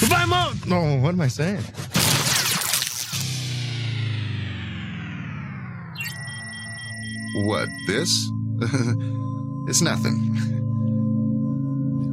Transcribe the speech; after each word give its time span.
Goodbye, 0.00 0.24
Mom. 0.26 0.60
No, 0.66 0.98
what 1.00 1.14
am 1.14 1.20
I 1.20 1.28
saying? 1.28 1.62
What, 7.44 7.68
this? 7.86 8.10
it's 9.68 9.80
nothing. 9.80 10.34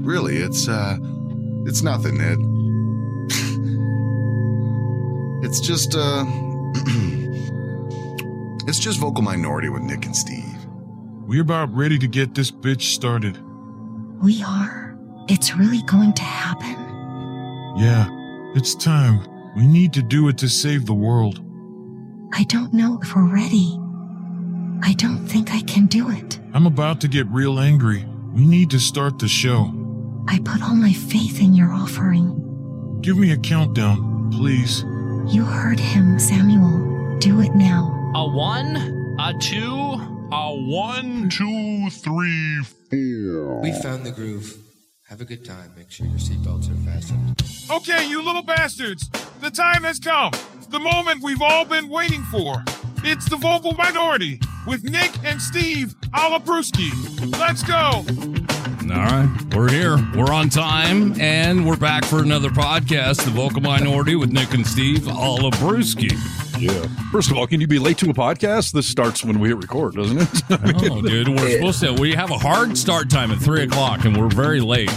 Really, 0.04 0.38
it's, 0.38 0.68
uh, 0.68 0.98
it's 1.66 1.82
nothing, 1.82 2.22
Ed. 2.22 2.38
it's 5.46 5.60
just, 5.60 5.96
uh, 5.96 6.26
it's 8.68 8.80
just 8.80 9.00
vocal 9.00 9.24
minority 9.24 9.70
with 9.70 9.82
Nick 9.84 10.06
and 10.06 10.16
Steve. 10.16 10.44
We're 11.28 11.42
about 11.42 11.76
ready 11.76 11.98
to 11.98 12.08
get 12.08 12.36
this 12.36 12.52
bitch 12.52 12.94
started. 12.94 13.40
We 14.22 14.44
are. 14.44 14.95
It's 15.28 15.56
really 15.56 15.82
going 15.84 16.14
to 16.14 16.22
happen. 16.22 16.76
Yeah, 17.78 18.08
it's 18.56 18.76
time. 18.76 19.20
We 19.56 19.66
need 19.66 19.92
to 19.94 20.04
do 20.04 20.28
it 20.28 20.38
to 20.40 20.48
save 20.48 20.86
the 20.86 20.94
world. 20.94 21.42
I 22.34 22.44
don't 22.44 22.74
know 22.74 23.00
if 23.02 23.16
we're 23.16 23.34
ready. 23.34 23.80
I 24.84 24.94
don't 24.98 25.26
think 25.26 25.52
I 25.52 25.62
can 25.62 25.88
do 25.88 26.10
it. 26.12 26.40
I'm 26.54 26.68
about 26.68 27.02
to 27.02 27.08
get 27.08 27.26
real 27.28 27.60
angry. 27.60 28.06
We 28.34 28.46
need 28.46 28.70
to 28.72 28.80
start 28.80 29.18
the 29.18 29.28
show. 29.28 29.74
I 30.28 30.40
put 30.40 30.62
all 30.62 30.76
my 30.76 30.94
faith 30.94 31.40
in 31.42 31.54
your 31.54 31.72
offering. 31.72 33.00
Give 33.02 33.18
me 33.18 33.32
a 33.32 33.38
countdown, 33.38 34.30
please. 34.32 34.84
You 35.28 35.44
heard 35.44 35.80
him, 35.80 36.20
Samuel. 36.20 37.18
Do 37.20 37.42
it 37.42 37.56
now. 37.56 37.92
A 38.16 38.28
one, 38.28 38.76
a 39.20 39.34
two, 39.40 39.74
a 40.32 40.56
one, 40.56 41.30
two, 41.30 41.90
three, 41.90 42.64
four. 42.64 43.62
We 43.62 43.72
found 43.82 44.06
the 44.06 44.12
groove. 44.12 44.65
Have 45.10 45.22
a 45.22 45.26
good 45.26 45.46
time. 45.46 45.72
Make 45.78 45.92
sure 45.92 46.08
your 46.08 46.18
seatbelts 46.18 46.72
are 46.72 46.92
fastened. 46.92 47.40
Okay, 47.70 48.10
you 48.10 48.24
little 48.24 48.42
bastards. 48.42 49.08
The 49.40 49.52
time 49.52 49.84
has 49.84 50.00
come. 50.00 50.32
The 50.72 50.80
moment 50.80 51.22
we've 51.22 51.44
all 51.44 51.64
been 51.64 51.90
waiting 51.90 52.24
for. 52.24 52.64
It's 53.04 53.30
the 53.30 53.36
vocal 53.36 53.74
minority 53.74 54.40
with 54.66 54.84
Nick 54.84 55.12
and 55.24 55.40
Steve 55.40 55.94
Alabruski. 56.16 56.90
Let's 57.40 57.62
go. 57.62 58.04
All 58.92 59.02
right, 59.02 59.56
we're 59.56 59.70
here. 59.70 59.98
We're 60.16 60.34
on 60.34 60.50
time, 60.50 61.20
and 61.22 61.68
we're 61.68 61.78
back 61.78 62.04
for 62.04 62.24
another 62.24 62.50
podcast, 62.50 63.26
The 63.26 63.32
Vocal 63.32 63.62
Minority 63.62 64.16
with 64.16 64.32
Nick 64.32 64.56
and 64.56 64.66
Steve 64.66 65.02
Alabruski. 65.02 66.45
Yeah. 66.60 66.88
First 67.12 67.32
of 67.32 67.38
all, 67.38 67.48
can 67.48 67.60
you 67.62 67.68
be 67.68 67.80
late 67.80 67.98
to 68.00 68.10
a 68.10 68.14
podcast? 68.14 68.72
This 68.72 68.88
starts 68.88 69.24
when 69.24 69.40
we 69.40 69.50
hit 69.50 69.58
record, 69.58 69.96
doesn't 69.96 70.20
it? 70.22 70.30
oh, 70.92 71.02
dude, 71.02 71.30
we're 71.30 71.52
supposed 71.52 71.80
to. 71.82 71.94
We 71.94 72.14
have 72.14 72.32
a 72.32 72.38
hard 72.38 72.78
start 72.78 73.10
time 73.10 73.32
at 73.32 73.40
three 73.40 73.64
o'clock, 73.64 74.06
and 74.06 74.16
we're 74.16 74.30
very 74.30 74.62
late. 74.62 74.90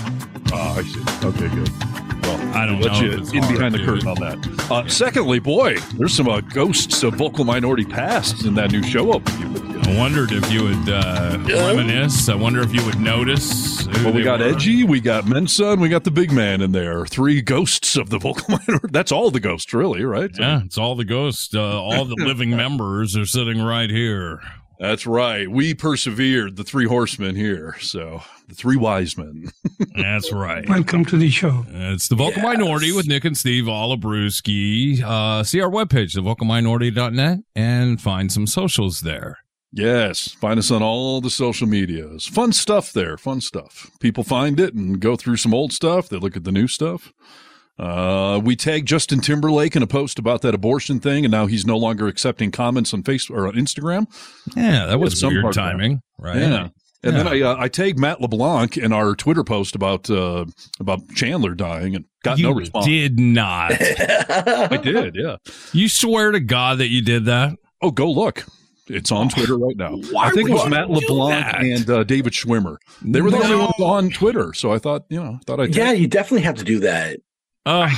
Oh, 0.52 0.76
I 0.78 0.82
see. 0.82 1.26
Okay, 1.26 1.48
good. 1.54 2.07
Well, 2.28 2.56
I 2.56 2.66
don't 2.66 2.80
let 2.80 2.92
know 2.92 3.00
you 3.00 3.12
in 3.12 3.24
hard, 3.42 3.54
behind 3.54 3.74
the 3.74 3.84
curtain 3.84 4.06
on 4.06 4.16
that. 4.16 4.70
Uh, 4.70 4.86
secondly, 4.86 5.38
boy, 5.38 5.78
there's 5.94 6.14
some 6.14 6.28
uh, 6.28 6.40
ghosts 6.40 7.02
of 7.02 7.14
vocal 7.14 7.44
minority 7.44 7.86
pasts 7.86 8.44
in 8.44 8.54
that 8.54 8.70
new 8.70 8.82
show 8.82 9.12
up. 9.12 9.22
I 9.26 9.96
wondered 9.96 10.32
if 10.32 10.52
you 10.52 10.64
would 10.64 10.88
uh, 10.90 11.38
reminisce. 11.46 12.28
I 12.28 12.34
wonder 12.34 12.60
if 12.60 12.74
you 12.74 12.84
would 12.84 13.00
notice. 13.00 13.86
Well, 14.04 14.12
we 14.12 14.22
got 14.22 14.40
were. 14.40 14.46
Edgy, 14.48 14.84
we 14.84 15.00
got 15.00 15.26
Mensa, 15.26 15.70
and 15.70 15.80
we 15.80 15.88
got 15.88 16.04
the 16.04 16.10
big 16.10 16.30
man 16.30 16.60
in 16.60 16.72
there. 16.72 17.06
Three 17.06 17.40
ghosts 17.40 17.96
of 17.96 18.10
the 18.10 18.18
vocal 18.18 18.58
minority. 18.58 18.88
That's 18.90 19.10
all 19.10 19.30
the 19.30 19.40
ghosts, 19.40 19.72
really, 19.72 20.04
right? 20.04 20.30
Yeah, 20.38 20.62
it's 20.64 20.76
all 20.76 20.96
the 20.96 21.06
ghosts. 21.06 21.54
Uh, 21.54 21.80
all 21.82 22.04
the 22.04 22.16
living 22.18 22.50
members 22.50 23.16
are 23.16 23.24
sitting 23.24 23.62
right 23.62 23.88
here. 23.88 24.42
That's 24.78 25.06
right. 25.06 25.50
We 25.50 25.74
persevered, 25.74 26.56
the 26.56 26.62
three 26.62 26.86
horsemen 26.86 27.34
here. 27.34 27.76
So, 27.80 28.22
the 28.48 28.54
three 28.54 28.76
wise 28.76 29.16
men. 29.18 29.50
That's 29.96 30.32
right. 30.32 30.68
Welcome 30.68 31.04
to 31.06 31.16
the 31.16 31.30
show. 31.30 31.66
It's 31.68 32.06
the 32.06 32.14
Vocal 32.14 32.42
Minority 32.42 32.92
with 32.92 33.08
Nick 33.08 33.24
and 33.24 33.36
Steve 33.36 33.64
Olabruski. 33.64 35.02
Uh, 35.02 35.42
see 35.42 35.60
our 35.60 35.70
webpage, 35.70 36.16
thevocalminority.net, 36.16 37.40
and 37.56 38.00
find 38.00 38.30
some 38.30 38.46
socials 38.46 39.00
there. 39.00 39.38
Yes, 39.72 40.28
find 40.28 40.58
us 40.58 40.70
on 40.70 40.82
all 40.82 41.20
the 41.20 41.28
social 41.28 41.66
medias. 41.66 42.26
Fun 42.26 42.52
stuff 42.52 42.92
there, 42.92 43.18
fun 43.18 43.40
stuff. 43.40 43.90
People 44.00 44.24
find 44.24 44.60
it 44.60 44.74
and 44.74 45.00
go 45.00 45.16
through 45.16 45.36
some 45.36 45.52
old 45.52 45.72
stuff. 45.72 46.08
They 46.08 46.18
look 46.18 46.36
at 46.36 46.44
the 46.44 46.52
new 46.52 46.68
stuff. 46.68 47.12
Uh, 47.78 48.40
we 48.42 48.56
tagged 48.56 48.88
Justin 48.88 49.20
Timberlake 49.20 49.76
in 49.76 49.82
a 49.82 49.86
post 49.86 50.18
about 50.18 50.42
that 50.42 50.54
abortion 50.54 50.98
thing, 50.98 51.24
and 51.24 51.30
now 51.30 51.46
he's 51.46 51.64
no 51.64 51.76
longer 51.76 52.08
accepting 52.08 52.50
comments 52.50 52.92
on 52.92 53.02
Facebook 53.02 53.36
or 53.36 53.46
on 53.46 53.54
Instagram. 53.54 54.06
Yeah, 54.56 54.86
that 54.86 54.98
was 54.98 55.18
some 55.20 55.32
weird 55.32 55.42
part 55.42 55.56
of 55.56 55.62
that. 55.62 55.70
timing, 55.70 56.02
right? 56.18 56.36
Yeah. 56.36 56.68
And 57.04 57.14
then 57.14 57.28
I 57.28 57.40
uh, 57.40 57.56
I 57.56 57.68
tagged 57.68 57.96
Matt 57.96 58.20
LeBlanc 58.20 58.76
in 58.76 58.92
our 58.92 59.14
Twitter 59.14 59.44
post 59.44 59.76
about 59.76 60.10
uh, 60.10 60.46
about 60.80 61.08
Chandler 61.14 61.54
dying 61.54 61.94
and 61.94 62.04
got 62.24 62.38
you 62.38 62.46
no 62.46 62.52
response. 62.52 62.86
did 62.86 63.20
not. 63.20 63.70
I 63.80 64.76
did, 64.82 65.14
yeah. 65.14 65.36
You 65.72 65.88
swear 65.88 66.32
to 66.32 66.40
God 66.40 66.78
that 66.78 66.88
you 66.88 67.00
did 67.00 67.26
that? 67.26 67.56
Oh, 67.80 67.92
go 67.92 68.10
look. 68.10 68.44
It's 68.88 69.12
on 69.12 69.28
Twitter 69.28 69.56
right 69.56 69.76
now. 69.76 69.96
Why 70.10 70.28
I 70.28 70.30
think 70.30 70.48
it 70.48 70.52
was 70.52 70.68
Matt 70.68 70.90
LeBlanc 70.90 71.54
and 71.58 71.90
uh, 71.90 72.04
David 72.04 72.32
Schwimmer. 72.32 72.78
They 73.02 73.20
were 73.20 73.30
the 73.30 73.36
only 73.36 73.56
ones 73.56 73.74
on 73.78 74.10
Twitter, 74.10 74.52
so 74.54 74.72
I 74.72 74.78
thought, 74.78 75.04
you 75.08 75.22
know, 75.22 75.38
thought 75.46 75.60
I 75.60 75.64
Yeah, 75.64 75.92
you 75.92 76.08
definitely 76.08 76.42
have 76.42 76.56
to 76.56 76.64
do 76.64 76.80
that. 76.80 77.20
Uh, 77.68 77.90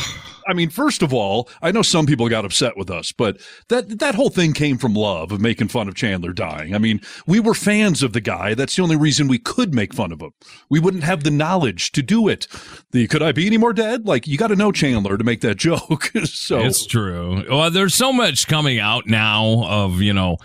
I 0.49 0.53
mean, 0.53 0.69
first 0.69 1.01
of 1.01 1.15
all, 1.15 1.49
I 1.63 1.71
know 1.71 1.83
some 1.83 2.05
people 2.05 2.29
got 2.29 2.45
upset 2.45 2.77
with 2.77 2.91
us, 2.91 3.13
but 3.13 3.39
that 3.69 4.01
that 4.01 4.17
whole 4.17 4.29
thing 4.31 4.53
came 4.53 4.79
from 4.79 4.95
love 4.95 5.31
of 5.31 5.41
making 5.41 5.69
fun 5.69 5.87
of 5.87 5.95
Chandler 5.95 6.33
dying. 6.33 6.75
I 6.75 6.79
mean, 6.79 7.01
we 7.25 7.39
were 7.39 7.55
fans 7.55 8.03
of 8.03 8.13
the 8.13 8.21
guy. 8.21 8.55
That's 8.55 8.75
the 8.75 8.83
only 8.83 8.97
reason 8.97 9.29
we 9.29 9.39
could 9.39 9.73
make 9.73 9.95
fun 9.95 10.11
of 10.11 10.21
him. 10.21 10.33
We 10.69 10.81
wouldn't 10.81 11.05
have 11.05 11.23
the 11.23 11.31
knowledge 11.31 11.93
to 11.93 12.03
do 12.03 12.27
it. 12.27 12.49
The 12.91 13.07
could 13.07 13.23
I 13.23 13.31
be 13.31 13.47
any 13.47 13.59
more 13.59 13.73
dead? 13.73 14.07
Like 14.07 14.27
you 14.27 14.37
got 14.37 14.49
to 14.49 14.57
know 14.57 14.73
Chandler 14.73 15.17
to 15.17 15.23
make 15.23 15.41
that 15.43 15.55
joke. 15.57 16.11
so 16.25 16.59
It's 16.59 16.85
true. 16.85 17.45
Well, 17.49 17.71
there's 17.71 17.95
so 17.95 18.13
much 18.13 18.49
coming 18.49 18.81
out 18.81 19.07
now 19.07 19.65
of, 19.67 20.03
you 20.03 20.13
know, 20.13 20.39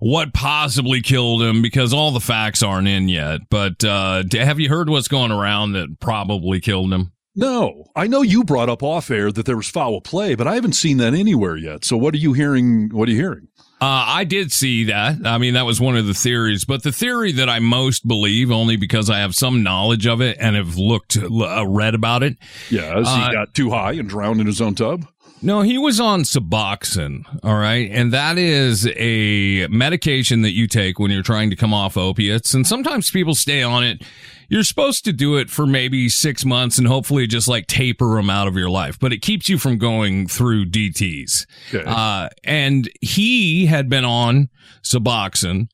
what 0.00 0.34
possibly 0.34 1.00
killed 1.00 1.40
him 1.40 1.62
because 1.62 1.94
all 1.94 2.10
the 2.10 2.20
facts 2.20 2.62
aren't 2.62 2.88
in 2.88 3.08
yet. 3.08 3.48
But 3.48 3.82
uh, 3.84 4.24
have 4.32 4.60
you 4.60 4.68
heard 4.68 4.90
what's 4.90 5.08
going 5.08 5.32
around 5.32 5.72
that 5.72 5.98
probably 5.98 6.60
killed 6.60 6.92
him? 6.92 7.12
No, 7.36 7.84
I 7.94 8.06
know 8.06 8.22
you 8.22 8.42
brought 8.42 8.68
up 8.68 8.82
off 8.82 9.10
air 9.10 9.30
that 9.30 9.46
there 9.46 9.56
was 9.56 9.68
foul 9.68 10.00
play, 10.00 10.34
but 10.34 10.46
I 10.48 10.54
haven't 10.54 10.72
seen 10.72 10.96
that 10.96 11.14
anywhere 11.14 11.56
yet. 11.56 11.84
So 11.84 11.96
what 11.96 12.14
are 12.14 12.18
you 12.18 12.32
hearing? 12.32 12.88
What 12.90 13.08
are 13.08 13.12
you 13.12 13.18
hearing? 13.18 13.48
Uh, 13.78 14.04
I 14.08 14.24
did 14.24 14.52
see 14.52 14.84
that. 14.84 15.16
I 15.26 15.36
mean, 15.36 15.52
that 15.52 15.66
was 15.66 15.78
one 15.78 15.98
of 15.98 16.06
the 16.06 16.14
theories, 16.14 16.64
but 16.64 16.82
the 16.82 16.92
theory 16.92 17.30
that 17.32 17.50
I 17.50 17.58
most 17.58 18.08
believe, 18.08 18.50
only 18.50 18.76
because 18.76 19.10
I 19.10 19.18
have 19.18 19.34
some 19.34 19.62
knowledge 19.62 20.06
of 20.06 20.22
it 20.22 20.38
and 20.40 20.56
have 20.56 20.78
looked, 20.78 21.18
uh, 21.18 21.66
read 21.66 21.94
about 21.94 22.22
it. 22.22 22.38
Yeah, 22.70 22.94
Uh, 23.04 23.26
he 23.26 23.32
got 23.34 23.52
too 23.52 23.68
high 23.70 23.92
and 23.92 24.08
drowned 24.08 24.40
in 24.40 24.46
his 24.46 24.62
own 24.62 24.74
tub. 24.74 25.06
No, 25.42 25.60
he 25.60 25.76
was 25.76 26.00
on 26.00 26.22
Suboxone. 26.22 27.24
All 27.44 27.56
right. 27.58 27.90
And 27.92 28.12
that 28.14 28.38
is 28.38 28.88
a 28.96 29.66
medication 29.68 30.40
that 30.40 30.52
you 30.52 30.66
take 30.66 30.98
when 30.98 31.10
you're 31.10 31.22
trying 31.22 31.50
to 31.50 31.56
come 31.56 31.74
off 31.74 31.98
opiates. 31.98 32.54
And 32.54 32.66
sometimes 32.66 33.10
people 33.10 33.34
stay 33.34 33.62
on 33.62 33.84
it. 33.84 34.02
You're 34.48 34.64
supposed 34.64 35.04
to 35.04 35.12
do 35.12 35.36
it 35.36 35.50
for 35.50 35.66
maybe 35.66 36.08
six 36.08 36.44
months 36.44 36.78
and 36.78 36.86
hopefully 36.86 37.26
just 37.26 37.48
like 37.48 37.66
taper 37.66 38.16
them 38.16 38.30
out 38.30 38.48
of 38.48 38.56
your 38.56 38.70
life, 38.70 38.98
but 38.98 39.12
it 39.12 39.22
keeps 39.22 39.48
you 39.48 39.58
from 39.58 39.78
going 39.78 40.28
through 40.28 40.66
DTs. 40.66 41.46
Okay. 41.74 41.84
Uh, 41.86 42.28
and 42.44 42.90
he 43.00 43.66
had 43.66 43.88
been 43.88 44.04
on 44.04 44.48
Suboxone 44.82 45.68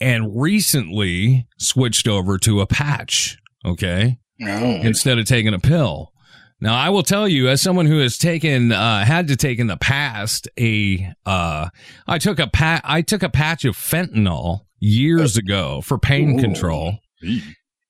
and 0.00 0.40
recently 0.40 1.46
switched 1.58 2.06
over 2.06 2.38
to 2.38 2.60
a 2.60 2.66
patch. 2.66 3.38
Okay 3.64 4.18
instead 4.40 5.18
of 5.18 5.26
taking 5.26 5.54
a 5.54 5.58
pill. 5.58 6.12
Now, 6.60 6.74
I 6.74 6.88
will 6.88 7.04
tell 7.04 7.28
you, 7.28 7.48
as 7.48 7.62
someone 7.62 7.86
who 7.86 7.98
has 7.98 8.18
taken, 8.18 8.72
uh, 8.72 9.04
had 9.04 9.28
to 9.28 9.36
take 9.36 9.60
in 9.60 9.68
the 9.68 9.76
past 9.76 10.48
a, 10.58 11.12
uh, 11.24 11.68
I 12.06 12.18
took 12.18 12.40
a 12.40 12.48
pat, 12.48 12.80
I 12.84 13.02
took 13.02 13.22
a 13.22 13.28
patch 13.28 13.64
of 13.64 13.76
fentanyl 13.76 14.62
years 14.80 15.36
ago 15.36 15.80
for 15.82 15.98
pain 15.98 16.38
Ooh. 16.38 16.42
control. 16.42 16.98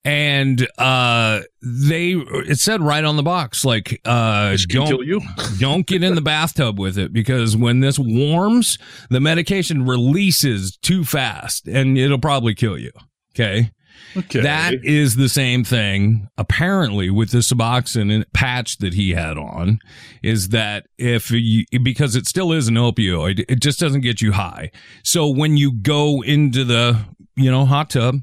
And, 0.05 0.67
uh, 0.79 1.41
they, 1.61 2.13
it 2.13 2.59
said 2.59 2.81
right 2.81 3.05
on 3.05 3.17
the 3.17 3.23
box, 3.23 3.65
like, 3.65 4.01
uh, 4.05 4.57
don't, 4.69 4.87
kill 4.87 5.03
you? 5.03 5.21
don't 5.59 5.87
get 5.87 6.03
in 6.03 6.15
the 6.15 6.21
bathtub 6.21 6.79
with 6.79 6.97
it 6.97 7.13
because 7.13 7.57
when 7.57 7.81
this 7.81 7.99
warms, 7.99 8.79
the 9.11 9.21
medication 9.21 9.87
releases 9.87 10.77
too 10.79 11.05
fast 11.05 11.67
and 11.67 11.99
it'll 11.99 12.19
probably 12.19 12.55
kill 12.55 12.79
you. 12.79 12.93
Okay. 13.35 13.71
Okay. 14.17 14.41
That 14.41 14.75
is 14.85 15.17
the 15.17 15.29
same 15.29 15.65
thing, 15.65 16.29
apparently, 16.39 17.11
with 17.11 17.31
the 17.31 17.39
Suboxone 17.39 18.25
patch 18.33 18.79
that 18.79 18.95
he 18.95 19.11
had 19.11 19.37
on, 19.37 19.79
is 20.23 20.49
that 20.49 20.87
if 20.97 21.31
you, 21.31 21.65
because 21.83 22.17
it 22.17 22.27
still 22.27 22.53
is 22.53 22.69
an 22.69 22.75
opioid, 22.75 23.45
it 23.49 23.61
just 23.61 23.79
doesn't 23.79 24.01
get 24.01 24.21
you 24.21 24.33
high. 24.33 24.71
So 25.05 25.29
when 25.29 25.57
you 25.57 25.73
go 25.73 26.23
into 26.23 26.65
the, 26.65 26.99
you 27.37 27.51
know, 27.51 27.65
hot 27.65 27.91
tub, 27.91 28.17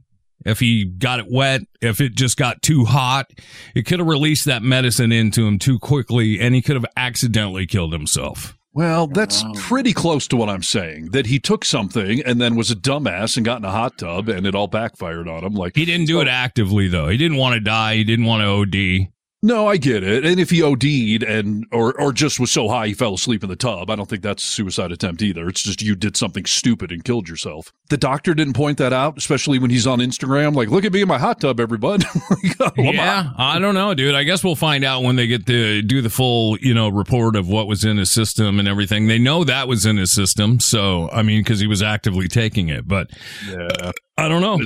if 0.46 0.60
he 0.60 0.86
got 0.86 1.20
it 1.20 1.26
wet, 1.30 1.62
if 1.82 2.00
it 2.00 2.16
just 2.16 2.38
got 2.38 2.62
too 2.62 2.86
hot, 2.86 3.32
it 3.74 3.86
could 3.86 4.00
have 4.00 4.08
released 4.08 4.46
that 4.46 4.62
medicine 4.64 5.12
into 5.12 5.46
him 5.48 5.60
too 5.60 5.80
quickly 5.80 6.40
and 6.40 6.56
he 6.56 6.62
could 6.62 6.76
have 6.76 6.86
accidentally 6.96 7.66
killed 7.66 7.94
himself. 7.94 8.56
Well, 8.76 9.04
oh, 9.04 9.14
that's 9.14 9.42
pretty 9.56 9.94
close 9.94 10.28
to 10.28 10.36
what 10.36 10.50
I'm 10.50 10.62
saying. 10.62 11.12
That 11.12 11.28
he 11.28 11.40
took 11.40 11.64
something 11.64 12.22
and 12.24 12.42
then 12.42 12.58
was 12.58 12.72
a 12.72 12.76
dumbass 12.76 13.38
and 13.38 13.46
got 13.46 13.60
in 13.60 13.64
a 13.64 13.72
hot 13.72 13.98
tub 13.98 14.28
and 14.28 14.46
it 14.46 14.54
all 14.54 14.68
backfired 14.68 15.30
on 15.30 15.46
him. 15.46 15.54
Like 15.54 15.78
He 15.78 15.86
didn't 15.86 16.08
do 16.08 16.20
it 16.20 16.28
actively 16.28 16.90
though. 16.90 17.08
He 17.08 17.16
didn't 17.16 17.38
want 17.38 17.54
to 17.54 17.62
die. 17.62 17.96
He 17.96 18.04
didn't 18.04 18.26
want 18.26 18.42
to 18.42 18.48
OD. 18.48 19.08
No, 19.46 19.68
I 19.68 19.78
get 19.78 20.02
it. 20.02 20.26
And 20.26 20.40
if 20.40 20.50
he 20.50 20.64
OD'd 20.64 21.22
and 21.22 21.68
or 21.72 21.94
or 22.02 22.12
just 22.12 22.40
was 22.40 22.52
so 22.52 22.68
high 22.68 22.88
he 22.88 22.94
fell 22.96 23.14
asleep 23.14 23.44
in 23.44 23.50
the 23.50 23.56
tub, 23.56 23.92
I 23.92 23.96
don't 23.96 24.10
think 24.10 24.24
that's 24.24 24.44
a 24.44 24.48
suicide 24.48 24.92
attempt 24.92 25.22
either. 25.22 25.48
It's 25.48 25.62
just 25.62 25.84
you 25.84 25.96
did 25.96 26.18
something 26.18 26.46
stupid 26.46 26.92
and 26.92 27.04
killed 27.04 27.30
yourself. 27.30 27.72
The 27.90 27.98
doctor 27.98 28.34
didn't 28.34 28.54
point 28.54 28.80
that 28.80 28.92
out, 28.92 29.20
especially 29.20 29.60
when 29.60 29.70
he's 29.70 29.86
on 29.86 30.00
Instagram. 30.00 30.56
Like, 30.56 30.70
look 30.70 30.84
at 30.84 30.92
me 30.92 31.04
in 31.04 31.08
my 31.08 31.20
hot 31.20 31.42
tub, 31.42 31.60
everybody. 31.60 32.06
Oh, 32.58 32.72
yeah, 32.78 33.32
I 33.38 33.60
don't 33.60 33.76
know, 33.76 33.94
dude. 33.94 34.16
I 34.16 34.24
guess 34.24 34.44
we'll 34.44 34.56
find 34.56 34.84
out 34.84 35.04
when 35.04 35.18
they 35.18 35.28
get 35.28 35.46
to 35.46 35.82
do 35.82 36.02
the 36.02 36.10
full, 36.10 36.58
you 36.60 36.74
know, 36.74 36.90
report 36.90 37.36
of 37.36 37.48
what 37.48 37.68
was 37.68 37.84
in 37.84 37.98
his 37.98 38.12
system 38.12 38.60
and 38.60 38.68
everything. 38.68 39.08
They 39.08 39.20
know 39.20 39.44
that 39.44 39.68
was 39.68 39.86
in 39.86 39.98
his 39.98 40.12
system, 40.12 40.60
so 40.60 41.10
I 41.12 41.22
mean, 41.22 41.42
because 41.42 41.60
he 41.60 41.68
was 41.68 41.82
actively 41.82 42.28
taking 42.28 42.70
it. 42.70 42.88
But 42.88 43.10
yeah. 43.50 43.92
I 44.18 44.30
don't 44.30 44.42
know. 44.42 44.58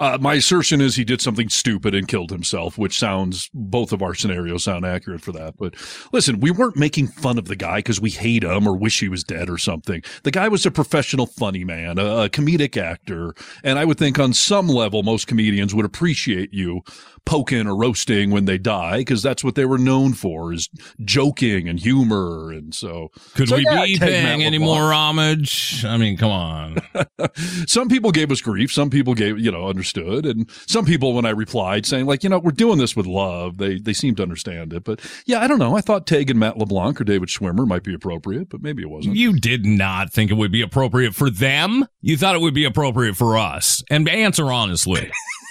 Uh, 0.00 0.18
my 0.20 0.34
assertion 0.34 0.80
is 0.80 0.96
he 0.96 1.04
did 1.04 1.20
something 1.20 1.48
stupid 1.48 1.94
and 1.94 2.08
killed 2.08 2.30
himself, 2.30 2.76
which 2.76 2.98
sounds 2.98 3.48
both 3.54 3.92
of 3.92 4.02
our 4.02 4.16
scenarios 4.16 4.64
sound 4.64 4.84
accurate 4.84 5.20
for 5.20 5.30
that. 5.30 5.56
But 5.56 5.74
listen, 6.12 6.40
we 6.40 6.50
weren't 6.50 6.76
making 6.76 7.06
fun 7.06 7.38
of 7.38 7.44
the 7.44 7.54
guy 7.54 7.76
because 7.76 8.00
we 8.00 8.10
hate 8.10 8.42
him 8.42 8.66
or 8.66 8.76
wish 8.76 8.98
he 8.98 9.08
was 9.08 9.22
dead 9.22 9.48
or 9.48 9.58
something. 9.58 10.02
The 10.24 10.32
guy 10.32 10.48
was 10.48 10.66
a 10.66 10.72
professional 10.72 11.26
funny 11.26 11.62
man, 11.62 12.00
a, 12.00 12.24
a 12.24 12.28
comedic 12.28 12.76
actor, 12.76 13.32
and 13.62 13.78
I 13.78 13.84
would 13.84 13.96
think 13.98 14.18
on 14.18 14.32
some 14.32 14.66
level 14.66 15.04
most 15.04 15.28
comedians 15.28 15.72
would 15.72 15.84
appreciate 15.84 16.52
you 16.52 16.82
poking 17.24 17.66
or 17.66 17.76
roasting 17.76 18.30
when 18.30 18.44
they 18.44 18.58
die 18.58 18.98
because 18.98 19.22
that's 19.22 19.44
what 19.44 19.54
they 19.54 19.64
were 19.64 19.78
known 19.78 20.12
for 20.12 20.52
is 20.52 20.68
joking 21.04 21.68
and 21.68 21.78
humor 21.78 22.50
and 22.50 22.74
so 22.74 23.08
could 23.34 23.48
so, 23.48 23.56
we 23.56 23.64
yeah, 23.64 23.84
be 23.84 23.98
paying 23.98 24.42
any 24.42 24.58
more 24.58 24.92
homage 24.92 25.84
i 25.84 25.96
mean 25.96 26.16
come 26.16 26.30
on 26.30 26.76
some 27.66 27.88
people 27.88 28.10
gave 28.10 28.30
us 28.32 28.40
grief 28.40 28.72
some 28.80 28.88
people 28.88 29.12
gave 29.12 29.38
you 29.38 29.52
know 29.52 29.68
understood. 29.68 30.24
And 30.24 30.50
some 30.66 30.86
people 30.86 31.12
when 31.12 31.26
i 31.26 31.30
replied 31.30 31.84
saying 31.84 32.06
like 32.06 32.24
you 32.24 32.30
know 32.30 32.38
we're 32.38 32.50
doing 32.50 32.78
this 32.78 32.96
with 32.96 33.06
love 33.06 33.58
they 33.58 33.78
they 33.78 33.92
seemed 33.92 34.16
to 34.16 34.22
understand 34.22 34.72
it. 34.72 34.84
But 34.84 35.00
yeah 35.26 35.40
i 35.40 35.46
don't 35.46 35.58
know. 35.58 35.76
I 35.76 35.82
thought 35.82 36.06
tag 36.06 36.30
and 36.30 36.40
matt 36.40 36.56
leblanc 36.56 36.98
or 36.98 37.04
david 37.04 37.28
schwimmer 37.28 37.66
might 37.66 37.82
be 37.82 37.92
appropriate 37.92 38.48
but 38.48 38.62
maybe 38.62 38.82
it 38.82 38.88
wasn't. 38.88 39.16
You 39.16 39.38
did 39.38 39.66
not 39.66 40.10
think 40.10 40.30
it 40.30 40.34
would 40.34 40.52
be 40.52 40.62
appropriate 40.62 41.14
for 41.14 41.28
them. 41.28 41.84
You 42.00 42.16
thought 42.16 42.34
it 42.34 42.40
would 42.40 42.54
be 42.54 42.64
appropriate 42.64 43.16
for 43.16 43.36
us. 43.36 43.82
And 43.90 44.08
answer 44.08 44.50
honestly 44.50 45.10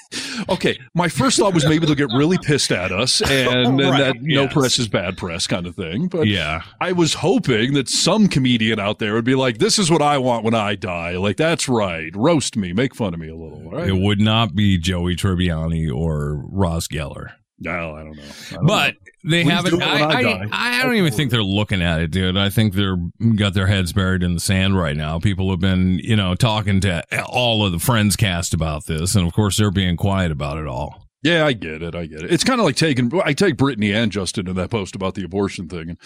okay, 0.50 0.80
my 0.94 1.08
first 1.08 1.38
thought 1.38 1.54
was 1.54 1.66
maybe 1.66 1.86
they'll 1.86 1.96
get 1.96 2.10
really 2.16 2.38
pissed 2.38 2.72
at 2.72 2.92
us 2.92 3.22
and, 3.22 3.32
and 3.32 3.80
Right, 3.80 3.98
that 4.00 4.22
no 4.22 4.48
press 4.48 4.80
is 4.80 4.88
bad 4.88 5.18
press 5.18 5.48
kind 5.48 5.68
of 5.68 5.76
thing. 5.76 6.08
But 6.08 6.28
Yeah. 6.28 6.64
I 6.82 6.92
was 6.92 7.16
hoping 7.16 7.74
that 7.74 7.90
some 7.90 8.28
comedian 8.28 8.80
out 8.80 9.00
there 9.00 9.14
would 9.14 9.26
be 9.26 9.36
like, 9.36 9.58
this 9.60 9.78
is 9.80 9.92
what 9.92 10.02
I 10.02 10.18
want 10.18 10.44
when 10.44 10.54
I 10.56 10.76
die. 10.76 11.18
Like, 11.18 11.38
that's 11.38 11.70
right. 11.70 12.16
Roast 12.16 12.58
me, 12.58 12.74
make 12.74 12.96
fun 12.96 13.14
of 13.14 13.20
me 13.20 13.30
a 13.30 13.36
little. 13.36 13.60
Right? 13.70 13.88
it 13.90 13.94
would 13.94 14.20
not 14.20 14.56
be 14.56 14.78
joey 14.78 15.16
tribbiani 15.16 15.94
or 15.94 16.42
ross 16.50 16.88
geller 16.88 17.34
No, 17.62 17.96
I 17.96 18.04
don't 18.04 18.16
know. 18.16 18.24
I 18.24 18.54
don't 18.54 18.66
but 18.66 18.94
know. 18.94 19.00
they 19.32 19.44
Please 19.44 19.52
haven't 19.52 19.80
do 19.80 19.82
I, 19.86 20.00
I 20.00 20.22
I. 20.22 20.80
I 20.80 20.84
don't 20.84 20.96
even 20.96 21.12
think 21.12 21.30
they're 21.30 21.44
looking 21.44 21.82
at 21.82 22.00
it 22.02 22.12
dude 22.12 22.38
i 22.38 22.50
think 22.50 22.74
they're 22.74 22.96
got 23.36 23.54
their 23.54 23.68
heads 23.68 23.92
buried 23.92 24.24
in 24.24 24.34
the 24.34 24.40
sand 24.40 24.78
right 24.78 24.96
now 24.96 25.20
people 25.20 25.50
have 25.50 25.60
been 25.60 26.00
you 26.00 26.16
know 26.16 26.36
talking 26.36 26.80
to 26.82 27.04
all 27.26 27.66
of 27.66 27.74
the 27.74 27.80
friends 27.80 28.16
cast 28.16 28.54
about 28.54 28.86
this 28.86 29.16
and 29.16 29.28
of 29.28 29.34
course 29.34 29.58
they're 29.58 29.72
being 29.72 29.98
quiet 29.98 30.32
about 30.32 30.58
it 30.58 30.68
all 30.68 31.09
Yeah, 31.22 31.46
I 31.46 31.52
get 31.52 31.84
it. 31.84 31.96
I 31.96 32.06
get 32.06 32.22
it. 32.22 32.32
It's 32.32 32.46
kind 32.46 32.62
of 32.62 32.66
like 32.66 32.78
taking, 32.78 33.12
I 33.26 33.34
take 33.34 33.58
Brittany 33.58 33.92
and 33.92 34.10
Justin 34.10 34.48
in 34.48 34.56
that 34.56 34.70
post 34.70 34.96
about 34.96 35.16
the 35.16 35.26
abortion 35.26 35.68
thing. 35.68 35.90
And 35.90 35.98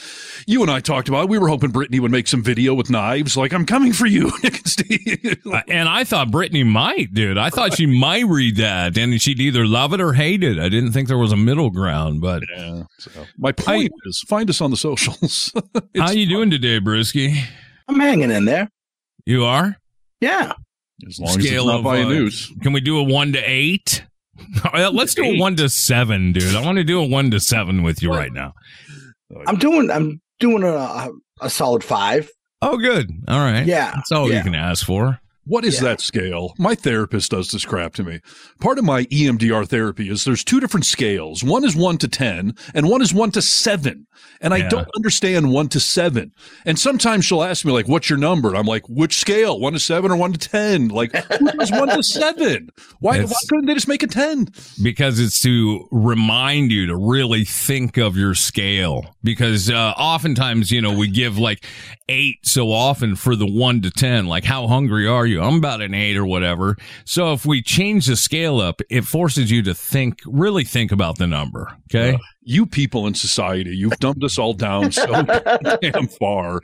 you 0.47 0.63
and 0.63 0.71
I 0.71 0.79
talked 0.79 1.07
about 1.07 1.25
it. 1.25 1.29
We 1.29 1.37
were 1.37 1.49
hoping 1.49 1.69
Brittany 1.69 1.99
would 1.99 2.09
make 2.09 2.27
some 2.27 2.41
video 2.41 2.73
with 2.73 2.89
knives. 2.89 3.37
Like, 3.37 3.53
I'm 3.53 3.65
coming 3.65 3.93
for 3.93 4.07
you, 4.07 4.31
Nick 4.43 4.57
and 4.57 4.67
Steve. 4.67 5.41
Uh, 5.45 5.61
and 5.67 5.87
I 5.87 6.03
thought 6.03 6.31
Brittany 6.31 6.63
might, 6.63 7.13
dude. 7.13 7.37
I 7.37 7.51
thought 7.51 7.75
she 7.75 7.85
might 7.85 8.25
read 8.25 8.55
that, 8.57 8.97
and 8.97 9.21
she'd 9.21 9.39
either 9.39 9.67
love 9.67 9.93
it 9.93 10.01
or 10.01 10.13
hate 10.13 10.43
it. 10.43 10.57
I 10.57 10.67
didn't 10.67 10.93
think 10.93 11.07
there 11.07 11.17
was 11.17 11.31
a 11.31 11.37
middle 11.37 11.69
ground. 11.69 12.19
But 12.19 12.41
yeah, 12.55 12.83
so 12.97 13.11
my 13.37 13.51
point 13.51 13.91
is, 14.05 14.19
find 14.27 14.49
us 14.49 14.61
on 14.61 14.71
the 14.71 14.77
socials. 14.77 15.53
how 15.95 16.09
you 16.09 16.25
doing 16.25 16.49
today, 16.49 16.79
Brisky? 16.79 17.39
I'm 17.87 17.99
hanging 17.99 18.31
in 18.31 18.45
there. 18.45 18.67
You 19.25 19.45
are. 19.45 19.75
Yeah. 20.21 20.53
As 21.07 21.19
long 21.19 21.37
as 21.37 21.45
it's 21.45 21.65
not 21.65 21.83
by 21.83 21.97
a 21.97 22.05
uh, 22.05 22.09
noose. 22.09 22.51
Can 22.61 22.73
we 22.73 22.81
do 22.81 22.97
a 22.97 23.03
one 23.03 23.33
to 23.33 23.39
eight? 23.39 24.05
Let's 24.73 25.13
do 25.13 25.23
a 25.23 25.37
one 25.37 25.55
to 25.57 25.69
seven, 25.69 26.33
dude. 26.33 26.55
I 26.55 26.61
want 26.61 26.77
to 26.77 26.83
do 26.83 26.99
a 26.99 27.05
one 27.05 27.31
to 27.31 27.39
seven 27.39 27.83
with 27.83 28.01
you 28.01 28.11
right 28.11 28.31
now. 28.33 28.53
I'm 29.47 29.57
doing 29.57 29.89
I'm 29.89 30.21
doing 30.39 30.63
a 30.63 30.75
a, 30.75 31.11
a 31.41 31.49
solid 31.49 31.83
five. 31.83 32.29
Oh, 32.61 32.77
good. 32.77 33.09
All 33.27 33.39
right. 33.39 33.65
Yeah, 33.65 33.91
That's 33.93 34.11
all 34.11 34.31
you 34.31 34.41
can 34.41 34.55
ask 34.55 34.85
for. 34.85 35.19
What 35.45 35.65
is 35.65 35.79
that 35.81 35.99
scale? 35.99 36.53
My 36.57 36.75
therapist 36.75 37.31
does 37.31 37.51
this 37.51 37.65
crap 37.65 37.93
to 37.95 38.03
me. 38.03 38.21
Part 38.59 38.79
of 38.79 38.85
my 38.85 39.03
EMDR 39.05 39.67
therapy 39.67 40.09
is 40.09 40.23
there's 40.23 40.43
two 40.43 40.59
different 40.59 40.85
scales. 40.85 41.43
One 41.43 41.65
is 41.65 41.75
one 41.75 41.97
to 41.97 42.07
10 42.07 42.55
and 42.73 42.89
one 42.89 43.01
is 43.01 43.13
one 43.13 43.31
to 43.31 43.41
seven. 43.41 44.07
And 44.39 44.53
I 44.53 44.67
don't 44.67 44.87
understand 44.95 45.51
one 45.51 45.69
to 45.69 45.79
seven. 45.79 46.33
And 46.65 46.77
sometimes 46.77 47.25
she'll 47.25 47.43
ask 47.43 47.65
me 47.65 47.71
like, 47.71 47.87
what's 47.87 48.09
your 48.09 48.19
number? 48.19 48.55
I'm 48.55 48.65
like, 48.65 48.87
which 48.87 49.17
scale? 49.17 49.59
One 49.59 49.73
to 49.73 49.79
seven 49.79 50.11
or 50.11 50.17
one 50.17 50.33
to 50.33 50.39
10? 50.39 50.89
Like, 50.89 51.13
who 51.15 51.51
does 51.51 51.71
one 51.71 51.89
to 51.89 52.03
seven? 52.03 52.69
Why, 52.99 53.21
why 53.21 53.33
couldn't 53.49 53.65
they 53.65 53.73
just 53.73 53.87
make 53.87 54.03
a 54.03 54.07
10? 54.07 54.47
because 54.81 55.19
it's 55.19 55.39
to 55.41 55.87
remind 55.91 56.71
you 56.71 56.87
to 56.87 56.95
really 56.95 57.43
think 57.45 57.97
of 57.97 58.17
your 58.17 58.33
scale 58.33 59.15
because 59.23 59.69
uh, 59.69 59.93
oftentimes 59.97 60.71
you 60.71 60.81
know 60.81 60.95
we 60.95 61.07
give 61.07 61.37
like 61.37 61.65
eight 62.09 62.37
so 62.43 62.71
often 62.71 63.15
for 63.15 63.35
the 63.35 63.45
one 63.45 63.81
to 63.81 63.91
ten 63.91 64.27
like 64.27 64.43
how 64.43 64.67
hungry 64.67 65.07
are 65.07 65.25
you 65.25 65.32
i'm 65.41 65.55
about 65.55 65.81
an 65.81 65.93
eight 65.93 66.17
or 66.17 66.25
whatever 66.25 66.75
so 67.05 67.33
if 67.33 67.45
we 67.45 67.61
change 67.61 68.05
the 68.07 68.15
scale 68.15 68.59
up 68.59 68.81
it 68.89 69.03
forces 69.05 69.49
you 69.49 69.61
to 69.63 69.73
think 69.73 70.19
really 70.25 70.63
think 70.63 70.91
about 70.91 71.17
the 71.17 71.27
number 71.27 71.75
okay 71.93 72.17
You 72.45 72.65
people 72.65 73.07
in 73.07 73.13
society, 73.13 73.73
you've 73.75 73.97
dumped 73.99 74.21
us 74.21 74.37
all 74.37 74.53
down 74.53 74.91
so 74.91 75.05
damn 75.81 76.07
far. 76.07 76.59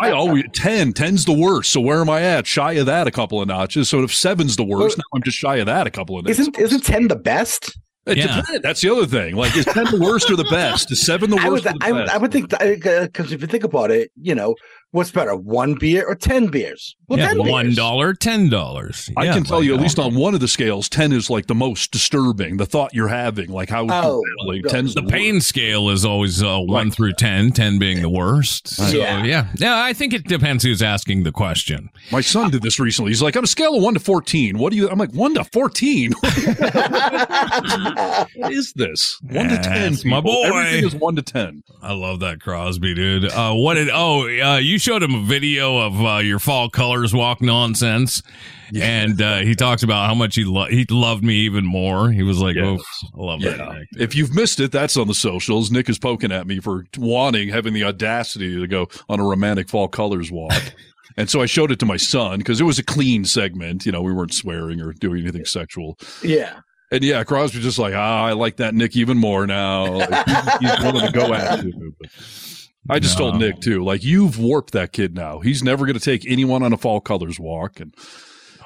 I 0.00 0.10
always 0.10 0.42
10, 0.54 0.92
10's 0.92 1.24
the 1.24 1.32
worst. 1.32 1.70
So 1.72 1.80
where 1.80 2.00
am 2.00 2.10
I 2.10 2.22
at? 2.22 2.48
Shy 2.48 2.72
of 2.72 2.86
that 2.86 3.06
a 3.06 3.12
couple 3.12 3.40
of 3.40 3.46
notches. 3.46 3.88
So 3.88 4.02
if 4.02 4.12
seven's 4.12 4.56
the 4.56 4.64
worst, 4.64 4.98
now 4.98 5.04
I'm 5.14 5.22
just 5.22 5.38
shy 5.38 5.56
of 5.58 5.66
that 5.66 5.86
a 5.86 5.92
couple 5.92 6.18
of 6.18 6.24
notches. 6.24 6.40
Isn't 6.40 6.58
isn't 6.58 6.82
ten 6.84 7.06
the 7.06 7.14
best? 7.14 7.78
It 8.06 8.16
Yeah. 8.18 8.40
depends. 8.40 8.62
That's 8.62 8.80
the 8.80 8.90
other 8.90 9.06
thing. 9.06 9.36
Like, 9.36 9.56
is 9.56 9.66
10 9.66 9.84
the 9.92 10.00
worst 10.00 10.28
or 10.30 10.36
the 10.36 10.44
best? 10.50 10.90
Is 10.90 11.06
seven 11.06 11.30
the 11.30 11.36
I 11.36 11.48
worst 11.48 11.64
would 11.64 11.76
or 11.76 11.78
the 11.78 11.84
I 11.86 11.92
would, 11.92 11.98
best? 12.06 12.14
I 12.14 12.18
would 12.18 12.32
think 12.32 12.48
because 12.50 13.30
uh, 13.32 13.34
if 13.34 13.40
you 13.40 13.46
think 13.46 13.62
about 13.64 13.92
it, 13.92 14.10
you 14.20 14.34
know, 14.34 14.56
what's 14.94 15.10
better, 15.10 15.34
one 15.36 15.74
beer 15.74 16.04
or 16.06 16.14
ten 16.14 16.46
beers? 16.46 16.96
Well, 17.06 17.18
yeah 17.18 17.28
10 17.34 17.38
one 17.46 17.74
ten 18.18 18.48
dollars 18.48 19.10
I 19.16 19.24
Yeah, 19.24 19.34
can 19.34 19.44
tell 19.44 19.58
like, 19.58 19.66
you, 19.66 19.74
at 19.74 19.80
least 19.80 19.98
on 19.98 20.14
one 20.14 20.32
of 20.34 20.40
the 20.40 20.48
scales, 20.48 20.88
10 20.88 21.12
is 21.12 21.28
like 21.28 21.46
the 21.48 21.54
most 21.54 21.90
disturbing. 21.90 22.56
The 22.56 22.64
thought 22.64 22.94
you're 22.94 23.08
having, 23.08 23.50
like 23.50 23.68
how 23.68 23.86
Oh, 23.90 24.22
like, 24.46 24.62
God. 24.62 24.72
10's 24.72 24.94
the 24.94 25.02
the 25.02 25.08
pain 25.08 25.42
scale 25.42 25.90
is 25.90 26.06
always 26.06 26.42
uh, 26.42 26.58
one 26.60 26.90
through 26.90 27.12
10 27.12 27.50
10 27.52 27.78
being 27.78 28.00
the 28.00 28.08
worst 28.08 28.68
so 28.68 28.86
Yeah. 28.96 29.22
yeah 29.22 29.48
yeah 29.56 29.82
i 29.82 29.92
think 29.92 30.14
it 30.14 30.24
depends 30.24 30.64
who's 30.64 30.82
asking 30.82 31.24
the 31.24 31.32
question. 31.32 31.90
My 32.10 32.22
son 32.22 32.50
did 32.50 32.62
this 32.62 32.80
recently. 32.80 33.10
He's 33.10 33.20
like, 33.22 33.36
on 33.36 33.44
a 33.44 33.46
scale 33.46 33.76
of 33.76 33.82
one 33.82 33.92
to 33.94 34.00
14, 34.00 34.56
what 34.58 34.70
do 34.70 34.76
you, 34.78 34.88
I'm 34.88 34.98
like, 34.98 35.12
one 35.12 35.34
to 35.34 35.44
14? 35.44 36.12
what 38.34 38.52
is 38.52 38.72
this? 38.74 39.20
One 39.22 39.48
to 39.48 39.56
10. 39.56 39.64
That's 39.64 40.04
my 40.04 40.18
people. 40.18 40.32
boy. 40.32 40.44
Everything 40.58 40.84
is 40.86 40.94
one 40.94 41.16
to 41.16 41.22
10. 41.22 41.62
I 41.82 41.92
love 41.92 42.20
that 42.20 42.40
Crosby, 42.40 42.94
dude. 42.94 43.26
Uh, 43.30 43.52
what 43.54 43.74
did? 43.74 43.88
Oh, 43.92 44.22
uh, 44.22 44.58
you 44.58 44.78
showed 44.84 45.02
him 45.02 45.14
a 45.14 45.22
video 45.24 45.78
of 45.78 46.04
uh, 46.04 46.16
your 46.18 46.38
fall 46.38 46.68
colors 46.68 47.14
walk 47.14 47.40
nonsense, 47.40 48.22
and 48.78 49.20
uh, 49.22 49.38
he 49.38 49.54
talks 49.54 49.82
about 49.82 50.06
how 50.06 50.14
much 50.14 50.34
he 50.36 50.44
lo- 50.44 50.66
he 50.66 50.84
loved 50.90 51.24
me 51.24 51.34
even 51.36 51.64
more. 51.64 52.10
He 52.10 52.22
was 52.22 52.38
like, 52.38 52.54
Yes. 52.56 52.80
"Oh, 53.16 53.20
I 53.22 53.32
love 53.32 53.40
Yeah. 53.40 53.56
that." 53.56 53.72
Nick." 53.74 53.88
If 53.98 54.14
you've 54.14 54.34
missed 54.34 54.60
it, 54.60 54.72
that's 54.72 54.96
on 54.96 55.08
the 55.08 55.14
socials. 55.14 55.70
Nick 55.70 55.88
is 55.88 55.98
poking 55.98 56.30
at 56.32 56.46
me 56.46 56.60
for 56.60 56.84
wanting, 56.98 57.48
having 57.48 57.72
the 57.72 57.84
audacity 57.84 58.54
to 58.60 58.66
go 58.66 58.86
on 59.08 59.20
a 59.20 59.24
romantic 59.24 59.68
fall 59.70 59.88
colors 59.88 60.30
walk. 60.30 60.52
and 61.16 61.30
so 61.30 61.40
I 61.40 61.46
showed 61.46 61.70
it 61.72 61.78
to 61.80 61.86
my 61.86 61.96
son 61.96 62.38
because 62.38 62.60
it 62.60 62.64
was 62.64 62.78
a 62.78 62.84
clean 62.84 63.24
segment. 63.24 63.86
You 63.86 63.92
know, 63.92 64.02
we 64.02 64.12
weren't 64.12 64.34
swearing 64.34 64.80
or 64.82 64.92
doing 64.92 65.22
anything 65.22 65.46
sexual. 65.46 65.98
Yeah. 66.22 66.60
And 66.90 67.02
yeah, 67.02 67.24
Crosby's 67.24 67.62
just 67.62 67.78
like, 67.78 67.94
ah, 67.94 68.24
I 68.26 68.32
like 68.34 68.56
that 68.58 68.74
Nick 68.74 68.94
even 68.96 69.16
more 69.18 69.46
now. 69.46 69.86
Like, 69.94 70.26
he's, 70.26 70.58
he's 70.58 70.80
willing 70.84 71.06
to 71.06 71.12
go 71.12 71.32
at 71.34 71.64
you. 71.64 71.92
But 71.98 72.10
I 72.88 72.98
just 72.98 73.16
told 73.16 73.36
Nick 73.38 73.60
too, 73.60 73.82
like 73.84 74.04
you've 74.04 74.38
warped 74.38 74.72
that 74.74 74.92
kid 74.92 75.14
now. 75.14 75.40
He's 75.40 75.62
never 75.62 75.86
going 75.86 75.98
to 75.98 76.04
take 76.04 76.26
anyone 76.30 76.62
on 76.62 76.72
a 76.72 76.76
fall 76.76 77.00
colors 77.00 77.40
walk, 77.40 77.80
and 77.80 77.94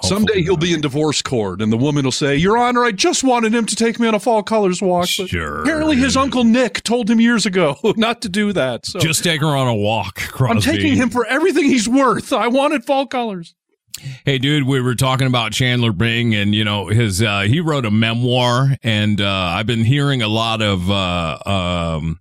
someday 0.03 0.43
he'll 0.43 0.57
be 0.57 0.73
in 0.75 0.81
divorce 0.81 1.23
court, 1.23 1.61
and 1.63 1.73
the 1.73 1.77
woman 1.77 2.05
will 2.05 2.13
say, 2.13 2.37
"Your 2.37 2.59
Honor, 2.59 2.85
I 2.85 2.91
just 2.93 3.23
wanted 3.23 3.55
him 3.55 3.67
to 3.67 3.77
take 3.77 4.01
me 4.01 4.09
on 4.09 4.15
a 4.15 4.21
fall 4.21 4.43
colors 4.43 4.83
walk." 4.83 5.09
But 5.17 5.29
Sure. 5.29 5.63
apparently, 5.63 5.97
his 5.97 6.17
uncle 6.17 6.45
Nick 6.45 6.83
told 6.83 7.09
him 7.09 7.21
years 7.21 7.47
ago 7.47 7.77
not 7.97 8.23
to 8.23 8.29
do 8.29 8.53
that. 8.53 8.87
So 8.87 8.99
Just 8.99 9.23
take 9.23 9.41
her 9.41 9.47
on 9.57 9.69
a 9.69 9.75
walk, 9.75 10.17
Crosby. 10.17 10.55
I'm 10.57 10.61
taking 10.61 10.95
him 10.97 11.11
for 11.11 11.25
everything 11.27 11.65
he's 11.67 11.89
worth. 11.89 12.33
I 12.33 12.49
wanted 12.49 12.85
fall 12.85 13.07
colors. 13.07 13.55
Hey, 14.25 14.39
dude, 14.39 14.65
we 14.65 14.81
were 14.81 14.95
talking 14.95 15.27
about 15.27 15.51
Chandler 15.51 15.91
Bing 15.91 16.33
and, 16.33 16.55
you 16.55 16.63
know, 16.65 16.87
his, 16.87 17.21
uh, 17.21 17.41
he 17.41 17.59
wrote 17.59 17.85
a 17.85 17.91
memoir 17.91 18.77
and, 18.85 19.21
uh, 19.21 19.27
I've 19.29 19.67
been 19.67 19.83
hearing 19.85 20.23
a 20.23 20.29
lot 20.29 20.63
of, 20.63 20.89
uh, 20.89 21.39
um, 21.45 22.21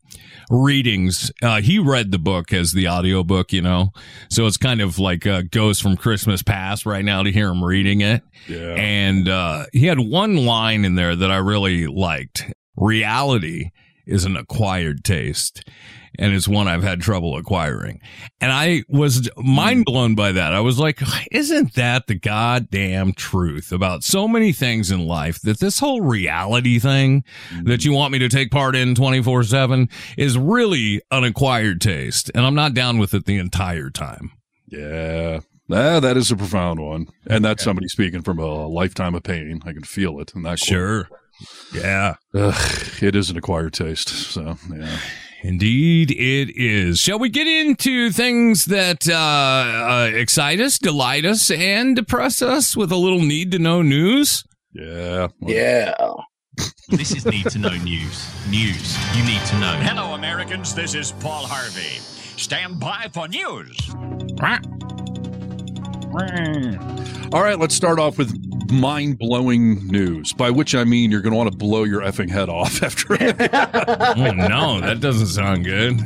readings. 0.49 1.31
Uh, 1.41 1.61
he 1.61 1.79
read 1.79 2.11
the 2.11 2.19
book 2.19 2.53
as 2.53 2.71
the 2.71 2.87
audiobook, 2.87 3.51
you 3.51 3.61
know, 3.61 3.91
so 4.29 4.45
it's 4.45 4.57
kind 4.57 4.81
of 4.81 4.99
like, 4.99 5.27
uh, 5.27 5.43
goes 5.51 5.79
from 5.79 5.97
Christmas 5.97 6.41
past 6.41 6.85
right 6.85 7.03
now 7.03 7.23
to 7.23 7.31
hear 7.31 7.49
him 7.49 7.63
reading 7.63 8.01
it. 8.01 8.23
Yeah. 8.47 8.73
And, 8.75 9.27
uh, 9.27 9.65
he 9.73 9.85
had 9.87 9.99
one 9.99 10.37
line 10.37 10.85
in 10.85 10.95
there 10.95 11.15
that 11.15 11.31
I 11.31 11.37
really 11.37 11.87
liked. 11.87 12.45
Reality 12.75 13.71
is 14.05 14.23
an 14.23 14.37
acquired 14.37 15.03
taste 15.03 15.67
and 16.17 16.33
it's 16.33 16.47
one 16.47 16.67
I've 16.67 16.83
had 16.83 17.01
trouble 17.01 17.37
acquiring. 17.37 18.01
And 18.41 18.51
I 18.51 18.83
was 18.89 19.29
mind 19.37 19.85
blown 19.85 20.15
by 20.15 20.31
that. 20.31 20.53
I 20.53 20.59
was 20.59 20.79
like, 20.79 21.01
isn't 21.31 21.75
that 21.75 22.07
the 22.07 22.15
goddamn 22.15 23.13
truth 23.13 23.71
about 23.71 24.03
so 24.03 24.27
many 24.27 24.51
things 24.51 24.91
in 24.91 25.05
life 25.05 25.41
that 25.41 25.59
this 25.59 25.79
whole 25.79 26.01
reality 26.01 26.79
thing 26.79 27.23
that 27.63 27.85
you 27.85 27.93
want 27.93 28.11
me 28.11 28.19
to 28.19 28.29
take 28.29 28.51
part 28.51 28.75
in 28.75 28.95
24 28.95 29.43
seven 29.43 29.89
is 30.17 30.37
really 30.37 31.01
an 31.11 31.23
acquired 31.23 31.81
taste. 31.81 32.31
And 32.33 32.45
I'm 32.45 32.55
not 32.55 32.73
down 32.73 32.97
with 32.97 33.13
it 33.13 33.25
the 33.25 33.37
entire 33.37 33.89
time. 33.89 34.31
Yeah. 34.67 35.39
Ah, 35.69 35.99
that 35.99 36.15
is 36.15 36.31
a 36.31 36.35
profound 36.35 36.79
one. 36.79 37.07
And 37.29 37.43
that's 37.43 37.63
somebody 37.63 37.87
speaking 37.87 38.21
from 38.21 38.39
a 38.39 38.67
lifetime 38.67 39.15
of 39.15 39.23
pain. 39.23 39.61
I 39.65 39.73
can 39.73 39.83
feel 39.83 40.19
it 40.19 40.33
in 40.33 40.43
that. 40.43 40.59
quote. 40.59 40.59
Sure. 40.59 41.09
Yeah. 41.73 42.15
Ugh, 42.33 43.03
it 43.03 43.15
is 43.15 43.29
an 43.29 43.37
acquired 43.37 43.73
taste. 43.73 44.09
So, 44.09 44.57
yeah. 44.73 44.99
Indeed, 45.43 46.11
it 46.11 46.55
is. 46.55 46.99
Shall 46.99 47.19
we 47.19 47.29
get 47.29 47.47
into 47.47 48.11
things 48.11 48.65
that 48.65 49.07
uh, 49.07 49.13
uh, 49.13 50.09
excite 50.13 50.59
us, 50.59 50.79
delight 50.79 51.25
us, 51.25 51.51
and 51.51 51.95
depress 51.95 52.41
us 52.41 52.75
with 52.75 52.91
a 52.91 52.97
little 52.97 53.21
need 53.21 53.51
to 53.51 53.59
know 53.59 53.81
news? 53.81 54.43
Yeah. 54.73 55.27
Yeah. 55.41 55.93
This 56.89 57.15
is 57.15 57.25
need 57.25 57.49
to 57.51 57.59
know 57.59 57.75
news. 57.77 58.27
News 58.49 58.97
you 59.15 59.23
need 59.23 59.43
to 59.45 59.59
know. 59.59 59.73
Hello, 59.81 60.13
Americans. 60.13 60.73
This 60.73 60.95
is 60.95 61.11
Paul 61.11 61.45
Harvey. 61.45 61.99
Stand 62.37 62.79
by 62.79 63.07
for 63.13 63.27
news. 63.27 63.77
All 67.33 67.41
right, 67.41 67.59
let's 67.59 67.75
start 67.75 67.99
off 67.99 68.17
with 68.17 68.33
mind 68.71 69.17
blowing 69.17 69.85
news, 69.87 70.33
by 70.33 70.49
which 70.49 70.75
I 70.75 70.83
mean 70.83 71.11
you're 71.11 71.21
going 71.21 71.31
to 71.31 71.37
want 71.37 71.51
to 71.51 71.57
blow 71.57 71.83
your 71.83 72.01
effing 72.01 72.29
head 72.29 72.49
off 72.49 72.81
after. 72.83 73.13
oh, 73.13 74.31
no, 74.31 74.81
that 74.81 74.99
doesn't 74.99 75.27
sound 75.27 75.65
good. 75.65 75.99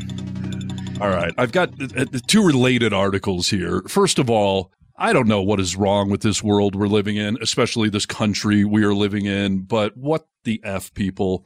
All 1.01 1.09
right, 1.09 1.33
I've 1.37 1.51
got 1.51 1.69
uh, 1.97 2.05
two 2.27 2.45
related 2.45 2.93
articles 2.93 3.49
here. 3.49 3.81
First 3.87 4.19
of 4.19 4.29
all, 4.29 4.71
I 4.97 5.13
don't 5.13 5.27
know 5.27 5.41
what 5.41 5.59
is 5.59 5.75
wrong 5.75 6.09
with 6.09 6.21
this 6.21 6.43
world 6.43 6.75
we're 6.75 6.87
living 6.87 7.15
in, 7.15 7.37
especially 7.41 7.89
this 7.89 8.05
country 8.05 8.63
we 8.63 8.83
are 8.83 8.93
living 8.93 9.25
in, 9.25 9.63
but 9.63 9.97
what 9.97 10.27
the 10.43 10.61
F 10.63 10.93
people. 10.93 11.43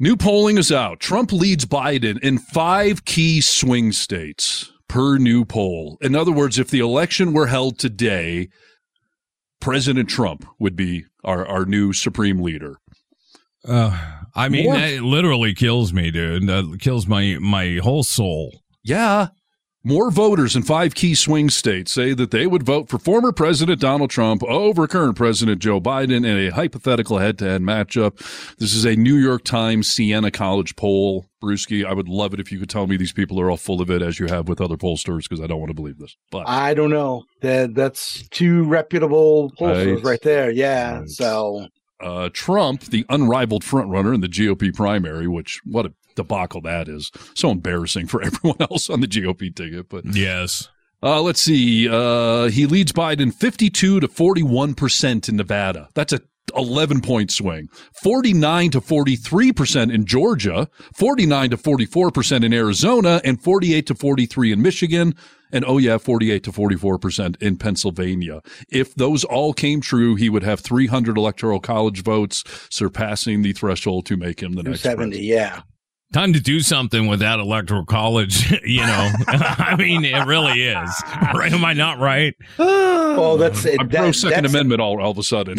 New 0.00 0.16
polling 0.16 0.58
is 0.58 0.70
out. 0.70 1.00
Trump 1.00 1.32
leads 1.32 1.64
Biden 1.64 2.18
in 2.20 2.38
five 2.38 3.04
key 3.04 3.40
swing 3.40 3.92
states 3.92 4.72
per 4.88 5.18
new 5.18 5.44
poll. 5.44 5.98
In 6.00 6.14
other 6.14 6.32
words, 6.32 6.58
if 6.58 6.70
the 6.70 6.80
election 6.80 7.32
were 7.32 7.46
held 7.46 7.78
today, 7.78 8.48
President 9.60 10.08
Trump 10.08 10.46
would 10.58 10.76
be 10.76 11.04
our, 11.24 11.46
our 11.46 11.64
new 11.64 11.92
supreme 11.92 12.40
leader. 12.40 12.76
Uh, 13.64 13.96
I 14.34 14.48
mean, 14.48 14.72
that 14.72 15.02
literally 15.02 15.54
kills 15.54 15.92
me, 15.92 16.10
dude. 16.10 16.46
That 16.46 16.78
kills 16.80 17.06
my 17.06 17.38
my 17.40 17.80
whole 17.82 18.04
soul. 18.04 18.62
Yeah. 18.84 19.28
More 19.88 20.10
voters 20.10 20.54
in 20.54 20.64
five 20.64 20.94
key 20.94 21.14
swing 21.14 21.48
states 21.48 21.94
say 21.94 22.12
that 22.12 22.30
they 22.30 22.46
would 22.46 22.62
vote 22.62 22.90
for 22.90 22.98
former 22.98 23.32
President 23.32 23.80
Donald 23.80 24.10
Trump 24.10 24.44
over 24.44 24.86
current 24.86 25.16
President 25.16 25.62
Joe 25.62 25.80
Biden 25.80 26.26
in 26.26 26.26
a 26.26 26.50
hypothetical 26.50 27.16
head 27.16 27.38
to 27.38 27.46
head 27.46 27.62
matchup. 27.62 28.18
This 28.58 28.74
is 28.74 28.84
a 28.84 28.96
New 28.96 29.14
York 29.14 29.44
Times 29.44 29.88
Siena 29.88 30.30
College 30.30 30.76
poll. 30.76 31.24
Brewski, 31.42 31.86
I 31.86 31.94
would 31.94 32.06
love 32.06 32.34
it 32.34 32.40
if 32.40 32.52
you 32.52 32.58
could 32.58 32.68
tell 32.68 32.86
me 32.86 32.98
these 32.98 33.14
people 33.14 33.40
are 33.40 33.50
all 33.50 33.56
full 33.56 33.80
of 33.80 33.90
it 33.90 34.02
as 34.02 34.20
you 34.20 34.26
have 34.26 34.46
with 34.46 34.60
other 34.60 34.76
pollsters 34.76 35.22
because 35.22 35.40
I 35.40 35.46
don't 35.46 35.58
want 35.58 35.70
to 35.70 35.74
believe 35.74 35.96
this. 35.96 36.18
But 36.30 36.46
I 36.46 36.74
don't 36.74 36.90
know. 36.90 37.24
That 37.40 37.74
that's 37.74 38.28
two 38.28 38.64
reputable 38.64 39.52
pollsters 39.58 39.94
Right. 39.94 40.04
right, 40.04 40.22
there. 40.22 40.50
Yeah. 40.50 40.98
Right. 40.98 41.08
So 41.08 41.66
uh, 42.00 42.28
Trump, 42.34 42.82
the 42.82 43.06
unrivaled 43.08 43.64
frontrunner 43.64 44.14
in 44.14 44.20
the 44.20 44.28
GOP 44.28 44.74
primary, 44.74 45.26
which 45.28 45.62
what 45.64 45.86
a 45.86 45.94
debacle 46.18 46.60
that 46.62 46.88
is. 46.88 47.10
So 47.34 47.50
embarrassing 47.50 48.06
for 48.08 48.22
everyone 48.28 48.58
else 48.60 48.90
on 48.90 49.00
the 49.00 49.06
GOP 49.08 49.54
ticket. 49.54 49.88
But 49.88 50.04
Yes. 50.14 50.68
uh, 51.02 51.22
let's 51.22 51.40
see. 51.40 51.88
Uh, 51.88 52.48
he 52.48 52.66
leads 52.66 52.92
Biden 52.92 53.32
52 53.32 54.00
to 54.00 54.08
41% 54.08 55.28
in 55.28 55.36
Nevada. 55.36 55.88
That's 55.94 56.12
a 56.12 56.20
11 56.56 57.02
point 57.02 57.30
swing. 57.30 57.68
49 58.02 58.70
to 58.70 58.80
43% 58.80 59.92
in 59.92 60.06
Georgia, 60.06 60.68
49 60.96 61.50
to 61.50 61.56
44% 61.58 62.42
in 62.44 62.52
Arizona, 62.54 63.20
and 63.22 63.42
48 63.42 63.86
to 63.86 63.94
43 63.94 64.52
in 64.52 64.62
Michigan. 64.62 65.14
And 65.52 65.64
oh 65.66 65.78
yeah, 65.78 65.98
48 65.98 66.42
to 66.44 66.52
44% 66.52 67.40
in 67.42 67.56
Pennsylvania. 67.56 68.40
If 68.70 68.94
those 68.94 69.24
all 69.24 69.52
came 69.54 69.80
true, 69.80 70.14
he 70.14 70.28
would 70.28 70.42
have 70.42 70.60
300 70.60 71.16
electoral 71.16 71.60
college 71.60 72.02
votes, 72.02 72.44
surpassing 72.70 73.42
the 73.42 73.52
threshold 73.52 74.06
to 74.06 74.16
make 74.16 74.40
him 74.42 74.54
the 74.54 74.62
next 74.62 74.80
70. 74.80 75.18
Yeah. 75.20 75.62
Time 76.12 76.32
to 76.32 76.40
do 76.40 76.60
something 76.60 77.06
with 77.06 77.20
that 77.20 77.38
electoral 77.38 77.84
college. 77.84 78.50
you 78.64 78.80
know, 78.80 79.10
I 79.28 79.76
mean, 79.76 80.04
it 80.04 80.26
really 80.26 80.62
is. 80.62 80.90
Right? 81.34 81.52
Am 81.52 81.64
I 81.64 81.72
not 81.74 81.98
right? 81.98 82.34
Well, 83.18 83.36
that's 83.36 83.64
it. 83.64 83.80
I'm 83.80 83.88
pro 83.88 84.12
Second 84.12 84.44
that's- 84.44 84.52
Amendment 84.52 84.80
all, 84.80 85.00
all 85.02 85.10
of 85.10 85.18
a 85.18 85.22
sudden. 85.24 85.56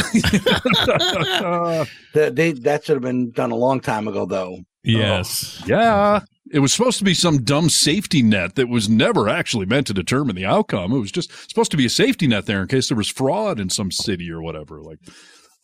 That 2.13 2.36
they 2.36 2.53
that 2.53 2.86
should 2.86 2.96
have 2.96 3.01
been 3.03 3.32
done 3.32 3.51
a 3.51 3.56
long 3.56 3.82
time 3.82 4.08
ago, 4.08 4.25
though. 4.25 4.60
Yes. 4.84 5.60
Oh, 5.63 5.68
yeah. 5.68 6.20
It 6.51 6.60
was 6.60 6.72
supposed 6.74 6.98
to 7.00 7.03
be 7.03 7.13
some 7.13 7.44
dumb 7.44 7.70
safety 7.70 8.22
net 8.22 8.56
that 8.56 8.70
was 8.70 8.88
never 8.88 9.27
actually 9.27 9.65
meant 9.65 9.88
to 9.88 9.94
determine 9.94 10.36
the 10.36 10.46
outcome. 10.46 10.94
It 10.94 11.00
was 11.00 11.12
just 11.12 11.32
supposed 11.50 11.72
to 11.72 11.77
be 11.77 11.86
a 11.86 11.89
safety 11.89 12.27
net 12.27 12.46
there 12.46 12.62
in 12.62 12.68
case 12.68 12.88
there 12.88 12.98
was 12.98 13.10
fraud 13.10 13.60
in 13.60 13.70
some 13.70 13.91
city 13.91 14.32
or 14.32 14.41
whatever. 14.41 14.82
Like, 14.82 15.00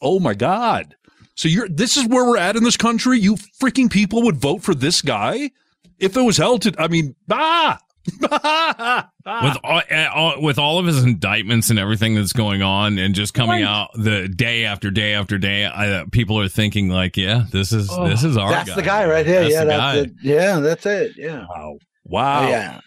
oh 0.02 0.20
my 0.20 0.34
God. 0.34 0.96
So 1.36 1.48
you're 1.48 1.68
this 1.70 1.98
is 1.98 2.08
where 2.08 2.26
we're 2.26 2.38
at 2.38 2.56
in 2.56 2.64
this 2.64 2.78
country. 2.78 3.20
You 3.20 3.36
freaking 3.62 3.90
people 3.92 4.24
would 4.24 4.38
vote 4.38 4.64
for 4.64 4.74
this 4.74 5.02
guy 5.02 5.52
if 6.00 6.16
it 6.18 6.22
was 6.22 6.38
held 6.38 6.62
to 6.64 6.74
I 6.80 6.88
mean, 6.88 7.16
ah 7.32 7.80
With 8.22 9.58
all, 9.64 9.82
uh, 9.92 10.10
all, 10.14 10.42
with 10.42 10.60
all 10.60 10.78
of 10.78 10.86
his 10.86 11.04
indictments 11.04 11.72
and 11.72 11.80
everything 11.80 12.14
that's 12.14 12.34
going 12.34 12.62
on, 12.62 13.00
and 13.00 13.16
just 13.16 13.34
coming 13.34 13.64
Right. 13.64 13.64
out 13.64 13.90
the 13.96 14.28
day 14.28 14.66
after 14.66 14.92
day 14.92 15.16
after 15.16 15.40
day, 15.40 15.66
I, 15.66 15.90
uh, 15.90 16.06
people 16.12 16.40
are 16.40 16.48
thinking 16.48 16.90
like, 16.90 17.18
"Yeah, 17.18 17.46
this 17.52 17.72
is 17.72 17.88
this 17.90 18.24
is 18.24 18.38
our 18.38 18.52
that's 18.52 18.70
guy. 18.70 18.76
the 18.76 18.82
guy 18.84 19.06
right 19.08 19.26
here. 19.26 19.42
That's 19.42 19.54
yeah, 19.54 19.60
the 19.62 19.66
that's 19.72 19.82
guy. 19.82 19.98
it. 19.98 20.12
Yeah, 20.22 20.60
that's 20.60 20.86
it. 20.86 21.12
Yeah. 21.18 21.46
Wow. 21.50 21.78
Wow. 22.04 22.46
Oh, 22.46 22.50
yeah. 22.50 22.80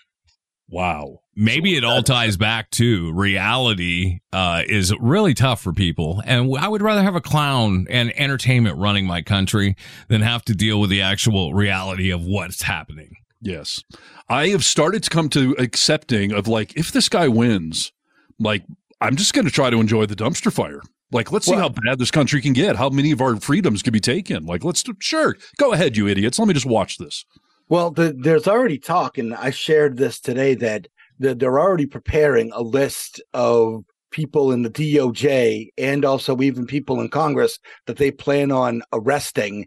Wow. 0.69 1.21
Maybe 1.35 1.77
it 1.77 1.85
all 1.85 2.03
ties 2.03 2.37
back 2.37 2.71
to 2.73 3.13
reality 3.13 4.19
uh, 4.33 4.65
is 4.67 4.93
really 5.01 5.33
tough 5.35 5.63
for 5.63 5.73
people, 5.73 6.21
and 6.27 6.55
I 6.59 6.69
would 6.69 6.83
rather 6.83 7.03
have 7.03 7.15
a 7.15 7.21
clown 7.21 7.87
and 7.89 8.13
entertainment 8.19 8.77
running 8.77 9.07
my 9.07 9.23
country 9.23 9.77
than 10.09 10.21
have 10.21 10.45
to 10.47 10.55
deal 10.55 10.81
with 10.81 10.91
the 10.91 11.01
actual 11.01 11.55
reality 11.55 12.11
of 12.11 12.23
what's 12.25 12.63
happening. 12.63 13.15
Yes. 13.41 13.85
I 14.29 14.49
have 14.49 14.65
started 14.65 15.05
to 15.05 15.11
come 15.11 15.29
to 15.31 15.55
accepting 15.59 16.33
of 16.33 16.49
like, 16.49 16.77
if 16.77 16.91
this 16.93 17.09
guy 17.09 17.29
wins, 17.29 17.93
like, 18.39 18.65
I'm 19.01 19.15
just 19.15 19.33
going 19.33 19.45
to 19.45 19.51
try 19.53 19.71
to 19.71 19.79
enjoy 19.79 20.07
the 20.07 20.17
dumpster 20.17 20.53
fire. 20.53 20.81
Like, 21.13 21.31
let's 21.33 21.47
see 21.47 21.53
Well- 21.53 21.61
how 21.61 21.69
bad 21.69 21.99
this 21.99 22.11
country 22.11 22.43
can 22.43 22.53
get, 22.53 22.77
how 22.77 22.91
many 22.91 23.13
of 23.13 23.21
our 23.21 23.37
freedoms 23.37 23.83
can 23.83 23.93
be 23.93 24.01
taken. 24.01 24.45
Like, 24.45 24.65
let's 24.65 24.83
sure, 24.99 25.37
go 25.57 25.73
ahead, 25.73 25.97
you 25.97 26.09
idiots. 26.09 26.39
Let 26.39 26.49
me 26.49 26.55
just 26.55 26.67
watch 26.67 26.99
this. 26.99 27.25
Well, 27.69 27.91
the, 27.91 28.15
there's 28.19 28.49
already 28.49 28.79
talk, 28.79 29.19
and 29.19 29.35
I 29.35 29.51
shared 29.51 29.97
this 29.97 30.21
today 30.21 30.55
that 30.57 30.89
the, 31.19 31.35
they're 31.35 31.61
already 31.61 31.87
preparing 31.87 32.51
a 32.53 32.63
list 32.63 33.21
of 33.35 33.85
people 34.11 34.53
in 34.53 34.63
the 34.63 34.71
DOJ 34.71 35.69
and 35.77 36.05
also 36.05 36.41
even 36.41 36.67
people 36.67 37.01
in 37.01 37.09
Congress 37.11 37.59
that 37.87 37.97
they 37.99 38.11
plan 38.11 38.51
on 38.51 38.83
arresting 38.93 39.67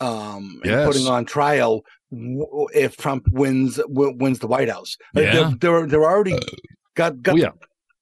um, 0.00 0.60
and 0.62 0.72
Yes. 0.72 0.86
putting 0.86 1.06
on 1.06 1.24
trial 1.26 1.82
w- 2.10 2.66
if 2.74 2.96
Trump 2.96 3.28
wins 3.32 3.76
w- 3.76 4.16
wins 4.16 4.38
the 4.38 4.46
White 4.46 4.70
House. 4.70 4.96
Yeah. 5.14 5.32
They're, 5.32 5.50
they're 5.60 5.86
they're 5.86 6.04
already 6.10 6.38
got 6.94 7.20
got 7.22 7.34
Oh, 7.34 7.38
yeah. 7.38 7.50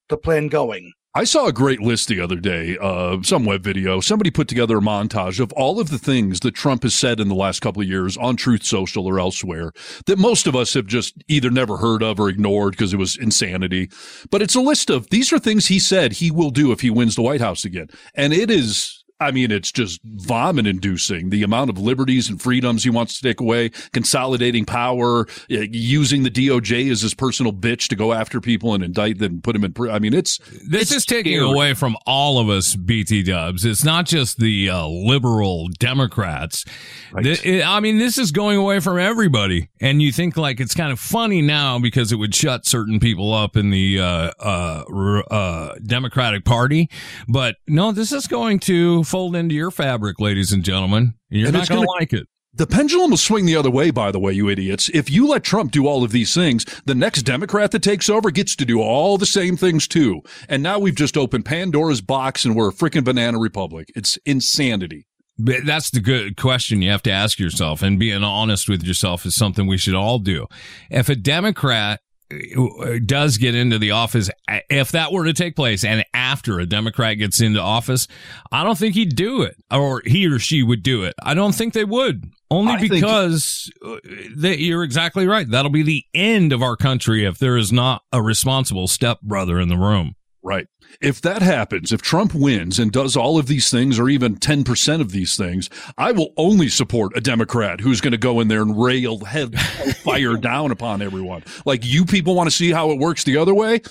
the 0.08 0.16
plan 0.16 0.46
going. 0.46 0.92
I 1.12 1.24
saw 1.24 1.46
a 1.46 1.52
great 1.52 1.80
list 1.80 2.06
the 2.06 2.20
other 2.20 2.36
day, 2.36 2.78
uh, 2.80 3.20
some 3.22 3.44
web 3.44 3.64
video. 3.64 3.98
Somebody 3.98 4.30
put 4.30 4.46
together 4.46 4.78
a 4.78 4.80
montage 4.80 5.40
of 5.40 5.52
all 5.54 5.80
of 5.80 5.90
the 5.90 5.98
things 5.98 6.38
that 6.40 6.54
Trump 6.54 6.84
has 6.84 6.94
said 6.94 7.18
in 7.18 7.28
the 7.28 7.34
last 7.34 7.58
couple 7.58 7.82
of 7.82 7.88
years 7.88 8.16
on 8.16 8.36
Truth 8.36 8.62
Social 8.62 9.06
or 9.06 9.18
elsewhere 9.18 9.72
that 10.06 10.20
most 10.20 10.46
of 10.46 10.54
us 10.54 10.74
have 10.74 10.86
just 10.86 11.14
either 11.26 11.50
never 11.50 11.78
heard 11.78 12.04
of 12.04 12.20
or 12.20 12.28
ignored 12.28 12.74
because 12.74 12.94
it 12.94 12.98
was 12.98 13.16
insanity. 13.16 13.90
But 14.30 14.40
it's 14.40 14.54
a 14.54 14.60
list 14.60 14.88
of 14.88 15.10
these 15.10 15.32
are 15.32 15.40
things 15.40 15.66
he 15.66 15.80
said 15.80 16.12
he 16.12 16.30
will 16.30 16.50
do 16.50 16.70
if 16.70 16.80
he 16.80 16.90
wins 16.90 17.16
the 17.16 17.22
White 17.22 17.40
House 17.40 17.64
again. 17.64 17.88
And 18.14 18.32
it 18.32 18.48
is. 18.48 18.99
I 19.20 19.30
mean, 19.32 19.50
it's 19.50 19.70
just 19.70 20.00
vomit 20.04 20.66
inducing 20.66 21.30
the 21.30 21.42
amount 21.42 21.70
of 21.70 21.78
liberties 21.78 22.28
and 22.30 22.40
freedoms 22.40 22.84
he 22.84 22.90
wants 22.90 23.16
to 23.20 23.22
take 23.28 23.40
away, 23.40 23.70
consolidating 23.92 24.64
power, 24.64 25.26
uh, 25.50 25.60
using 25.70 26.22
the 26.22 26.30
DOJ 26.30 26.90
as 26.90 27.02
his 27.02 27.14
personal 27.14 27.52
bitch 27.52 27.88
to 27.88 27.96
go 27.96 28.12
after 28.12 28.40
people 28.40 28.74
and 28.74 28.82
indict 28.82 29.18
them 29.18 29.32
and 29.34 29.44
put 29.44 29.52
them 29.52 29.64
in 29.64 29.72
prison. 29.72 29.94
I 29.94 29.98
mean, 29.98 30.14
it's, 30.14 30.38
This 30.66 30.82
it's 30.82 30.92
is 30.92 31.04
taking 31.06 31.36
scary. 31.36 31.50
away 31.52 31.74
from 31.74 31.96
all 32.06 32.38
of 32.38 32.48
us 32.48 32.74
BT 32.76 33.22
dubs. 33.22 33.64
It's 33.64 33.84
not 33.84 34.06
just 34.06 34.38
the 34.38 34.70
uh, 34.70 34.86
liberal 34.86 35.68
Democrats. 35.78 36.64
Right. 37.12 37.24
Th- 37.24 37.44
it- 37.44 37.66
I 37.66 37.80
mean, 37.80 37.98
this 37.98 38.16
is 38.18 38.32
going 38.32 38.56
away 38.58 38.80
from 38.80 38.98
everybody. 38.98 39.68
And 39.80 40.00
you 40.00 40.12
think 40.12 40.36
like 40.36 40.60
it's 40.60 40.74
kind 40.74 40.92
of 40.92 40.98
funny 40.98 41.42
now 41.42 41.78
because 41.78 42.10
it 42.12 42.16
would 42.16 42.34
shut 42.34 42.64
certain 42.66 43.00
people 43.00 43.32
up 43.34 43.56
in 43.56 43.70
the 43.70 44.00
uh, 44.00 44.30
uh, 44.40 44.84
uh, 45.30 45.74
Democratic 45.84 46.44
Party. 46.44 46.88
But 47.28 47.56
no, 47.68 47.92
this 47.92 48.12
is 48.12 48.26
going 48.26 48.60
to 48.60 49.04
fold 49.10 49.36
into 49.36 49.54
your 49.54 49.70
fabric, 49.70 50.20
ladies 50.20 50.52
and 50.52 50.64
gentlemen. 50.64 51.14
You're 51.28 51.48
And 51.48 51.56
not 51.56 51.68
going 51.68 51.82
to 51.82 51.88
like 51.88 52.12
it. 52.12 52.26
The 52.52 52.66
pendulum 52.66 53.10
will 53.10 53.16
swing 53.16 53.46
the 53.46 53.54
other 53.54 53.70
way, 53.70 53.90
by 53.90 54.10
the 54.10 54.18
way, 54.18 54.32
you 54.32 54.48
idiots. 54.48 54.88
If 54.92 55.08
you 55.08 55.28
let 55.28 55.44
Trump 55.44 55.70
do 55.70 55.86
all 55.86 56.02
of 56.02 56.10
these 56.10 56.34
things, 56.34 56.64
the 56.84 56.96
next 56.96 57.22
Democrat 57.22 57.70
that 57.70 57.82
takes 57.82 58.10
over 58.10 58.30
gets 58.32 58.56
to 58.56 58.64
do 58.64 58.80
all 58.80 59.18
the 59.18 59.26
same 59.26 59.56
things 59.56 59.86
too. 59.86 60.22
And 60.48 60.60
now 60.62 60.78
we've 60.78 60.96
just 60.96 61.16
opened 61.16 61.44
Pandora's 61.44 62.00
box 62.00 62.44
and 62.44 62.56
we're 62.56 62.70
a 62.70 62.72
freaking 62.72 63.04
banana 63.04 63.38
republic. 63.38 63.88
It's 63.94 64.18
insanity. 64.26 65.06
But 65.38 65.64
that's 65.64 65.90
the 65.90 66.00
good 66.00 66.36
question 66.36 66.82
you 66.82 66.90
have 66.90 67.02
to 67.04 67.10
ask 67.10 67.38
yourself, 67.38 67.82
and 67.82 67.98
being 67.98 68.22
honest 68.22 68.68
with 68.68 68.82
yourself 68.82 69.24
is 69.24 69.36
something 69.36 69.66
we 69.66 69.78
should 69.78 69.94
all 69.94 70.18
do. 70.18 70.46
If 70.90 71.08
a 71.08 71.16
Democrat 71.16 72.00
uh, 72.30 72.98
does 73.06 73.38
get 73.38 73.54
into 73.54 73.78
the 73.78 73.92
office, 73.92 74.28
if 74.68 74.92
that 74.92 75.12
were 75.12 75.24
to 75.24 75.32
take 75.32 75.56
place, 75.56 75.82
and 75.82 76.04
after 76.30 76.60
a 76.60 76.66
Democrat 76.66 77.18
gets 77.18 77.40
into 77.40 77.60
office, 77.60 78.06
I 78.52 78.62
don't 78.62 78.78
think 78.78 78.94
he'd 78.94 79.16
do 79.16 79.42
it, 79.42 79.56
or 79.70 80.02
he 80.04 80.26
or 80.28 80.38
she 80.38 80.62
would 80.62 80.82
do 80.82 81.02
it. 81.02 81.14
I 81.22 81.34
don't 81.34 81.54
think 81.54 81.74
they 81.74 81.84
would, 81.84 82.30
only 82.50 82.74
I 82.74 82.88
because 82.88 83.70
uh, 83.84 83.96
that 84.36 84.60
you're 84.60 84.84
exactly 84.84 85.26
right. 85.26 85.48
That'll 85.48 85.70
be 85.70 85.82
the 85.82 86.04
end 86.14 86.52
of 86.52 86.62
our 86.62 86.76
country 86.76 87.24
if 87.24 87.38
there 87.38 87.56
is 87.56 87.72
not 87.72 88.02
a 88.12 88.22
responsible 88.22 88.86
stepbrother 88.86 89.58
in 89.58 89.68
the 89.68 89.76
room. 89.76 90.14
Right. 90.42 90.68
If 91.00 91.20
that 91.22 91.42
happens, 91.42 91.92
if 91.92 92.02
Trump 92.02 92.34
wins 92.34 92.78
and 92.78 92.90
does 92.90 93.16
all 93.16 93.38
of 93.38 93.46
these 93.46 93.70
things 93.70 93.98
or 93.98 94.08
even 94.08 94.36
10% 94.36 95.00
of 95.00 95.12
these 95.12 95.36
things, 95.36 95.70
I 95.98 96.12
will 96.12 96.32
only 96.36 96.68
support 96.68 97.16
a 97.16 97.20
Democrat 97.20 97.80
who's 97.80 98.00
going 98.00 98.12
to 98.12 98.18
go 98.18 98.40
in 98.40 98.48
there 98.48 98.62
and 98.62 98.80
rail 98.80 99.18
head 99.20 99.58
fire 100.04 100.36
down 100.36 100.70
upon 100.70 101.02
everyone. 101.02 101.44
Like 101.64 101.84
you 101.84 102.04
people 102.04 102.34
want 102.34 102.48
to 102.48 102.56
see 102.56 102.70
how 102.70 102.90
it 102.90 102.98
works 102.98 103.24
the 103.24 103.36
other 103.36 103.54
way? 103.54 103.82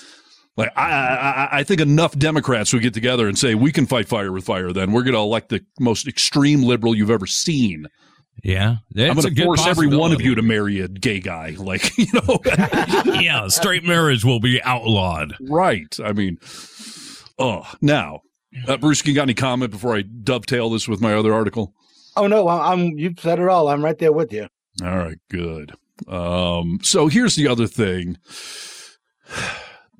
Like 0.60 0.72
I, 0.76 0.90
I, 0.90 1.48
I 1.58 1.62
think 1.64 1.80
enough 1.80 2.16
Democrats 2.16 2.72
would 2.72 2.82
get 2.82 2.94
together 2.94 3.26
and 3.28 3.38
say 3.38 3.54
we 3.54 3.72
can 3.72 3.86
fight 3.86 4.08
fire 4.08 4.30
with 4.32 4.44
fire. 4.44 4.72
Then 4.72 4.92
we're 4.92 5.02
going 5.02 5.14
to 5.14 5.20
elect 5.20 5.48
the 5.48 5.64
most 5.78 6.06
extreme 6.06 6.62
liberal 6.62 6.94
you've 6.94 7.10
ever 7.10 7.26
seen. 7.26 7.86
Yeah, 8.42 8.76
I'm 8.96 9.16
going 9.16 9.34
to 9.34 9.44
force 9.44 9.66
every 9.66 9.88
one 9.88 10.12
of 10.12 10.20
you 10.22 10.34
to 10.34 10.40
marry 10.42 10.80
a 10.80 10.88
gay 10.88 11.20
guy. 11.20 11.56
Like 11.58 11.96
you 11.98 12.06
know, 12.14 12.40
yeah, 13.20 13.48
straight 13.48 13.84
marriage 13.84 14.24
will 14.24 14.40
be 14.40 14.62
outlawed. 14.62 15.34
right? 15.40 15.94
I 16.02 16.12
mean, 16.12 16.38
oh, 17.38 17.66
now, 17.82 18.20
uh, 18.66 18.76
Bruce, 18.78 19.04
you 19.04 19.14
got 19.14 19.22
any 19.22 19.34
comment 19.34 19.70
before 19.72 19.94
I 19.94 20.02
dovetail 20.02 20.70
this 20.70 20.88
with 20.88 21.00
my 21.00 21.14
other 21.14 21.34
article? 21.34 21.74
Oh 22.16 22.26
no, 22.26 22.48
I- 22.48 22.72
I'm. 22.72 22.98
You've 22.98 23.20
said 23.20 23.38
it 23.40 23.48
all. 23.48 23.68
I'm 23.68 23.84
right 23.84 23.98
there 23.98 24.12
with 24.12 24.32
you. 24.32 24.48
All 24.82 24.96
right, 24.96 25.18
good. 25.30 25.72
Um, 26.08 26.78
so 26.82 27.08
here's 27.08 27.36
the 27.36 27.46
other 27.46 27.66
thing 27.66 28.16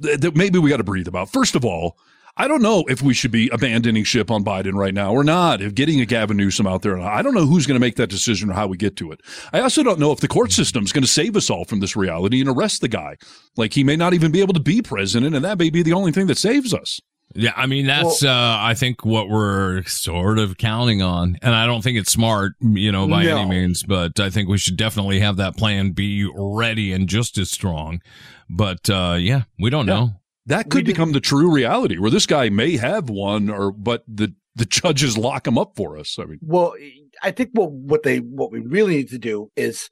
that, 0.00 0.20
that 0.20 0.36
maybe 0.36 0.58
we 0.58 0.70
got 0.70 0.78
to 0.78 0.84
breathe 0.84 1.08
about. 1.08 1.30
First 1.32 1.54
of 1.54 1.64
all, 1.64 1.96
I 2.36 2.48
don't 2.48 2.62
know 2.62 2.84
if 2.88 3.02
we 3.02 3.12
should 3.12 3.32
be 3.32 3.48
abandoning 3.50 4.04
ship 4.04 4.30
on 4.30 4.44
Biden 4.44 4.74
right 4.74 4.94
now 4.94 5.12
or 5.12 5.24
not, 5.24 5.60
if 5.60 5.74
getting 5.74 6.00
a 6.00 6.06
Gavin 6.06 6.36
Newsom 6.36 6.66
out 6.66 6.82
there. 6.82 6.98
I 6.98 7.22
don't 7.22 7.34
know 7.34 7.44
who's 7.44 7.66
going 7.66 7.74
to 7.74 7.84
make 7.84 7.96
that 7.96 8.08
decision 8.08 8.50
or 8.50 8.54
how 8.54 8.66
we 8.66 8.76
get 8.76 8.96
to 8.96 9.12
it. 9.12 9.20
I 9.52 9.60
also 9.60 9.82
don't 9.82 9.98
know 9.98 10.12
if 10.12 10.20
the 10.20 10.28
court 10.28 10.52
system 10.52 10.84
is 10.84 10.92
going 10.92 11.02
to 11.02 11.10
save 11.10 11.36
us 11.36 11.50
all 11.50 11.64
from 11.64 11.80
this 11.80 11.96
reality 11.96 12.40
and 12.40 12.48
arrest 12.48 12.80
the 12.80 12.88
guy. 12.88 13.16
Like 13.56 13.74
he 13.74 13.84
may 13.84 13.96
not 13.96 14.14
even 14.14 14.32
be 14.32 14.40
able 14.40 14.54
to 14.54 14.60
be 14.60 14.80
president, 14.80 15.34
and 15.34 15.44
that 15.44 15.58
may 15.58 15.70
be 15.70 15.82
the 15.82 15.92
only 15.92 16.12
thing 16.12 16.28
that 16.28 16.38
saves 16.38 16.72
us. 16.72 17.00
Yeah, 17.34 17.52
I 17.56 17.66
mean 17.66 17.86
that's 17.86 18.24
uh, 18.24 18.56
I 18.58 18.74
think 18.74 19.04
what 19.04 19.28
we're 19.28 19.84
sort 19.84 20.38
of 20.38 20.58
counting 20.58 21.00
on, 21.00 21.38
and 21.42 21.54
I 21.54 21.64
don't 21.66 21.80
think 21.82 21.96
it's 21.96 22.10
smart, 22.12 22.54
you 22.60 22.90
know, 22.90 23.06
by 23.06 23.22
No. 23.24 23.38
any 23.38 23.48
means. 23.50 23.84
But 23.84 24.18
I 24.18 24.30
think 24.30 24.48
we 24.48 24.58
should 24.58 24.76
definitely 24.76 25.20
have 25.20 25.36
that 25.36 25.56
plan 25.56 25.92
be 25.92 26.28
ready 26.34 26.92
and 26.92 27.08
just 27.08 27.38
as 27.38 27.50
strong. 27.50 28.00
But 28.48 28.90
uh, 28.90 29.16
yeah, 29.20 29.42
we 29.58 29.70
don't 29.70 29.86
Yeah. 29.86 29.94
know. 29.94 30.10
That 30.46 30.70
could 30.70 30.84
become 30.84 31.12
the 31.12 31.20
true 31.20 31.52
reality 31.52 31.98
where 31.98 32.10
this 32.10 32.26
guy 32.26 32.48
may 32.48 32.76
have 32.78 33.08
won, 33.08 33.48
or 33.48 33.70
but 33.70 34.02
the 34.08 34.34
the 34.56 34.64
judges 34.64 35.16
lock 35.16 35.46
him 35.46 35.56
up 35.56 35.76
for 35.76 35.96
us. 35.96 36.18
I 36.18 36.24
mean, 36.24 36.38
Well, 36.42 36.74
I 37.22 37.30
think 37.30 37.50
what 37.52 37.70
what 37.70 38.02
they 38.02 38.18
what 38.18 38.50
we 38.50 38.58
really 38.58 38.96
need 38.96 39.10
to 39.10 39.18
do 39.18 39.52
is 39.54 39.88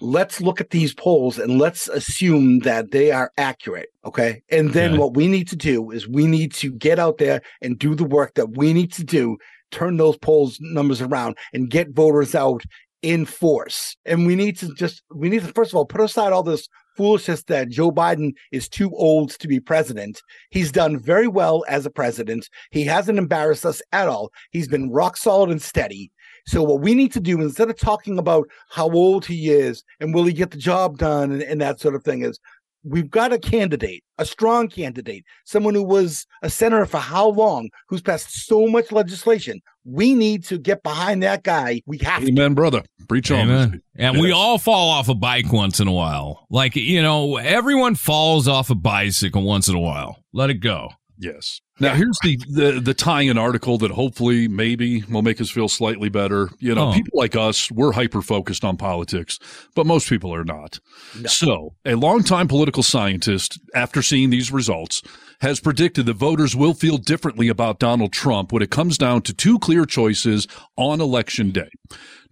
let's 0.00 0.40
look 0.40 0.60
at 0.60 0.70
these 0.70 0.94
polls 0.94 1.38
and 1.38 1.58
let's 1.58 1.88
assume 1.88 2.60
that 2.60 2.90
they 2.90 3.10
are 3.10 3.30
accurate. 3.38 3.88
Okay. 4.04 4.42
And 4.50 4.72
then 4.72 4.92
Okay. 4.92 4.98
what 4.98 5.14
we 5.14 5.28
need 5.28 5.48
to 5.48 5.56
do 5.56 5.90
is 5.90 6.08
we 6.08 6.26
need 6.26 6.52
to 6.54 6.72
get 6.72 6.98
out 6.98 7.18
there 7.18 7.42
and 7.62 7.78
do 7.78 7.94
the 7.94 8.04
work 8.04 8.34
that 8.34 8.56
we 8.56 8.72
need 8.72 8.92
to 8.94 9.04
do, 9.04 9.36
turn 9.70 9.96
those 9.96 10.16
polls 10.18 10.58
numbers 10.60 11.00
around 11.00 11.36
and 11.52 11.70
get 11.70 11.90
voters 11.90 12.34
out 12.34 12.62
in 13.02 13.24
force. 13.24 13.96
And 14.04 14.26
we 14.26 14.36
need 14.36 14.58
to 14.58 14.72
just, 14.74 15.02
we 15.14 15.28
need 15.28 15.42
to, 15.42 15.52
first 15.52 15.72
of 15.72 15.76
all, 15.76 15.86
put 15.86 16.00
aside 16.00 16.32
all 16.32 16.42
this 16.42 16.68
foolishness 16.96 17.44
that 17.44 17.70
Joe 17.70 17.90
Biden 17.90 18.32
is 18.52 18.68
too 18.68 18.90
old 18.94 19.30
to 19.38 19.48
be 19.48 19.58
president. 19.58 20.20
He's 20.50 20.70
done 20.72 20.98
very 20.98 21.28
well 21.28 21.64
as 21.68 21.86
a 21.86 21.90
president. 21.90 22.48
He 22.72 22.84
hasn't 22.84 23.18
embarrassed 23.18 23.64
us 23.64 23.80
at 23.92 24.08
all. 24.08 24.30
He's 24.50 24.68
been 24.68 24.90
rock 24.90 25.16
solid 25.16 25.50
and 25.50 25.62
steady. 25.62 26.10
So 26.46 26.62
what 26.62 26.80
we 26.80 26.94
need 26.94 27.12
to 27.12 27.20
do 27.20 27.40
instead 27.40 27.70
of 27.70 27.78
talking 27.78 28.18
about 28.18 28.48
how 28.70 28.90
old 28.90 29.24
he 29.24 29.50
is 29.50 29.84
and 30.00 30.14
will 30.14 30.24
he 30.24 30.32
get 30.32 30.50
the 30.50 30.58
job 30.58 30.98
done 30.98 31.32
and, 31.32 31.42
and 31.42 31.60
that 31.60 31.80
sort 31.80 31.94
of 31.94 32.02
thing 32.04 32.22
is 32.22 32.38
we've 32.84 33.10
got 33.10 33.32
a 33.32 33.38
candidate, 33.38 34.02
a 34.18 34.24
strong 34.24 34.68
candidate, 34.68 35.24
someone 35.44 35.74
who 35.74 35.82
was 35.82 36.26
a 36.42 36.50
senator 36.50 36.86
for 36.86 36.98
how 36.98 37.28
long, 37.28 37.68
who's 37.88 38.00
passed 38.00 38.46
so 38.46 38.66
much 38.66 38.92
legislation. 38.92 39.60
We 39.84 40.14
need 40.14 40.44
to 40.44 40.58
get 40.58 40.82
behind 40.82 41.22
that 41.22 41.42
guy. 41.42 41.82
We 41.86 41.98
have 41.98 42.22
to. 42.22 42.28
amen, 42.28 42.54
brother. 42.54 42.82
Preach 43.08 43.30
on. 43.30 43.40
Amen. 43.40 43.82
And 43.96 44.20
we 44.20 44.30
all 44.30 44.58
fall 44.58 44.90
off 44.90 45.08
a 45.08 45.14
bike 45.14 45.52
once 45.52 45.80
in 45.80 45.88
a 45.88 45.92
while. 45.92 46.46
Like 46.50 46.76
you 46.76 47.02
know, 47.02 47.36
everyone 47.36 47.94
falls 47.94 48.46
off 48.46 48.70
a 48.70 48.74
bicycle 48.74 49.42
once 49.42 49.68
in 49.68 49.74
a 49.74 49.80
while. 49.80 50.22
Let 50.32 50.50
it 50.50 50.54
go. 50.60 50.90
Yes. 51.22 51.60
Now 51.78 51.94
here's 51.94 52.18
the, 52.22 52.36
the 52.48 52.80
the 52.80 52.94
tie-in 52.94 53.36
article 53.38 53.76
that 53.78 53.90
hopefully 53.90 54.48
maybe 54.48 55.02
will 55.04 55.22
make 55.22 55.40
us 55.40 55.50
feel 55.50 55.68
slightly 55.68 56.08
better. 56.08 56.48
You 56.58 56.74
know, 56.74 56.88
Oh. 56.88 56.92
people 56.94 57.18
like 57.18 57.36
us, 57.36 57.70
we're 57.70 57.92
hyper 57.92 58.22
focused 58.22 58.64
on 58.64 58.76
politics, 58.78 59.38
but 59.74 59.86
most 59.86 60.08
people 60.08 60.34
are 60.34 60.44
not. 60.44 60.78
So, 61.26 61.74
a 61.84 61.94
longtime 61.94 62.48
political 62.48 62.82
scientist, 62.82 63.58
after 63.74 64.02
seeing 64.02 64.30
these 64.30 64.50
results, 64.50 65.02
has 65.40 65.60
predicted 65.60 66.06
that 66.06 66.14
voters 66.14 66.54
will 66.56 66.74
feel 66.74 66.96
differently 66.98 67.48
about 67.48 67.78
Donald 67.78 68.12
Trump 68.12 68.52
when 68.52 68.62
it 68.62 68.70
comes 68.70 68.96
down 68.98 69.22
to 69.22 69.32
two 69.34 69.58
clear 69.58 69.84
choices 69.86 70.46
on 70.76 71.00
election 71.00 71.50
day. 71.50 71.68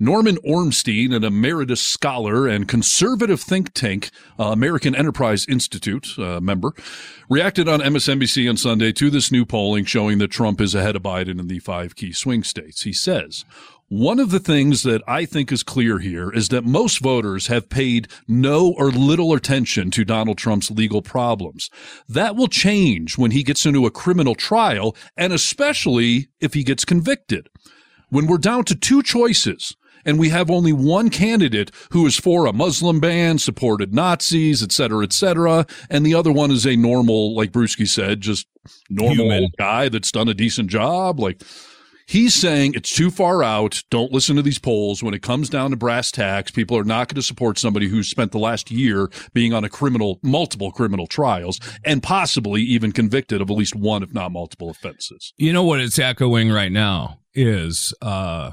Norman 0.00 0.38
Ornstein, 0.44 1.12
an 1.12 1.24
emeritus 1.24 1.80
scholar 1.80 2.46
and 2.46 2.68
conservative 2.68 3.40
think 3.40 3.72
tank, 3.74 4.10
uh, 4.38 4.44
American 4.44 4.94
Enterprise 4.94 5.44
Institute 5.48 6.16
uh, 6.18 6.40
member, 6.40 6.72
reacted 7.28 7.68
on 7.68 7.80
MSNBC 7.80 8.48
on 8.48 8.56
Sunday 8.56 8.92
to 8.92 9.10
this 9.10 9.32
new 9.32 9.44
polling 9.44 9.84
showing 9.84 10.18
that 10.18 10.30
Trump 10.30 10.60
is 10.60 10.74
ahead 10.74 10.94
of 10.94 11.02
Biden 11.02 11.40
in 11.40 11.48
the 11.48 11.58
five 11.58 11.96
key 11.96 12.12
swing 12.12 12.44
states. 12.44 12.82
He 12.82 12.92
says, 12.92 13.44
one 13.88 14.20
of 14.20 14.30
the 14.30 14.38
things 14.38 14.84
that 14.84 15.02
I 15.08 15.24
think 15.24 15.50
is 15.50 15.62
clear 15.62 15.98
here 15.98 16.30
is 16.30 16.50
that 16.50 16.64
most 16.64 17.00
voters 17.00 17.46
have 17.46 17.68
paid 17.68 18.06
no 18.28 18.74
or 18.76 18.90
little 18.90 19.32
attention 19.32 19.90
to 19.92 20.04
Donald 20.04 20.38
Trump's 20.38 20.70
legal 20.70 21.02
problems. 21.02 21.70
That 22.06 22.36
will 22.36 22.48
change 22.48 23.18
when 23.18 23.30
he 23.30 23.42
gets 23.42 23.64
into 23.66 23.86
a 23.86 23.90
criminal 23.90 24.34
trial 24.34 24.94
and 25.16 25.32
especially 25.32 26.28
if 26.38 26.54
he 26.54 26.62
gets 26.62 26.84
convicted. 26.84 27.48
When 28.10 28.26
we're 28.26 28.38
down 28.38 28.64
to 28.64 28.74
two 28.74 29.02
choices 29.02 29.74
and 30.04 30.18
we 30.18 30.28
have 30.30 30.50
only 30.50 30.72
one 30.72 31.10
candidate 31.10 31.70
who 31.90 32.06
is 32.06 32.16
for 32.16 32.46
a 32.46 32.52
Muslim 32.52 33.00
ban, 33.00 33.38
supported 33.38 33.94
Nazis, 33.94 34.62
et 34.62 34.72
cetera, 34.72 35.04
et 35.04 35.12
cetera, 35.12 35.66
and 35.90 36.04
the 36.04 36.14
other 36.14 36.32
one 36.32 36.50
is 36.50 36.66
a 36.66 36.76
normal, 36.76 37.34
like 37.34 37.52
Brewski 37.52 37.86
said, 37.88 38.20
just 38.20 38.46
normal 38.90 39.30
Human. 39.30 39.50
guy 39.58 39.88
that's 39.88 40.12
done 40.12 40.28
a 40.28 40.34
decent 40.34 40.68
job, 40.70 41.20
like 41.20 41.42
He's 42.08 42.34
saying 42.34 42.72
it's 42.74 42.96
too 42.96 43.10
far 43.10 43.44
out. 43.44 43.82
Don't 43.90 44.10
listen 44.10 44.34
to 44.36 44.42
these 44.42 44.58
polls. 44.58 45.02
When 45.02 45.12
it 45.12 45.20
comes 45.20 45.50
down 45.50 45.72
to 45.72 45.76
brass 45.76 46.10
tacks, 46.10 46.50
people 46.50 46.74
are 46.78 46.82
not 46.84 47.08
going 47.08 47.16
to 47.16 47.22
support 47.22 47.58
somebody 47.58 47.86
who's 47.86 48.08
spent 48.08 48.32
the 48.32 48.38
last 48.38 48.70
year 48.70 49.10
being 49.34 49.52
on 49.52 49.62
a 49.62 49.68
criminal, 49.68 50.18
multiple 50.22 50.72
criminal 50.72 51.06
trials 51.06 51.60
and 51.84 52.02
possibly 52.02 52.62
even 52.62 52.92
convicted 52.92 53.42
of 53.42 53.50
at 53.50 53.56
least 53.58 53.76
one, 53.76 54.02
if 54.02 54.14
not 54.14 54.32
multiple 54.32 54.70
offenses. 54.70 55.34
You 55.36 55.52
know 55.52 55.64
what 55.64 55.80
it's 55.80 55.98
echoing 55.98 56.50
right 56.50 56.72
now 56.72 57.18
is 57.34 57.92
uh 58.00 58.52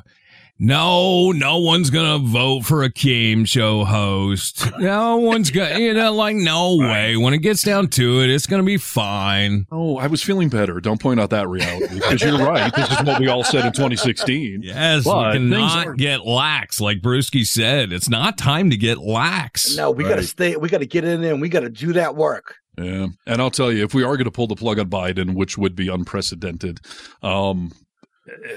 no, 0.58 1.32
no 1.32 1.58
one's 1.60 1.89
gonna 1.89 2.18
vote 2.18 2.62
for 2.65 2.84
a 2.84 2.89
game 2.89 3.44
show 3.46 3.84
host. 3.84 4.65
No 4.80 5.18
one's 5.18 5.52
gonna, 5.52 5.78
you 5.80 5.94
know, 5.94 6.13
like 6.13 6.36
no 6.38 6.78
way. 6.80 7.18
When 7.18 7.34
it 7.34 7.39
gets 7.39 7.62
down 7.62 7.89
to 7.89 8.22
it, 8.22 8.30
it's 8.30 8.48
gonna 8.48 8.63
be 8.63 8.78
fine. 8.78 9.65
Oh, 9.72 9.98
I 9.98 10.08
was 10.08 10.24
feeling 10.24 10.48
better. 10.50 10.80
Don't 10.80 11.00
point 11.02 11.20
out 11.20 11.30
that 11.32 11.50
reality 11.50 11.96
because 11.96 12.22
you're 12.22 12.38
right. 12.38 12.74
This 12.74 12.89
is 12.89 13.04
what 13.04 13.20
we 13.20 13.28
all 13.28 13.44
said 13.44 13.65
in 13.65 13.74
2016. 13.74 14.62
Yes, 14.63 15.04
But 15.04 15.34
we 15.34 15.39
things 15.39 15.52
cannot 15.56 15.88
aren't- 15.88 16.00
get 16.00 16.26
lax, 16.26 16.80
like 16.80 17.02
Brewski 17.02 17.46
said. 17.46 17.91
It's 17.91 18.10
not 18.10 18.38
time 18.38 18.70
to 18.70 18.78
get 18.78 19.00
lax. 19.00 19.76
No, 19.76 19.91
we 19.91 20.04
got 20.06 20.15
to 20.15 20.24
stay. 20.24 20.56
We 20.56 20.70
got 20.70 20.80
to 20.80 20.86
get 20.88 21.04
in 21.04 21.22
there 21.22 21.34
and 21.34 21.41
we 21.41 21.50
got 21.50 21.62
to 21.62 21.70
do 21.70 21.94
that 21.94 22.15
work. 22.15 22.56
Yeah. 22.78 23.08
And 23.26 23.41
I'll 23.41 23.52
tell 23.52 23.72
you, 23.72 23.84
if 23.86 23.94
we 23.94 24.04
are 24.04 24.18
going 24.18 24.26
to 24.26 24.32
pull 24.32 24.48
the 24.48 24.56
plug 24.56 24.80
on 24.80 24.89
Biden, 24.89 25.34
which 25.34 25.58
would 25.58 25.76
be 25.76 25.88
unprecedented, 25.88 26.80
um, 27.24 27.72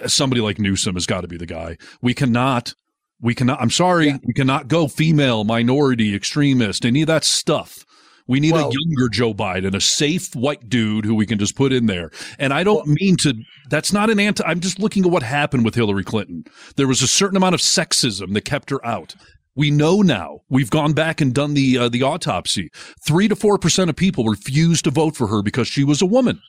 somebody 0.07 0.41
like 0.41 0.59
Newsom 0.59 0.95
has 0.95 1.07
got 1.07 1.23
to 1.23 1.29
be 1.29 1.37
the 1.37 1.47
guy. 1.47 1.77
We 2.01 2.15
cannot, 2.15 2.75
we 3.21 3.35
cannot, 3.35 3.61
I'm 3.61 3.71
sorry, 3.71 4.19
we 4.25 4.33
cannot 4.33 4.69
go 4.69 4.89
female, 4.89 5.45
minority, 5.45 6.15
extremist, 6.15 6.85
any 6.85 7.03
of 7.03 7.07
that 7.09 7.25
stuff. 7.25 7.85
We 8.27 8.41
need 8.41 8.53
Well- 8.53 8.69
a 8.69 8.73
younger 8.73 9.09
Joe 9.09 9.33
Biden, 9.33 9.75
a 9.75 9.81
safe 9.81 10.35
white 10.37 10.69
dude 10.69 11.07
who 11.07 11.15
we 11.15 11.25
can 11.27 11.39
just 11.39 11.57
put 11.57 11.73
in 11.73 11.87
there. 11.87 12.11
And 12.39 12.53
I 12.53 12.63
don't 12.63 12.87
mean 12.87 13.17
to, 13.23 13.35
that's 13.71 13.93
not 13.93 14.11
an 14.11 14.21
anti, 14.21 14.45
I'm 14.45 14.61
just 14.61 14.79
looking 14.79 15.05
at 15.05 15.11
what 15.11 15.23
happened 15.23 15.65
with 15.65 15.75
Hillary 15.75 16.05
Clinton. 16.05 16.45
There 16.77 16.87
was 16.87 17.01
a 17.01 17.09
certain 17.09 17.37
amount 17.39 17.55
of 17.55 17.61
sexism 17.61 18.35
that 18.35 18.45
kept 18.45 18.69
her 18.71 18.85
out. 18.85 19.15
We 19.55 19.71
know 19.73 20.03
now. 20.03 20.43
We've 20.51 20.71
gone 20.71 20.93
back 20.93 21.21
and 21.21 21.35
done 21.35 21.55
the 21.55 21.79
uh, 21.79 21.89
the 21.89 22.05
autopsy. 22.05 22.71
Three 23.05 23.27
to 23.27 23.35
four 23.35 23.59
percent 23.59 23.91
of 23.91 23.97
people 23.97 24.27
refused 24.27 24.85
to 24.85 24.93
vote 24.93 25.17
for 25.17 25.27
her 25.27 25.43
because 25.43 25.67
she 25.67 25.83
was 25.83 26.01
a 26.01 26.07
woman. 26.07 26.41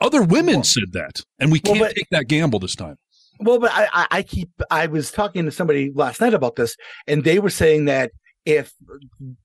Other 0.00 0.22
women 0.22 0.64
said 0.64 0.92
that, 0.92 1.22
and 1.38 1.52
we 1.52 1.60
can't 1.60 1.78
but- 1.78 1.94
take 1.94 2.08
that 2.10 2.28
gamble 2.28 2.58
this 2.58 2.74
time. 2.74 2.96
Well, 3.40 3.58
but 3.58 3.72
I, 3.74 4.06
I, 4.12 4.22
keep. 4.22 4.48
I 4.70 4.86
was 4.86 5.10
talking 5.10 5.44
to 5.44 5.50
somebody 5.50 5.90
last 5.92 6.20
night 6.20 6.34
about 6.34 6.54
this, 6.54 6.76
and 7.08 7.24
they 7.24 7.40
were 7.40 7.50
saying 7.50 7.86
that 7.86 8.12
if 8.44 8.72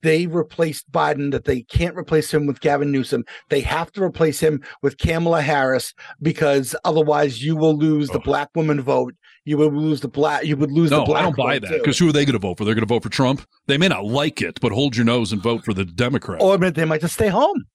they 0.03 0.27
replaced 0.27 0.91
Biden, 0.91 1.31
that 1.31 1.45
they 1.45 1.63
can't 1.63 1.95
replace 1.95 2.33
him 2.33 2.45
with 2.45 2.59
Gavin 2.59 2.91
Newsom. 2.91 3.23
They 3.49 3.61
have 3.61 3.91
to 3.93 4.03
replace 4.03 4.39
him 4.39 4.61
with 4.81 4.97
Kamala 4.97 5.41
Harris 5.41 5.93
because 6.21 6.75
otherwise, 6.83 7.43
you 7.43 7.55
will 7.55 7.75
lose 7.75 8.09
the 8.09 8.19
black 8.19 8.49
woman 8.55 8.81
vote. 8.81 9.15
You 9.45 9.57
would 9.57 9.73
lose 9.73 10.01
the 10.01 10.07
black. 10.07 10.43
You 10.43 10.57
would 10.57 10.71
lose 10.71 10.91
No, 10.91 10.99
the 10.99 11.05
black. 11.05 11.21
I 11.21 11.23
don't 11.23 11.37
buy 11.37 11.59
that 11.59 11.71
because 11.71 11.97
who 11.97 12.09
are 12.09 12.11
they 12.11 12.25
going 12.25 12.33
to 12.33 12.39
vote 12.39 12.57
for? 12.57 12.65
They're 12.65 12.75
going 12.75 12.85
to 12.85 12.93
vote 12.93 13.03
for 13.03 13.09
Trump. 13.09 13.45
They 13.67 13.77
may 13.77 13.87
not 13.87 14.05
like 14.05 14.41
it, 14.41 14.59
but 14.61 14.71
hold 14.71 14.95
your 14.95 15.05
nose 15.05 15.31
and 15.31 15.41
vote 15.41 15.63
for 15.63 15.73
the 15.73 15.85
Democrat. 15.85 16.41
or 16.41 16.57
they 16.57 16.85
might 16.85 17.01
just 17.01 17.15
stay 17.15 17.29
home. 17.29 17.65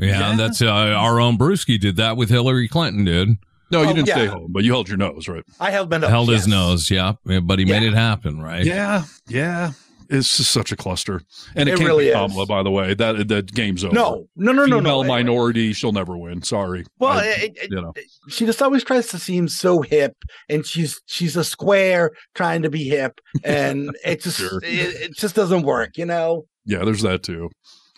Yeah, 0.00 0.34
that's 0.36 0.62
uh, 0.62 0.66
our 0.70 1.20
own 1.20 1.36
Brewski 1.38 1.78
did 1.78 1.96
that 1.96 2.16
with 2.16 2.28
Hillary 2.30 2.68
Clinton, 2.68 3.04
dude. 3.04 3.36
no, 3.70 3.82
you 3.82 3.88
Oh, 3.90 3.92
didn't 3.94 4.08
yeah. 4.08 4.14
stay 4.14 4.26
home, 4.26 4.48
but 4.50 4.64
you 4.64 4.72
held 4.72 4.88
your 4.88 4.98
nose, 4.98 5.28
right? 5.28 5.44
I 5.60 5.70
held 5.70 5.90
my 5.90 5.98
nose. 5.98 6.10
Held 6.10 6.28
his 6.30 6.46
nose, 6.48 6.90
yeah, 6.90 7.12
yeah, 7.26 7.40
but 7.40 7.58
he 7.58 7.64
made 7.64 7.82
it 7.82 7.94
happen, 7.94 8.40
right? 8.40 8.64
Yeah, 8.64 9.04
yeah. 9.28 9.72
It's 10.12 10.38
just 10.38 10.50
such 10.50 10.72
a 10.72 10.76
cluster, 10.76 11.22
and 11.54 11.68
it, 11.68 11.74
It 11.74 11.76
can't 11.76 11.88
really 11.88 12.06
be 12.06 12.08
is. 12.10 12.14
Kamala. 12.16 12.44
By 12.44 12.64
the 12.64 12.70
way, 12.72 12.94
that 12.94 13.28
that 13.28 13.54
game's 13.54 13.84
over. 13.84 13.94
No, 13.94 14.26
no, 14.34 14.50
no, 14.50 14.66
no, 14.66 14.78
Female 14.78 15.04
no. 15.04 15.08
minority, 15.08 15.72
she'll 15.72 15.92
never 15.92 16.18
win. 16.18 16.42
Sorry. 16.42 16.84
Well, 16.98 17.20
I- 17.20 17.26
it, 17.26 17.56
it, 17.56 17.70
you 17.70 17.80
know, 17.80 17.92
she 18.28 18.44
just 18.44 18.60
always 18.60 18.82
tries 18.82 19.06
to 19.10 19.20
seem 19.20 19.46
so 19.46 19.82
hip 19.82 20.16
and 20.48 20.66
she's 20.66 21.00
she's 21.06 21.36
a 21.36 21.44
square 21.44 22.10
trying 22.34 22.62
to 22.62 22.70
be 22.70 22.88
hip 22.88 23.20
and 23.44 23.96
it 24.04 24.20
just 24.24 24.38
Sure. 24.40 24.58
it, 24.64 25.00
it 25.00 25.16
just 25.16 25.36
doesn't 25.36 25.62
work 25.62 25.96
you 25.96 26.06
know 26.06 26.44
yeah. 26.66 26.84
There's 26.84 27.02
that 27.02 27.22
too. 27.22 27.48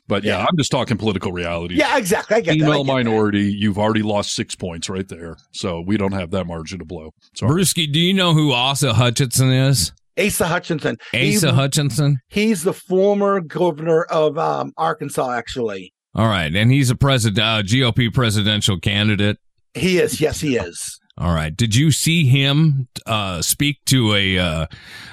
But 0.08 0.24
yeah, 0.24 0.38
Yeah. 0.38 0.46
I'm 0.48 0.56
just 0.56 0.70
talking 0.70 0.96
political 0.98 1.32
reality. 1.32 1.76
yeah 1.76 1.96
exactly 1.96 2.36
i 2.36 2.40
get 2.40 2.46
that, 2.46 2.56
I 2.56 2.58
Female 2.66 2.84
get 2.84 2.86
that. 2.86 2.92
minority, 2.92 3.52
you've 3.52 3.78
already 3.78 4.02
lost 4.02 4.32
six 4.34 4.54
points 4.54 4.88
right 4.88 5.06
there. 5.08 5.36
So 5.52 5.80
we 5.80 5.96
don't 5.96 6.12
have 6.12 6.30
that 6.32 6.46
margin 6.46 6.78
to 6.80 6.84
blow. 6.84 7.12
Sorry. 7.36 7.52
Brewski, 7.62 7.90
do 7.92 8.00
you 8.00 8.12
know 8.14 8.32
who 8.34 8.52
Asa 8.52 8.94
Hutchinson 8.94 9.50
is? 9.52 9.92
asa 10.18 10.46
hutchinson 10.46 10.98
He- 11.12 11.36
Asa 11.36 11.54
Hutchinson. 11.54 12.18
he's 12.28 12.64
the 12.64 12.74
former 12.74 13.40
governor 13.40 14.02
of 14.10 14.36
um, 14.36 14.72
arkansas 14.76 15.30
actually 15.32 15.94
All 16.14 16.26
right, 16.26 16.54
and 16.54 16.70
he's 16.70 16.90
a 16.90 16.94
president, 16.94 17.38
uh, 17.38 17.62
GOP 17.62 18.12
presidential 18.12 18.78
candidate. 18.78 19.38
he 19.72 19.96
is 19.98 20.20
yes 20.20 20.40
he 20.40 20.56
is 20.56 21.00
All 21.18 21.34
right. 21.34 21.54
Did 21.54 21.74
you 21.76 21.90
see 21.90 22.26
him 22.26 22.88
uh, 23.06 23.42
speak 23.42 23.84
to 23.86 24.14
a 24.14 24.38
uh, 24.38 24.66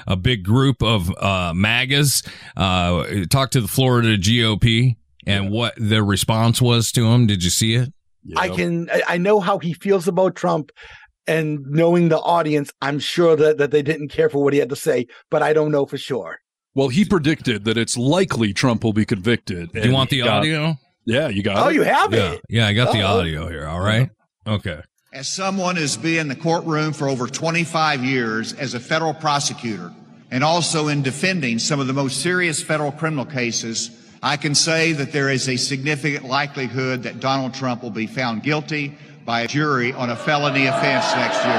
a 0.07 0.15
big 0.15 0.43
group 0.43 0.81
of 0.81 1.11
uh, 1.17 1.53
MAGAs? 1.53 2.23
Uh, 2.55 3.25
talk 3.29 3.51
to 3.51 3.61
the 3.61 3.67
Florida 3.67 4.17
GOP 4.17 4.95
and 5.27 5.51
what 5.51 5.73
their 5.77 6.03
response 6.03 6.61
was 6.61 6.91
to 6.93 7.05
him. 7.07 7.27
Did 7.27 7.43
you 7.43 7.49
see 7.49 7.75
it? 7.75 7.91
Yeah. 8.23 8.39
i 8.41 8.49
can 8.49 8.89
I, 8.91 9.01
I 9.07 9.17
know 9.17 9.39
how 9.39 9.59
he 9.59 9.73
feels 9.73 10.05
about 10.05 10.35
trump 10.35 10.73
and 11.25 11.61
knowing 11.65 12.09
the 12.09 12.19
audience 12.19 12.69
i'm 12.81 12.99
sure 12.99 13.37
that, 13.37 13.57
that 13.59 13.71
they 13.71 13.81
didn't 13.81 14.09
care 14.09 14.29
for 14.29 14.43
what 14.43 14.51
he 14.51 14.59
had 14.59 14.67
to 14.69 14.75
say 14.75 15.07
but 15.31 15.41
i 15.41 15.53
don't 15.53 15.71
know 15.71 15.85
for 15.85 15.97
sure 15.97 16.37
Well, 16.75 16.89
he 16.89 17.05
predicted 17.05 17.63
that 17.63 17.77
it's 17.77 17.95
likely 17.97 18.51
Trump 18.53 18.83
will 18.83 18.91
be 18.91 19.05
convicted. 19.05 19.71
Do 19.71 19.87
you 19.87 19.93
want 19.93 20.09
the 20.09 20.23
audio? 20.23 20.75
Yeah, 21.05 21.29
you 21.29 21.41
got 21.41 21.65
oh 21.65 21.69
it. 21.69 21.75
you 21.75 21.83
have 21.83 22.13
Yeah. 22.13 22.33
it 22.33 22.41
Yeah, 22.49 22.67
I 22.67 22.73
got 22.73 22.91
the 22.91 23.03
Uh-oh. 23.03 23.19
audio 23.19 23.47
here. 23.47 23.65
All 23.65 23.79
right. 23.79 24.09
Okay. 24.45 24.81
As 25.11 25.27
someone 25.27 25.75
who's 25.75 25.97
been 25.97 26.19
in 26.19 26.27
the 26.27 26.35
courtroom 26.35 26.93
for 26.93 27.09
over 27.09 27.25
25 27.25 28.05
years 28.05 28.53
as 28.53 28.75
a 28.75 28.79
federal 28.79 29.15
prosecutor 29.15 29.91
and 30.29 30.43
also 30.43 30.87
in 30.87 31.01
defending 31.01 31.57
some 31.57 31.79
of 31.79 31.87
the 31.87 31.93
most 31.93 32.21
serious 32.21 32.61
federal 32.61 32.91
criminal 32.91 33.25
cases, 33.25 33.89
I 34.21 34.37
can 34.37 34.53
say 34.53 34.91
that 34.93 35.11
there 35.11 35.31
is 35.31 35.49
a 35.49 35.57
significant 35.57 36.25
likelihood 36.25 37.01
that 37.03 37.19
Donald 37.19 37.55
Trump 37.55 37.81
will 37.81 37.89
be 37.89 38.05
found 38.05 38.43
guilty 38.43 38.95
by 39.25 39.41
a 39.41 39.47
jury 39.47 39.93
on 39.93 40.11
a 40.11 40.15
felony 40.15 40.67
offense 40.67 41.11
next 41.15 41.43
year. 41.43 41.53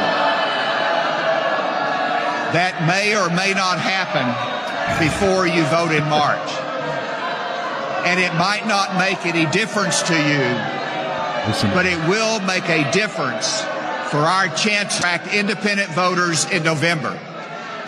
That 2.54 2.86
may 2.86 3.16
or 3.16 3.30
may 3.30 3.52
not 3.52 3.80
happen 3.80 4.30
before 5.04 5.48
you 5.48 5.64
vote 5.64 5.90
in 5.90 6.08
March. 6.08 6.52
And 8.06 8.20
it 8.20 8.32
might 8.34 8.68
not 8.68 8.96
make 8.96 9.26
any 9.26 9.46
difference 9.50 10.02
to 10.04 10.14
you 10.14 10.79
Listen, 11.46 11.70
but 11.70 11.86
it 11.86 11.98
will 12.08 12.40
make 12.40 12.68
a 12.68 12.90
difference 12.92 13.62
for 14.10 14.18
our 14.18 14.48
chance 14.48 14.94
to 14.94 14.98
attract 14.98 15.34
independent 15.34 15.90
voters 15.90 16.44
in 16.50 16.62
November. 16.62 17.18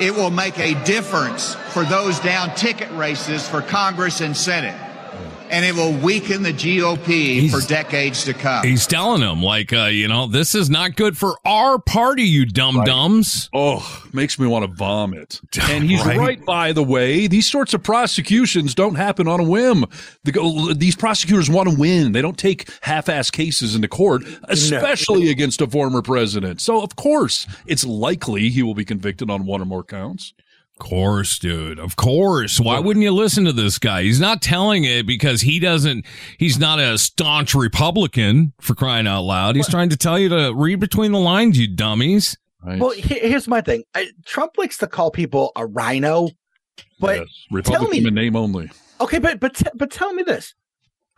It 0.01 0.15
will 0.15 0.31
make 0.31 0.59
a 0.59 0.75
difference 0.85 1.55
for 1.55 1.85
those 1.85 2.19
down 2.21 2.55
ticket 2.55 2.91
races 2.93 3.47
for 3.49 3.61
Congress 3.61 4.21
and 4.21 4.37
Senate. 4.37 4.92
And 5.53 5.67
it 5.67 5.75
will 5.75 5.93
weaken 5.93 6.43
the 6.43 6.53
GOP 6.53 7.41
He's- 7.41 7.51
for 7.53 7.61
decades 7.69 8.25
to 8.25 8.33
come. 8.33 8.65
He's 8.67 8.87
telling 8.87 9.21
them, 9.21 9.43
like, 9.43 9.71
uh, 9.73 9.85
you 9.85 10.09
know, 10.09 10.27
this 10.27 10.55
is 10.55 10.71
not 10.71 10.97
good 10.97 11.19
for 11.19 11.37
our 11.45 11.79
party, 11.79 12.23
you 12.23 12.47
dum 12.47 12.83
dumbs. 12.85 13.51
Oh, 13.53 14.03
makes 14.15 14.39
me 14.39 14.47
want 14.47 14.65
to 14.65 14.73
vomit. 14.75 15.41
And 15.71 15.85
he's 15.85 16.05
Right. 16.05 16.19
right. 16.19 16.45
by 16.47 16.73
the 16.73 16.83
way. 16.83 17.27
These 17.27 17.51
sorts 17.51 17.75
of 17.75 17.83
prosecutions 17.83 18.75
don't 18.75 18.95
happen 18.95 19.29
on 19.29 19.41
a 19.41 19.45
whim. 19.45 19.85
The, 20.25 20.75
these 20.77 20.97
prosecutors 20.97 21.51
want 21.51 21.69
to 21.69 21.77
win. 21.77 22.13
They 22.13 22.23
don't 22.23 22.39
take 22.39 22.69
half-ass 22.81 23.31
cases 23.31 23.75
into 23.75 23.89
court, 23.89 24.23
especially 24.49 25.31
against 25.31 25.61
a 25.61 25.67
former 25.67 26.01
president. 26.03 26.61
So, 26.63 26.83
of 26.83 26.97
course, 26.97 27.47
it's 27.67 27.85
likely 27.85 28.49
he 28.49 28.63
will 28.63 28.75
be 28.75 28.85
convicted 28.87 29.31
on 29.31 29.45
one 29.45 29.61
or 29.61 29.67
more 29.67 29.85
counts. 29.85 30.33
Of 30.81 30.89
course, 30.89 31.39
dude. 31.39 31.79
Of 31.79 31.97
course. 31.97 32.59
Why 32.59 32.79
wouldn't 32.81 33.05
you 33.05 33.13
listen 33.13 33.45
to 33.45 33.53
this 33.53 33.79
guy? 33.79 34.03
He's 34.03 34.19
not 34.21 34.43
telling 34.43 34.85
it 34.85 35.07
because 35.07 35.43
he 35.43 35.59
doesn't, 35.61 36.05
he's 36.39 36.59
not 36.59 36.81
a 36.81 36.99
staunch 36.99 37.55
Republican 37.55 38.53
for 38.61 38.75
crying 38.75 39.07
out 39.07 39.23
loud. 39.23 39.55
He's 39.55 39.69
trying 39.69 39.91
to 39.91 39.97
tell 39.97 40.19
you 40.19 40.29
to 40.31 40.53
read 40.55 40.81
between 40.81 41.13
the 41.13 41.19
lines, 41.21 41.59
you 41.59 41.69
dummies. 41.69 42.37
Right? 42.65 42.81
Well, 42.81 42.93
here's 42.97 43.47
my 43.49 43.61
thing. 43.61 43.85
I, 43.95 44.09
Trump 44.25 44.59
likes 44.59 44.79
to 44.79 44.87
call 44.87 45.11
people 45.11 45.53
a 45.57 45.67
rhino, 45.67 46.31
but 47.01 47.19
Yes. 47.21 47.29
Republican 47.51 48.03
me- 48.03 48.09
in 48.09 48.15
name 48.15 48.37
only. 48.37 48.71
okay, 49.01 49.19
but 49.19 49.41
but 49.41 49.55
t- 49.55 49.67
but 49.75 49.91
tell 49.91 50.13
me 50.15 50.23
this: 50.23 50.55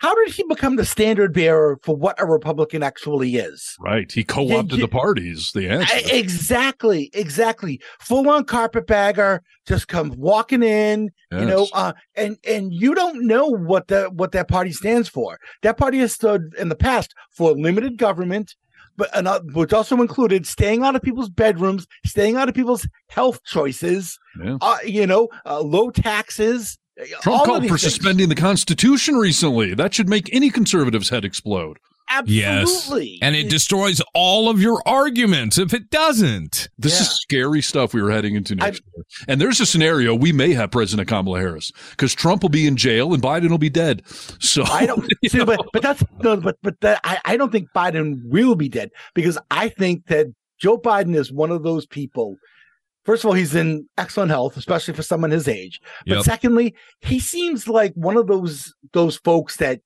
How 0.05 0.15
did 0.17 0.35
he 0.35 0.45
become 0.47 0.77
the 0.77 0.85
standard 0.85 1.33
bearer 1.33 1.79
for 1.83 1.97
what 1.97 2.21
a 2.21 2.27
Republican 2.27 2.83
actually 2.83 3.37
is? 3.37 3.75
Right. 3.81 4.13
He 4.13 4.23
co-opted 4.23 4.73
Yeah, 4.73 4.77
yeah. 4.77 4.85
the 4.85 4.89
parties. 4.89 5.51
The 5.55 5.71
answer. 5.71 5.97
Exactly, 6.15 7.09
exactly. 7.15 7.81
Full 8.01 8.29
on 8.29 8.45
carpetbagger, 8.45 9.43
just 9.67 9.89
come 9.89 10.13
walking 10.19 10.63
in, 10.63 11.11
you 11.33 11.47
know, 11.47 11.69
uh, 11.73 11.95
and 12.17 12.37
and 12.47 12.71
you 12.71 12.95
don't 12.95 13.27
know 13.27 13.47
what 13.47 13.89
the 13.89 14.11
what 14.13 14.33
that 14.33 14.47
party 14.49 14.73
stands 14.73 15.09
for. 15.09 15.39
That 15.63 15.79
party 15.79 15.99
has 16.01 16.13
stood 16.13 16.53
in 16.59 16.69
the 16.69 16.77
past 16.77 17.15
for 17.31 17.53
limited 17.53 17.97
government, 17.97 18.57
but 18.99 19.09
and, 19.17 19.27
uh, 19.27 19.41
which 19.55 19.73
also 19.73 19.97
included 20.03 20.47
staying 20.47 20.83
out 20.83 20.95
of 20.95 21.01
people's 21.01 21.31
bedrooms, 21.31 21.87
staying 22.05 22.37
out 22.37 22.51
of 22.51 22.55
people's 22.55 22.87
health 23.09 23.43
choices, 23.47 24.19
Yeah. 24.45 24.59
uh, 24.61 24.77
you 24.85 25.07
know, 25.07 25.29
uh, 25.47 25.61
low 25.63 25.89
taxes. 25.91 26.79
Trump 27.23 27.27
all 27.27 27.45
called 27.45 27.63
for 27.65 27.71
things. 27.71 27.83
suspending 27.83 28.29
the 28.29 28.35
Constitution 28.35 29.17
recently. 29.17 29.75
That 29.75 29.95
should 29.95 30.09
make 30.09 30.33
any 30.33 30.51
conservative's 30.51 31.09
head 31.09 31.25
explode. 31.25 31.79
Absolutely. 32.11 33.09
Yes. 33.13 33.19
And 33.23 33.35
it 33.35 33.49
destroys 33.49 34.03
all 34.13 34.49
of 34.49 34.61
your 34.61 34.83
arguments 34.87 35.57
if 35.59 35.73
it 35.73 35.91
doesn't. 35.91 36.69
This 36.79 37.01
is 37.01 37.09
scary 37.09 37.63
stuff 37.63 37.95
we 37.95 38.03
were 38.03 38.11
heading 38.11 38.35
into 38.35 38.55
next 38.55 38.83
year. 38.95 39.05
And 39.27 39.41
there's 39.41 39.59
a 39.61 39.67
scenario 39.67 40.15
we 40.15 40.31
may 40.31 40.53
have 40.53 40.71
President 40.71 41.09
Kamala 41.09 41.39
Harris 41.41 41.73
because 41.91 42.15
Trump 42.15 42.43
will 42.43 42.51
be 42.51 42.67
in 42.67 42.77
jail 42.77 43.15
and 43.15 43.23
Biden 43.23 43.49
will 43.49 43.59
be 43.59 43.71
dead. 43.71 44.03
So 44.39 44.65
I 44.65 44.87
don't 44.87 45.09
see, 45.27 45.45
but 45.45 45.61
but 45.73 45.83
that's 45.83 46.05
no, 46.23 46.37
but 46.37 46.57
but 46.63 46.79
that, 46.83 47.01
I 47.05 47.19
I 47.25 47.37
don't 47.37 47.51
think 47.51 47.69
Biden 47.75 48.21
will 48.27 48.55
be 48.55 48.69
dead 48.69 48.91
because 49.15 49.39
I 49.51 49.69
think 49.71 50.07
that 50.07 50.27
Joe 50.61 50.79
Biden 50.79 51.17
is 51.17 51.33
one 51.33 51.51
of 51.51 51.63
those 51.63 51.87
people. 51.87 52.37
First 53.05 53.23
of 53.25 53.29
all, 53.29 53.35
he's 53.35 53.55
in 53.55 53.87
excellent 53.99 54.31
health, 54.31 54.57
especially 54.57 54.95
for 54.95 55.03
someone 55.03 55.31
his 55.31 55.47
age. 55.49 55.81
But 56.07 56.17
Yep. 56.17 56.25
secondly, 56.25 56.75
he 57.01 57.19
seems 57.21 57.69
like 57.69 57.93
one 57.95 58.17
of 58.17 58.27
those 58.27 58.75
those 58.93 59.17
folks 59.19 59.57
that. 59.57 59.81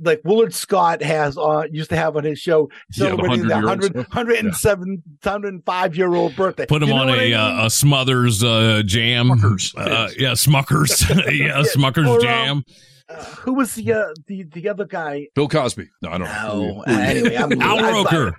Like 0.00 0.20
Willard 0.22 0.54
Scott 0.54 1.02
has 1.02 1.36
uh 1.36 1.64
used 1.72 1.90
to 1.90 1.96
have 1.96 2.16
on 2.16 2.22
his 2.22 2.38
show 2.38 2.68
Yeah, 2.94 3.08
the 3.08 3.16
celebrating 3.16 3.48
the 3.48 3.54
100-year-old 3.54 3.64
100, 3.64 3.90
stuff. 3.90 4.06
107, 4.14 5.02
105 5.24 5.96
year 5.96 6.14
old 6.14 6.36
birthday. 6.36 6.66
Put 6.66 6.84
him 6.84 6.90
You 6.90 6.94
know 6.94 7.00
on 7.00 7.08
what 7.08 7.18
I 7.18 7.22
a, 7.22 7.24
mean? 7.26 7.34
uh, 7.34 7.64
a 7.64 7.70
Smothers 7.70 8.44
uh, 8.44 8.82
jam. 8.86 9.26
Smuckers. 9.28 9.74
Uh, 9.76 10.08
yeah, 10.16 10.32
Smuckers. 10.34 11.08
yeah, 11.36 11.62
Smuckers 11.62 12.06
Or, 12.06 12.14
um, 12.18 12.22
jam. 12.22 12.64
Uh, 13.08 13.24
who 13.24 13.54
was 13.54 13.74
the 13.74 13.92
uh, 13.92 14.08
the 14.26 14.44
the 14.44 14.68
other 14.68 14.84
guy? 14.84 15.26
Bill 15.34 15.48
Cosby. 15.48 15.88
No, 16.02 16.10
I 16.10 16.18
don't 16.18 16.28
know. 16.28 16.72
No. 16.72 16.84
Uh, 16.86 16.98
anyway, 16.98 17.36
I'm, 17.36 17.60
Al 17.62 17.78
I- 17.84 17.88
I- 17.88 17.92
Roker. 17.92 18.38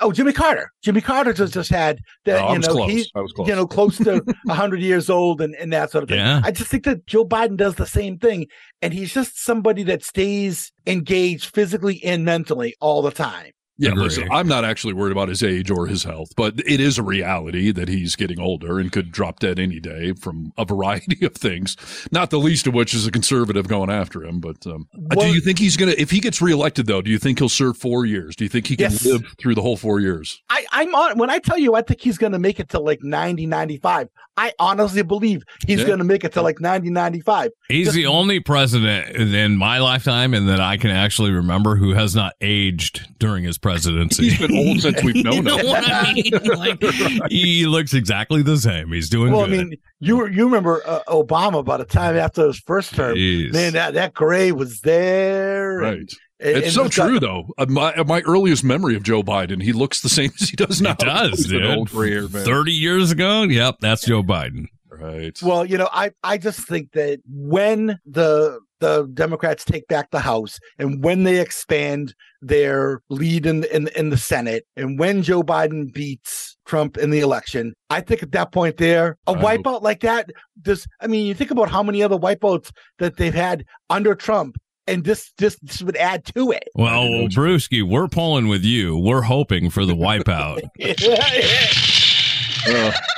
oh, 0.00 0.12
Jimmy 0.12 0.32
Carter. 0.32 0.70
Jimmy 0.82 1.00
Carter 1.00 1.32
just 1.32 1.52
just 1.54 1.70
had 1.70 2.00
that. 2.24 2.40
Oh, 2.42 2.46
I 2.46 2.52
you 2.52 2.58
was 2.58 2.66
know, 2.68 2.74
close. 2.74 2.90
he 2.90 3.10
I 3.14 3.20
was 3.20 3.32
close. 3.32 3.48
you 3.48 3.54
know 3.54 3.66
close 3.66 3.98
to 3.98 4.22
hundred 4.48 4.80
years 4.80 5.10
old 5.10 5.40
and 5.40 5.54
and 5.56 5.72
that 5.72 5.90
sort 5.90 6.04
of 6.04 6.08
thing. 6.10 6.18
Yeah. 6.18 6.40
I 6.44 6.50
just 6.50 6.70
think 6.70 6.84
that 6.84 7.06
Joe 7.06 7.24
Biden 7.26 7.56
does 7.56 7.74
the 7.76 7.86
same 7.86 8.18
thing, 8.18 8.46
and 8.82 8.92
he's 8.94 9.12
just 9.12 9.42
somebody 9.42 9.82
that 9.84 10.02
stays 10.04 10.72
engaged 10.86 11.54
physically 11.54 12.02
and 12.04 12.24
mentally 12.24 12.74
all 12.80 13.02
the 13.02 13.10
time. 13.10 13.52
Yeah, 13.80 13.90
Agree. 13.90 14.02
listen, 14.04 14.28
I'm 14.32 14.48
not 14.48 14.64
actually 14.64 14.92
worried 14.94 15.12
about 15.12 15.28
his 15.28 15.42
age 15.42 15.70
or 15.70 15.86
his 15.86 16.02
health, 16.02 16.30
but 16.36 16.54
it 16.66 16.80
is 16.80 16.98
a 16.98 17.02
reality 17.02 17.70
that 17.70 17.88
he's 17.88 18.16
getting 18.16 18.40
older 18.40 18.78
and 18.80 18.90
could 18.90 19.12
drop 19.12 19.38
dead 19.38 19.58
any 19.60 19.78
day 19.78 20.14
from 20.14 20.52
a 20.58 20.64
variety 20.64 21.24
of 21.26 21.34
things. 21.34 21.76
Not 22.10 22.30
the 22.30 22.38
least 22.40 22.66
of 22.66 22.74
which 22.74 22.92
is 22.92 23.06
a 23.06 23.12
conservative 23.12 23.68
going 23.68 23.88
after 23.90 24.24
him. 24.24 24.40
But 24.40 24.66
um, 24.66 24.88
uh, 25.12 25.14
do 25.14 25.32
you 25.32 25.40
think 25.40 25.58
he's 25.60 25.76
going 25.76 25.92
to, 25.92 26.00
if 26.00 26.10
he 26.10 26.18
gets 26.18 26.42
reelected, 26.42 26.86
though, 26.86 27.02
do 27.02 27.10
you 27.10 27.18
think 27.18 27.38
he'll 27.38 27.48
serve 27.48 27.76
four 27.76 28.04
years? 28.04 28.34
Do 28.34 28.44
you 28.44 28.48
think 28.50 28.66
he 28.66 28.76
can 28.76 28.90
Yes. 28.90 29.04
live 29.06 29.22
through 29.38 29.54
the 29.54 29.62
whole 29.62 29.76
four 29.76 30.00
years? 30.00 30.42
I, 30.50 30.64
I'm 30.72 30.92
on 30.94 31.18
when 31.18 31.30
I 31.30 31.38
tell 31.38 31.58
you 31.58 31.74
I 31.76 31.82
think 31.82 32.00
he's 32.00 32.18
going 32.18 32.32
to 32.32 32.38
make 32.40 32.58
it 32.58 32.70
to 32.70 32.80
like 32.80 32.98
90, 33.02 33.46
95. 33.46 34.08
I 34.36 34.52
honestly 34.60 35.02
believe 35.02 35.42
he's 35.66 35.80
Yeah. 35.80 35.86
going 35.86 35.98
to 35.98 36.04
make 36.04 36.22
it 36.24 36.32
to 36.32 36.42
like 36.42 36.60
90, 36.60 36.90
95. 36.90 37.50
He's 37.68 37.86
Just- 37.86 37.96
the 37.96 38.06
only 38.06 38.40
president 38.40 39.14
in 39.16 39.56
my 39.56 39.78
lifetime 39.78 40.34
and 40.34 40.48
that 40.48 40.60
I 40.60 40.76
can 40.78 40.90
actually 40.90 41.30
remember 41.32 41.76
who 41.76 41.92
has 41.94 42.14
not 42.16 42.32
aged 42.40 43.06
during 43.18 43.44
his 43.44 43.56
presidency. 43.58 43.67
He's 43.68 44.38
been 44.38 44.56
old 44.56 44.80
since 44.80 45.02
we've 45.02 45.22
known 45.24 45.34
you 45.36 45.42
know 45.42 45.58
him. 45.58 45.66
what 45.66 45.84
I 45.90 46.12
mean? 46.12 46.30
Like, 46.44 46.82
he 47.30 47.66
looks 47.66 47.94
exactly 47.94 48.42
the 48.42 48.56
same. 48.56 48.92
He's 48.92 49.08
doing 49.08 49.32
Well, 49.32 49.44
I 49.44 49.48
mean, 49.48 49.74
you 50.00 50.26
you 50.28 50.44
remember 50.46 50.82
uh, 50.86 51.00
Obama 51.08 51.64
by 51.64 51.76
the 51.76 51.84
time 51.84 52.16
after 52.16 52.46
his 52.46 52.58
first 52.60 52.94
term, 52.94 53.16
Jeez. 53.16 53.52
man, 53.52 53.72
that, 53.74 53.94
that 53.94 54.14
gray 54.14 54.52
was 54.52 54.80
there. 54.80 55.76
Right. 55.78 55.92
and- 55.98 56.10
It's 56.40 56.66
and 56.66 56.72
so 56.72 56.84
just 56.84 56.96
got- 56.96 57.08
true, 57.08 57.20
though. 57.20 57.48
Uh, 57.58 57.66
my, 57.68 57.94
uh, 57.94 58.04
my 58.04 58.20
earliest 58.22 58.62
memory 58.64 58.94
of 58.96 59.02
Joe 59.02 59.22
Biden, 59.22 59.62
he 59.62 59.72
looks 59.72 60.00
the 60.00 60.08
same 60.08 60.30
as 60.40 60.48
he 60.48 60.56
does 60.56 60.80
now. 60.80 60.96
He 60.98 61.04
does, 61.04 61.30
He's 61.30 61.52
an 61.52 61.58
dude. 61.62 61.76
old 61.78 61.90
gray 61.90 62.10
hair 62.12 62.28
man. 62.28 62.44
30 62.44 62.72
years 62.72 63.10
ago? 63.10 63.42
Yep, 63.42 63.76
that's 63.80 64.04
Joe 64.06 64.22
Biden. 64.22 64.66
Right. 64.90 65.38
Well, 65.42 65.64
you 65.64 65.78
know, 65.78 65.88
I 65.92 66.10
I 66.24 66.38
just 66.38 66.66
think 66.66 66.90
that 66.92 67.20
when 67.28 68.00
the 68.04 68.58
the 68.80 69.08
Democrats 69.14 69.64
take 69.64 69.86
back 69.88 70.10
the 70.10 70.20
House 70.20 70.58
and 70.78 71.02
when 71.02 71.24
they 71.24 71.40
expand 71.40 72.14
their 72.40 73.00
lead 73.08 73.46
in 73.46 73.64
in 73.64 73.88
in 73.96 74.10
the 74.10 74.16
Senate 74.16 74.64
and 74.76 74.98
when 74.98 75.22
Joe 75.22 75.42
Biden 75.42 75.92
beats 75.92 76.56
Trump 76.66 76.96
in 76.96 77.10
the 77.10 77.20
election, 77.20 77.74
I 77.90 78.00
think 78.00 78.22
at 78.22 78.32
that 78.32 78.52
point 78.52 78.76
there, 78.76 79.16
a 79.26 79.32
I 79.32 79.38
hope- 79.38 79.64
wipeout 79.64 79.82
like 79.82 80.00
that, 80.00 80.30
this 80.56 80.86
I 81.00 81.06
mean, 81.06 81.26
you 81.26 81.34
think 81.34 81.50
about 81.50 81.70
how 81.70 81.82
many 81.82 82.02
other 82.02 82.16
wipeouts 82.16 82.70
that 82.98 83.16
they've 83.16 83.34
had 83.34 83.64
under 83.90 84.14
Trump, 84.14 84.56
and 84.86 85.04
this 85.04 85.32
this, 85.38 85.58
this 85.62 85.82
would 85.82 85.96
add 85.96 86.24
to 86.36 86.52
it. 86.52 86.68
Well, 86.74 87.06
Brewski, 87.28 87.82
we're 87.82 88.08
pulling 88.08 88.48
with 88.48 88.64
you. 88.64 88.98
We're 88.98 89.22
hoping 89.22 89.70
for 89.70 89.84
the 89.84 89.94
wipeout. 89.94 90.60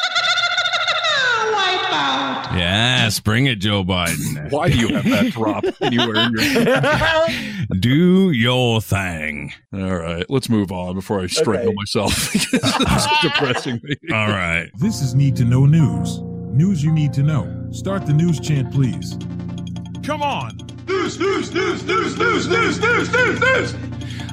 Uh, 1.92 2.48
yes, 2.56 3.18
bring 3.20 3.46
it, 3.46 3.56
Joe 3.56 3.82
Biden. 3.84 4.50
why 4.52 4.68
do 4.70 4.78
you 4.78 4.94
have 4.94 5.04
that 5.04 5.32
drop 5.32 5.64
anywhere 5.80 6.16
in 6.16 6.32
your 6.32 7.80
Do 7.80 8.30
your 8.30 8.80
thing. 8.80 9.52
All 9.72 9.96
right, 9.96 10.24
let's 10.28 10.48
move 10.48 10.70
on 10.72 10.94
before 10.94 11.20
I 11.20 11.26
strangle 11.26 11.68
Okay. 11.68 11.74
myself. 11.74 12.14
this 12.32 12.52
is 12.54 13.06
depressing 13.22 13.80
me. 13.82 13.96
All 14.12 14.28
right. 14.28 14.68
This 14.78 15.02
is 15.02 15.14
Need 15.14 15.36
to 15.36 15.44
Know 15.44 15.66
News. 15.66 16.20
News 16.52 16.82
you 16.82 16.92
need 16.92 17.12
to 17.14 17.22
know. 17.22 17.68
Start 17.70 18.06
the 18.06 18.12
news 18.12 18.40
chant, 18.40 18.72
please. 18.72 19.16
Come 20.02 20.22
on. 20.22 20.56
News, 20.88 21.18
news, 21.20 21.54
news, 21.54 21.84
news, 21.84 22.18
news, 22.18 22.48
news, 22.48 22.80
news, 22.80 23.12
news, 23.12 23.40
news. 23.40 23.74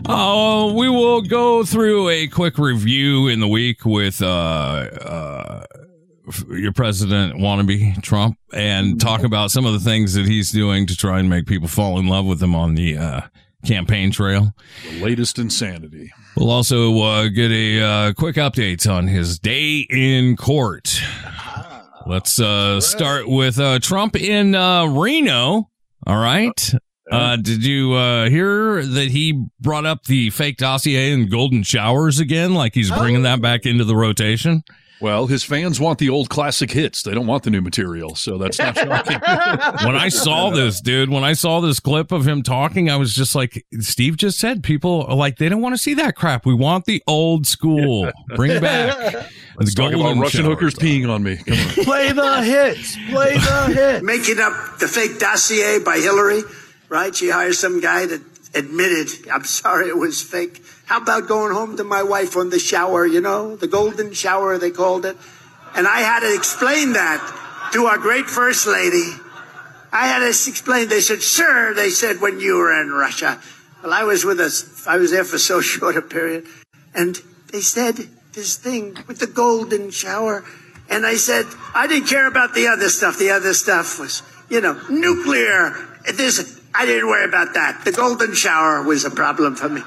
Uh, 0.07 0.71
we 0.73 0.89
will 0.89 1.21
go 1.21 1.63
through 1.63 2.09
a 2.09 2.27
quick 2.27 2.57
review 2.57 3.27
in 3.27 3.39
the 3.39 3.47
week 3.47 3.85
with 3.85 4.21
uh, 4.21 4.25
uh, 4.25 5.63
f- 5.63 5.66
your 6.49 6.73
president 6.73 7.35
wannabe 7.35 8.01
Trump 8.01 8.37
and 8.53 8.99
talk 8.99 9.23
about 9.23 9.51
some 9.51 9.65
of 9.65 9.73
the 9.73 9.79
things 9.79 10.13
that 10.13 10.25
he's 10.25 10.51
doing 10.51 10.87
to 10.87 10.95
try 10.95 11.19
and 11.19 11.29
make 11.29 11.45
people 11.45 11.67
fall 11.67 11.99
in 11.99 12.07
love 12.07 12.25
with 12.25 12.41
him 12.41 12.55
on 12.55 12.75
the 12.75 12.97
uh, 12.97 13.21
campaign 13.65 14.11
trail. 14.11 14.53
The 14.89 15.01
latest 15.01 15.39
insanity. 15.39 16.11
We'll 16.35 16.51
also 16.51 16.97
uh, 16.99 17.27
get 17.29 17.51
a 17.51 17.81
uh, 17.81 18.13
quick 18.13 18.35
update 18.35 18.89
on 18.89 19.07
his 19.07 19.39
day 19.39 19.87
in 19.89 20.35
court. 20.35 21.01
Let's 22.05 22.39
uh, 22.39 22.79
start 22.79 23.27
with 23.27 23.59
uh, 23.59 23.79
Trump 23.79 24.15
in 24.15 24.55
uh, 24.55 24.85
Reno. 24.85 25.69
All 26.05 26.17
right. 26.17 26.73
Uh, 27.09 27.37
did 27.37 27.65
you 27.65 27.93
uh, 27.93 28.29
hear 28.29 28.85
that 28.85 29.09
he 29.09 29.45
brought 29.59 29.85
up 29.85 30.03
the 30.03 30.29
fake 30.29 30.57
dossier 30.57 31.13
and 31.13 31.31
golden 31.31 31.63
showers 31.63 32.19
again? 32.19 32.53
Like 32.53 32.73
he's 32.73 32.91
bringing 32.91 33.23
that 33.23 33.41
back 33.41 33.65
into 33.65 33.83
the 33.85 33.95
rotation? 33.95 34.63
Well, 34.99 35.27
his 35.27 35.43
fans 35.43 35.79
want 35.79 35.99
the 35.99 36.09
old 36.09 36.29
classic 36.29 36.71
hits. 36.71 37.03
They 37.03 37.13
don't 37.13 37.27
want 37.27 37.43
the 37.43 37.51
new 37.51 37.61
material, 37.61 38.15
so 38.15 38.37
that's 38.37 38.57
not 38.57 38.75
shocking. 38.75 39.19
when 39.85 39.95
I 39.95 40.09
saw 40.09 40.49
this, 40.49 40.81
dude, 40.81 41.09
when 41.09 41.23
I 41.23 41.33
saw 41.33 41.59
this 41.61 41.79
clip 41.79 42.11
of 42.11 42.27
him 42.27 42.41
talking, 42.41 42.89
I 42.89 42.95
was 42.95 43.13
just 43.13 43.35
like, 43.35 43.65
Steve 43.79 44.17
just 44.17 44.39
said, 44.39 44.63
people 44.63 45.05
are 45.07 45.15
like, 45.15 45.37
they 45.37 45.49
don't 45.49 45.61
want 45.61 45.75
to 45.75 45.77
see 45.77 45.93
that 45.95 46.15
crap. 46.15 46.45
We 46.45 46.53
want 46.55 46.85
the 46.85 47.03
old 47.07 47.45
school. 47.45 48.11
Bring 48.35 48.59
back 48.59 49.29
Let's 49.57 49.73
talk 49.73 49.91
about 49.91 50.17
Russian 50.17 50.41
shower. 50.41 50.51
hookers 50.51 50.75
peeing 50.75 51.09
on 51.09 51.23
me. 51.23 51.37
Come 51.37 51.57
on. 51.57 51.83
Play 51.83 52.11
the 52.11 52.43
hits. 52.43 52.95
Play 53.09 53.33
the 53.33 53.73
hits. 53.73 54.03
Making 54.03 54.39
up 54.39 54.77
the 54.79 54.87
fake 54.87 55.17
dossier 55.19 55.79
by 55.79 55.97
Hillary, 55.97 56.41
right? 56.89 57.15
She 57.15 57.31
hires 57.31 57.57
some 57.57 57.81
guy 57.81 58.05
that 58.05 58.21
admitted, 58.53 59.27
I'm 59.29 59.43
sorry, 59.45 59.89
it 59.89 59.97
was 59.97 60.21
fake. 60.21 60.61
How 60.87 61.01
about 61.01 61.27
going 61.27 61.53
home 61.53 61.75
to 61.77 61.83
my 61.83 62.01
wife 62.01 62.37
on 62.37 62.49
the 62.49 62.59
shower, 62.59 63.05
you 63.05 63.19
know, 63.19 63.57
the 63.57 63.67
golden 63.67 64.13
shower, 64.13 64.57
they 64.57 64.71
called 64.71 65.05
it. 65.05 65.17
And 65.75 65.85
I 65.85 65.99
had 65.99 66.21
to 66.21 66.33
explain 66.33 66.93
that 66.93 67.69
to 67.73 67.87
our 67.87 67.97
great 67.97 68.27
first 68.27 68.65
lady. 68.65 69.11
I 69.91 70.07
had 70.07 70.19
to 70.19 70.27
explain. 70.27 70.87
They 70.87 71.01
said, 71.01 71.21
sir, 71.21 71.73
they 71.73 71.89
said, 71.89 72.21
when 72.21 72.39
you 72.39 72.55
were 72.55 72.81
in 72.81 72.91
Russia. 72.91 73.41
Well, 73.83 73.91
I 73.91 74.03
was 74.03 74.23
with 74.23 74.39
us. 74.39 74.87
I 74.87 74.95
was 74.95 75.11
there 75.11 75.25
for 75.25 75.37
so 75.37 75.59
short 75.71 75.97
a 75.97 76.01
period. 76.01 76.45
And 76.95 77.21
they 77.51 77.59
said 77.59 77.95
this 78.31 78.55
thing 78.55 78.97
with 79.07 79.19
the 79.19 79.27
golden 79.27 79.91
shower. 79.91 80.45
And 80.89 81.05
I 81.05 81.15
said, 81.15 81.45
I 81.75 81.87
didn't 81.87 82.07
care 82.07 82.27
about 82.27 82.53
the 82.53 82.67
other 82.67 82.87
stuff. 82.87 83.19
The 83.19 83.31
other 83.31 83.53
stuff 83.53 83.99
was, 83.99 84.23
you 84.49 84.61
know, 84.61 84.79
nuclear. 84.89 85.75
This, 86.13 86.61
I 86.73 86.85
didn't 86.85 87.07
worry 87.07 87.27
about 87.27 87.55
that. 87.55 87.83
The 87.83 87.91
golden 87.91 88.33
shower 88.33 88.83
was 88.83 89.03
a 89.03 89.11
problem 89.11 89.57
for 89.57 89.67
me. 89.67 89.81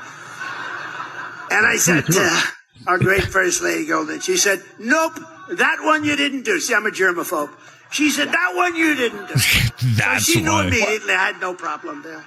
And 1.50 1.66
I 1.66 1.76
said 1.76 2.06
to 2.06 2.42
our 2.86 2.98
great 2.98 3.24
first 3.24 3.62
lady 3.62 3.86
Golden, 3.86 4.20
she 4.20 4.36
said, 4.36 4.62
nope, 4.78 5.14
that 5.50 5.78
one 5.82 6.04
you 6.04 6.16
didn't 6.16 6.44
do. 6.44 6.60
See, 6.60 6.74
I'm 6.74 6.86
a 6.86 6.90
germaphobe. 6.90 7.50
She 7.90 8.10
said, 8.10 8.28
that 8.28 8.52
one 8.54 8.76
you 8.76 8.94
didn't 8.94 9.26
do. 9.28 9.34
That's 9.96 10.26
so 10.26 10.32
she 10.32 10.42
knew 10.42 10.50
why. 10.50 10.68
immediately 10.68 11.12
I 11.12 11.26
had 11.26 11.40
no 11.40 11.54
problem 11.54 12.02
there. 12.02 12.24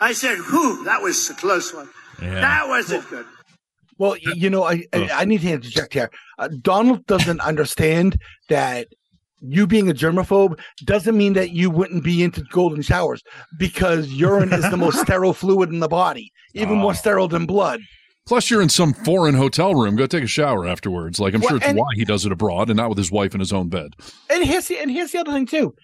I 0.00 0.12
said, 0.12 0.38
whew, 0.38 0.84
that 0.84 1.02
was 1.02 1.28
a 1.30 1.34
close 1.34 1.74
one. 1.74 1.90
Yeah. 2.22 2.40
That 2.40 2.68
wasn't 2.68 3.08
good. 3.10 3.26
Well, 3.98 4.16
you 4.16 4.48
know, 4.48 4.64
I 4.64 4.84
I, 4.94 5.10
I 5.12 5.24
need 5.26 5.42
to 5.42 5.50
interject 5.50 5.92
here. 5.92 6.10
Uh, 6.38 6.48
Donald 6.62 7.04
doesn't 7.06 7.40
understand 7.40 8.18
that 8.48 8.88
you 9.42 9.66
being 9.66 9.90
a 9.90 9.94
germaphobe 9.94 10.58
doesn't 10.84 11.16
mean 11.16 11.34
that 11.34 11.50
you 11.50 11.70
wouldn't 11.70 12.04
be 12.04 12.22
into 12.22 12.42
golden 12.50 12.82
showers 12.82 13.22
because 13.58 14.08
urine 14.08 14.52
is 14.52 14.68
the 14.70 14.76
most 14.76 15.00
sterile 15.02 15.34
fluid 15.34 15.70
in 15.70 15.80
the 15.80 15.88
body, 15.88 16.32
even 16.54 16.76
more 16.76 16.94
sterile 16.94 17.28
than 17.28 17.46
blood. 17.46 17.80
Plus, 18.30 18.48
you're 18.48 18.62
in 18.62 18.68
some 18.68 18.92
foreign 18.94 19.34
hotel 19.34 19.74
room. 19.74 19.96
Go 19.96 20.06
take 20.06 20.22
a 20.22 20.28
shower 20.28 20.64
afterwards. 20.64 21.18
Like 21.18 21.34
I'm 21.34 21.40
Well, 21.40 21.48
sure 21.48 21.56
it's 21.56 21.66
and- 21.66 21.76
why 21.76 21.88
he 21.96 22.04
does 22.04 22.24
it 22.24 22.30
abroad 22.30 22.70
and 22.70 22.76
not 22.76 22.88
with 22.88 22.96
his 22.96 23.10
wife 23.10 23.34
in 23.34 23.40
his 23.40 23.52
own 23.52 23.68
bed. 23.68 23.94
And 24.30 24.44
here's 24.44 24.68
the, 24.68 24.78
and 24.78 24.88
here's 24.88 25.10
the 25.10 25.18
other 25.18 25.32
thing 25.32 25.46
too. 25.46 25.74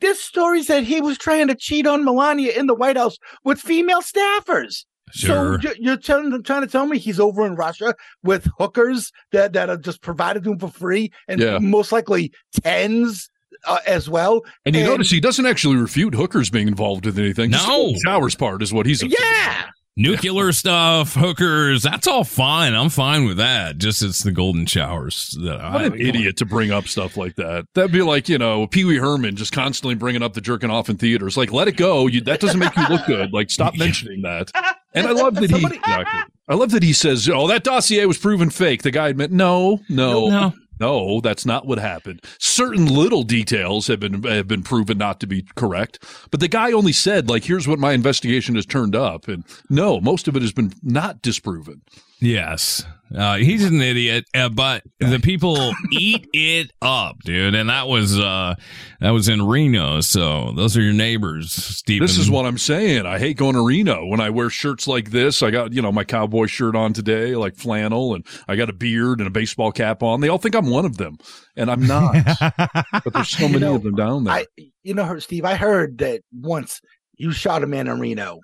This 0.00 0.20
story 0.20 0.64
said 0.64 0.82
he 0.82 1.00
was 1.00 1.16
trying 1.16 1.46
to 1.46 1.54
cheat 1.54 1.86
on 1.86 2.04
Melania 2.04 2.54
in 2.58 2.66
the 2.66 2.74
White 2.74 2.96
House 2.96 3.18
with 3.44 3.60
female 3.60 4.00
staffers. 4.02 4.84
Sure. 5.12 5.60
So 5.62 5.68
you- 5.68 5.74
you're 5.78 5.96
trying, 5.96 6.42
trying 6.42 6.62
to 6.62 6.66
tell 6.66 6.86
me 6.86 6.98
he's 6.98 7.20
over 7.20 7.46
in 7.46 7.54
Russia 7.54 7.94
with 8.24 8.48
hookers 8.58 9.12
that, 9.30 9.52
that 9.52 9.70
are 9.70 9.76
just 9.76 10.02
provided 10.02 10.42
to 10.42 10.50
him 10.54 10.58
for 10.58 10.70
free 10.70 11.12
and 11.28 11.40
Yeah. 11.40 11.58
most 11.60 11.92
likely 11.92 12.32
tens 12.64 13.30
uh, 13.64 13.78
as 13.86 14.10
well. 14.10 14.42
And 14.66 14.74
you 14.74 14.82
notice 14.82 15.08
he 15.08 15.20
doesn't 15.20 15.46
actually 15.46 15.76
refute 15.76 16.16
hookers 16.16 16.50
being 16.50 16.66
involved 16.66 17.06
with 17.06 17.16
anything. 17.16 17.52
Just 17.52 17.64
the 17.64 17.70
No. 17.70 17.94
showers 18.04 18.34
part 18.34 18.60
is 18.60 18.72
what 18.72 18.86
he's. 18.86 19.04
Yeah. 19.04 19.66
Nuclear 19.94 20.52
stuff, 20.52 21.14
hookers, 21.14 21.82
that's 21.82 22.06
all 22.06 22.24
fine. 22.24 22.74
I'm 22.74 22.88
fine 22.88 23.26
with 23.26 23.36
that. 23.36 23.76
Just 23.76 24.02
it's 24.02 24.22
the 24.22 24.32
golden 24.32 24.64
showers 24.64 25.36
that 25.42 25.58
What 25.58 25.82
I 25.82 25.84
an 25.84 26.00
idiot 26.00 26.38
to 26.38 26.46
bring 26.46 26.70
up 26.70 26.88
stuff 26.88 27.18
like 27.18 27.36
that. 27.36 27.66
That'd 27.74 27.92
be 27.92 28.00
like, 28.00 28.26
you 28.28 28.38
know, 28.38 28.66
Pee 28.66 28.84
Wee 28.84 28.96
Herman 28.96 29.36
just 29.36 29.52
constantly 29.52 29.94
bringing 29.94 30.22
up 30.22 30.32
the 30.32 30.40
jerking 30.40 30.70
off 30.70 30.88
in 30.88 30.96
theaters. 30.96 31.36
Like, 31.36 31.52
let 31.52 31.68
it 31.68 31.76
go. 31.76 32.06
You, 32.06 32.22
that 32.22 32.40
doesn't 32.40 32.58
make 32.58 32.74
you 32.74 32.88
look 32.88 33.04
good. 33.06 33.34
Like, 33.34 33.50
stop 33.50 33.74
mentioning 33.78 34.22
that. 34.22 34.50
And 34.94 35.06
I 35.06 35.12
love 35.12 35.34
that 35.34 35.50
he, 35.50 35.64
exactly. 35.64 36.32
I 36.48 36.54
love 36.54 36.70
that 36.70 36.82
he 36.82 36.94
says, 36.94 37.28
oh, 37.28 37.46
that 37.48 37.62
dossier 37.62 38.06
was 38.06 38.16
proven 38.16 38.48
fake. 38.48 38.82
The 38.82 38.90
guy 38.90 39.08
admit, 39.08 39.30
no, 39.30 39.80
no, 39.90 40.28
No. 40.28 40.52
No, 40.82 41.20
that's 41.20 41.46
not 41.46 41.64
what 41.64 41.78
happened. 41.78 42.24
Certain 42.40 42.86
little 42.86 43.22
details 43.22 43.86
have 43.86 44.00
been 44.00 44.24
have 44.24 44.48
been 44.48 44.64
proven 44.64 44.98
not 44.98 45.20
to 45.20 45.28
be 45.28 45.46
correct, 45.54 46.02
but 46.32 46.40
the 46.40 46.48
guy 46.48 46.72
only 46.72 46.90
said 46.92 47.28
like, 47.28 47.44
"Here's 47.44 47.68
what 47.68 47.78
my 47.78 47.92
investigation 47.92 48.56
has 48.56 48.66
turned 48.66 48.96
up," 48.96 49.28
and 49.28 49.44
no, 49.70 50.00
most 50.00 50.26
of 50.26 50.34
it 50.34 50.42
has 50.42 50.52
been 50.52 50.72
not 50.82 51.22
disproven. 51.22 51.82
Yes. 52.18 52.84
Uh, 53.16 53.36
he's 53.36 53.64
an 53.64 53.80
idiot, 53.80 54.24
uh, 54.34 54.48
but 54.48 54.82
the 54.98 55.18
people 55.18 55.72
eat 55.92 56.28
it 56.32 56.72
up, 56.80 57.18
dude. 57.24 57.54
And 57.54 57.68
that 57.68 57.88
was 57.88 58.18
uh, 58.18 58.54
that 59.00 59.10
was 59.10 59.28
in 59.28 59.46
Reno. 59.46 60.00
So 60.00 60.52
those 60.52 60.76
are 60.76 60.82
your 60.82 60.92
neighbors, 60.92 61.52
Stephen. 61.52 62.06
This 62.06 62.16
is 62.16 62.30
what 62.30 62.46
I'm 62.46 62.58
saying. 62.58 63.06
I 63.06 63.18
hate 63.18 63.36
going 63.36 63.54
to 63.54 63.64
Reno 63.64 64.06
when 64.06 64.20
I 64.20 64.30
wear 64.30 64.50
shirts 64.50 64.86
like 64.86 65.10
this. 65.10 65.42
I 65.42 65.50
got 65.50 65.72
you 65.72 65.82
know 65.82 65.92
my 65.92 66.04
cowboy 66.04 66.46
shirt 66.46 66.74
on 66.74 66.92
today, 66.92 67.36
like 67.36 67.56
flannel, 67.56 68.14
and 68.14 68.26
I 68.48 68.56
got 68.56 68.70
a 68.70 68.74
beard 68.74 69.18
and 69.18 69.26
a 69.26 69.30
baseball 69.30 69.72
cap 69.72 70.02
on. 70.02 70.20
They 70.20 70.28
all 70.28 70.38
think 70.38 70.54
I'm 70.54 70.70
one 70.70 70.84
of 70.84 70.96
them, 70.96 71.18
and 71.56 71.70
I'm 71.70 71.86
not. 71.86 72.14
but 72.92 73.12
there's 73.12 73.28
so 73.28 73.48
many 73.48 73.60
know, 73.60 73.74
of 73.74 73.82
them 73.82 73.94
down 73.94 74.24
there. 74.24 74.34
I, 74.34 74.46
you 74.82 74.94
know, 74.94 75.18
Steve, 75.18 75.44
I 75.44 75.56
heard 75.56 75.98
that 75.98 76.22
once 76.32 76.80
you 77.16 77.32
shot 77.32 77.62
a 77.62 77.66
man 77.66 77.88
in 77.88 78.00
Reno. 78.00 78.40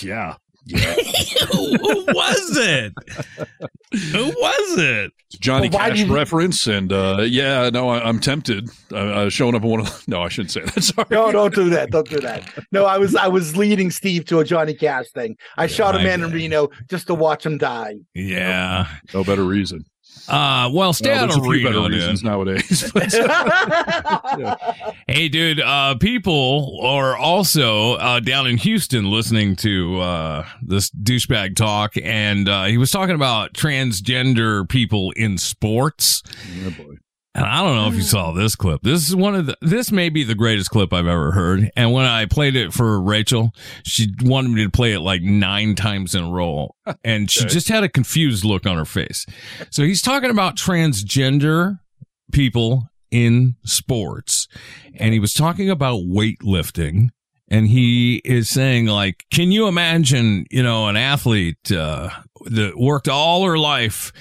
Yeah. 0.00 0.36
Yeah. 0.68 0.94
who, 1.50 1.76
who 1.76 2.04
was 2.12 2.56
it? 2.56 2.92
Who 4.12 4.26
was 4.26 4.78
it? 4.78 5.12
Johnny 5.40 5.68
well, 5.70 5.78
Cash 5.78 6.04
reference, 6.04 6.66
and 6.66 6.92
uh, 6.92 7.22
yeah, 7.22 7.70
no, 7.70 7.88
I, 7.88 8.06
am 8.06 8.18
tempted. 8.18 8.68
I 8.94 9.24
was 9.24 9.32
showing 9.32 9.54
up 9.54 9.62
in 9.62 9.70
one 9.70 9.80
of 9.80 10.08
no, 10.08 10.22
I 10.22 10.28
shouldn't 10.28 10.50
say 10.50 10.60
that. 10.60 10.82
Sorry. 10.82 11.06
No, 11.10 11.32
don't 11.32 11.54
do 11.54 11.70
that. 11.70 11.90
Don't 11.90 12.08
do 12.08 12.20
that. 12.20 12.44
No, 12.70 12.84
I 12.84 12.98
was 12.98 13.14
I 13.16 13.28
was 13.28 13.56
leading 13.56 13.90
Steve 13.90 14.26
to 14.26 14.40
a 14.40 14.44
Johnny 14.44 14.74
Cash 14.74 15.10
thing. 15.12 15.36
I 15.56 15.64
yeah, 15.64 15.68
shot 15.68 15.94
a 15.94 15.98
man 15.98 16.22
in 16.22 16.32
Reno 16.32 16.68
just 16.88 17.06
to 17.06 17.14
watch 17.14 17.46
him 17.46 17.56
die. 17.58 17.96
Yeah, 18.14 18.88
no, 19.12 19.20
no 19.20 19.24
better 19.24 19.44
reason. 19.44 19.84
Uh, 20.28 20.70
well, 20.72 20.92
stay 20.92 21.10
well, 21.10 21.24
out 21.24 21.38
of 21.38 21.46
Reno, 21.46 21.70
better 21.70 21.88
reasons 21.88 22.22
nowadays. 22.22 22.90
But, 22.92 23.12
yeah. 23.12 24.54
Hey, 25.08 25.28
dude, 25.28 25.60
uh, 25.60 25.94
people 25.96 26.80
are 26.82 27.16
also 27.16 27.94
uh, 27.94 28.20
down 28.20 28.46
in 28.46 28.58
Houston 28.58 29.10
listening 29.10 29.56
to 29.56 30.00
uh, 30.00 30.46
this 30.62 30.90
douchebag 30.90 31.56
talk, 31.56 31.94
and 32.02 32.48
uh, 32.48 32.64
he 32.64 32.76
was 32.76 32.90
talking 32.90 33.14
about 33.14 33.54
transgender 33.54 34.68
people 34.68 35.12
in 35.12 35.38
sports. 35.38 36.22
Oh, 36.66 36.70
boy. 36.70 36.98
And 37.34 37.44
I 37.44 37.62
don't 37.62 37.76
know 37.76 37.88
if 37.88 37.94
you 37.94 38.02
saw 38.02 38.32
this 38.32 38.56
clip. 38.56 38.80
This 38.82 39.06
is 39.06 39.14
one 39.14 39.34
of 39.34 39.46
the, 39.46 39.56
this 39.60 39.92
may 39.92 40.08
be 40.08 40.24
the 40.24 40.34
greatest 40.34 40.70
clip 40.70 40.92
I've 40.92 41.06
ever 41.06 41.30
heard. 41.30 41.70
And 41.76 41.92
when 41.92 42.04
I 42.04 42.26
played 42.26 42.56
it 42.56 42.72
for 42.72 43.00
Rachel, 43.00 43.52
she 43.84 44.08
wanted 44.22 44.50
me 44.50 44.64
to 44.64 44.70
play 44.70 44.92
it 44.92 45.00
like 45.00 45.22
nine 45.22 45.74
times 45.74 46.14
in 46.14 46.24
a 46.24 46.30
row. 46.30 46.74
And 47.04 47.30
she 47.30 47.44
just 47.44 47.68
had 47.68 47.84
a 47.84 47.88
confused 47.88 48.44
look 48.44 48.66
on 48.66 48.76
her 48.76 48.84
face. 48.84 49.24
So 49.70 49.84
he's 49.84 50.02
talking 50.02 50.30
about 50.30 50.56
transgender 50.56 51.78
people 52.32 52.88
in 53.10 53.56
sports. 53.64 54.48
And 54.94 55.12
he 55.12 55.20
was 55.20 55.34
talking 55.34 55.70
about 55.70 56.00
weightlifting. 56.00 57.10
And 57.50 57.68
he 57.68 58.16
is 58.24 58.50
saying 58.50 58.86
like, 58.86 59.24
can 59.30 59.52
you 59.52 59.68
imagine, 59.68 60.44
you 60.50 60.62
know, 60.62 60.88
an 60.88 60.96
athlete, 60.96 61.70
uh, 61.72 62.10
that 62.50 62.78
worked 62.78 63.08
all 63.08 63.44
her 63.44 63.58
life 63.58 64.12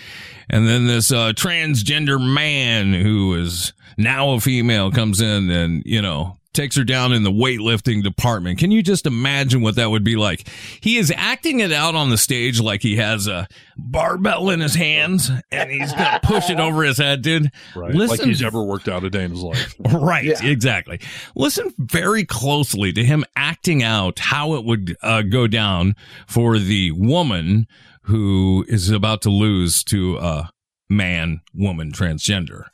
and 0.49 0.67
then 0.67 0.87
this 0.87 1.11
uh, 1.11 1.33
transgender 1.33 2.19
man 2.21 2.93
who 2.93 3.35
is 3.35 3.73
now 3.97 4.31
a 4.31 4.39
female 4.39 4.91
comes 4.91 5.19
in 5.19 5.49
and, 5.49 5.83
you 5.85 6.01
know, 6.01 6.37
takes 6.53 6.75
her 6.75 6.83
down 6.83 7.13
in 7.13 7.23
the 7.23 7.31
weightlifting 7.31 8.01
department. 8.01 8.57
Can 8.57 8.71
you 8.71 8.81
just 8.81 9.05
imagine 9.05 9.61
what 9.61 9.75
that 9.75 9.91
would 9.91 10.03
be 10.03 10.15
like? 10.15 10.47
He 10.81 10.97
is 10.97 11.13
acting 11.15 11.59
it 11.59 11.71
out 11.71 11.93
on 11.95 12.09
the 12.09 12.17
stage 12.17 12.59
like 12.59 12.81
he 12.81 12.95
has 12.95 13.27
a 13.27 13.47
barbell 13.77 14.49
in 14.49 14.61
his 14.61 14.73
hands 14.73 15.29
and 15.51 15.69
he's 15.69 15.91
going 15.93 16.11
to 16.11 16.19
push 16.23 16.49
it 16.49 16.59
over 16.59 16.83
his 16.83 16.97
head, 16.97 17.21
dude. 17.21 17.51
Right. 17.75 17.93
Listen, 17.93 18.17
like 18.17 18.27
he's 18.27 18.41
ever 18.41 18.63
worked 18.63 18.87
out 18.87 19.03
a 19.03 19.09
day 19.09 19.25
in 19.25 19.31
his 19.31 19.43
life. 19.43 19.75
right. 19.91 20.23
Yeah. 20.23 20.43
Exactly. 20.43 20.99
Listen 21.35 21.73
very 21.77 22.25
closely 22.25 22.91
to 22.93 23.03
him 23.03 23.23
acting 23.35 23.83
out 23.83 24.17
how 24.17 24.53
it 24.55 24.63
would 24.63 24.95
uh, 25.03 25.21
go 25.23 25.45
down 25.45 25.95
for 26.25 26.57
the 26.57 26.91
woman 26.91 27.67
who 28.07 28.65
is 28.67 28.89
about 28.89 29.21
to 29.21 29.29
lose 29.29 29.83
to 29.83 30.17
a 30.17 30.49
man, 30.89 31.41
woman, 31.53 31.91
transgender. 31.91 32.65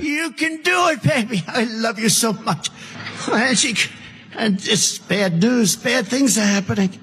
You 0.00 0.30
can 0.32 0.62
do 0.62 0.88
it, 0.88 1.02
baby. 1.02 1.42
I 1.46 1.64
love 1.64 1.98
you 1.98 2.08
so 2.08 2.32
much. 2.32 2.70
She, 3.54 3.74
and 4.34 4.54
it's 4.64 4.98
bad 4.98 5.42
news. 5.42 5.76
Bad 5.76 6.06
things 6.06 6.38
are 6.38 6.46
happening. 6.46 6.98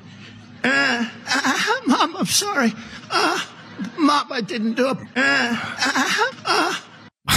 Uh, 0.64 1.06
uh, 1.28 1.80
Mom, 1.86 2.16
I'm 2.16 2.26
sorry. 2.26 2.74
Uh, 3.12 3.40
Mom, 3.98 4.32
I 4.32 4.42
didn't 4.42 4.74
do 4.74 4.90
it. 4.92 4.98
Uh, 5.16 5.76
uh, 5.86 6.32
uh? 6.46 6.76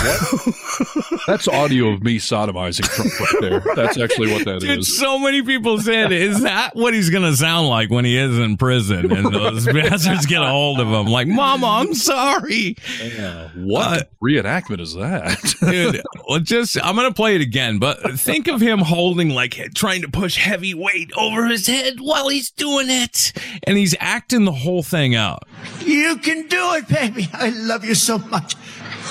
That's 1.27 1.49
audio 1.49 1.89
of 1.89 2.03
me 2.03 2.19
sodomizing 2.19 2.85
Trump 2.85 3.21
right 3.21 3.41
there. 3.41 3.75
That's 3.75 3.99
actually 3.99 4.33
what 4.33 4.45
that 4.45 4.61
Dude, 4.61 4.81
is. 4.81 4.99
So 4.99 5.19
many 5.19 5.43
people 5.43 5.81
said, 5.81 6.13
"Is 6.13 6.43
that 6.43 6.75
what 6.75 6.95
he's 6.95 7.11
going 7.11 7.25
to 7.25 7.37
sound 7.37 7.69
like 7.69 7.91
when 7.91 8.05
he 8.05 8.17
is 8.17 8.39
in 8.39 8.57
prison?" 8.57 9.11
And 9.13 9.33
those 9.33 9.67
bastards 9.73 10.27
get 10.27 10.43
a 10.43 10.49
hold 10.49 10.81
of 10.81 10.89
him, 10.89 11.07
like, 11.07 11.27
"Mama, 11.27 11.67
I'm 11.67 11.95
sorry." 11.95 12.77
Yeah. 13.03 13.49
What 13.55 14.03
uh, 14.03 14.05
reenactment 14.23 14.81
is 14.81 14.95
that, 14.95 15.39
dude? 15.61 16.03
Well, 16.29 16.41
just 16.41 16.77
I'm 16.83 16.95
going 16.97 17.09
to 17.09 17.15
play 17.15 17.35
it 17.35 17.41
again, 17.41 17.79
but 17.79 18.19
think 18.19 18.49
of 18.49 18.61
him 18.61 18.81
holding 18.81 19.31
like 19.31 19.55
trying 19.75 20.03
to 20.03 20.09
push 20.09 20.37
heavy 20.37 20.75
weight 20.75 21.11
over 21.17 21.47
his 21.47 21.67
head 21.67 22.01
while 22.01 22.29
he's 22.29 22.51
doing 22.51 22.87
it, 22.89 23.33
and 23.65 23.77
he's 23.77 23.95
acting 24.01 24.45
the 24.45 24.53
whole 24.53 24.83
thing 24.83 25.15
out. 25.15 25.45
You 25.81 26.17
can 26.19 26.47
do 26.49 26.75
it, 26.75 26.89
baby. 26.89 27.29
I 27.33 27.51
love 27.51 27.85
you 27.85 27.95
so 27.95 28.19
much. 28.19 28.55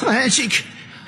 And 0.05 0.31
she, 0.31 0.49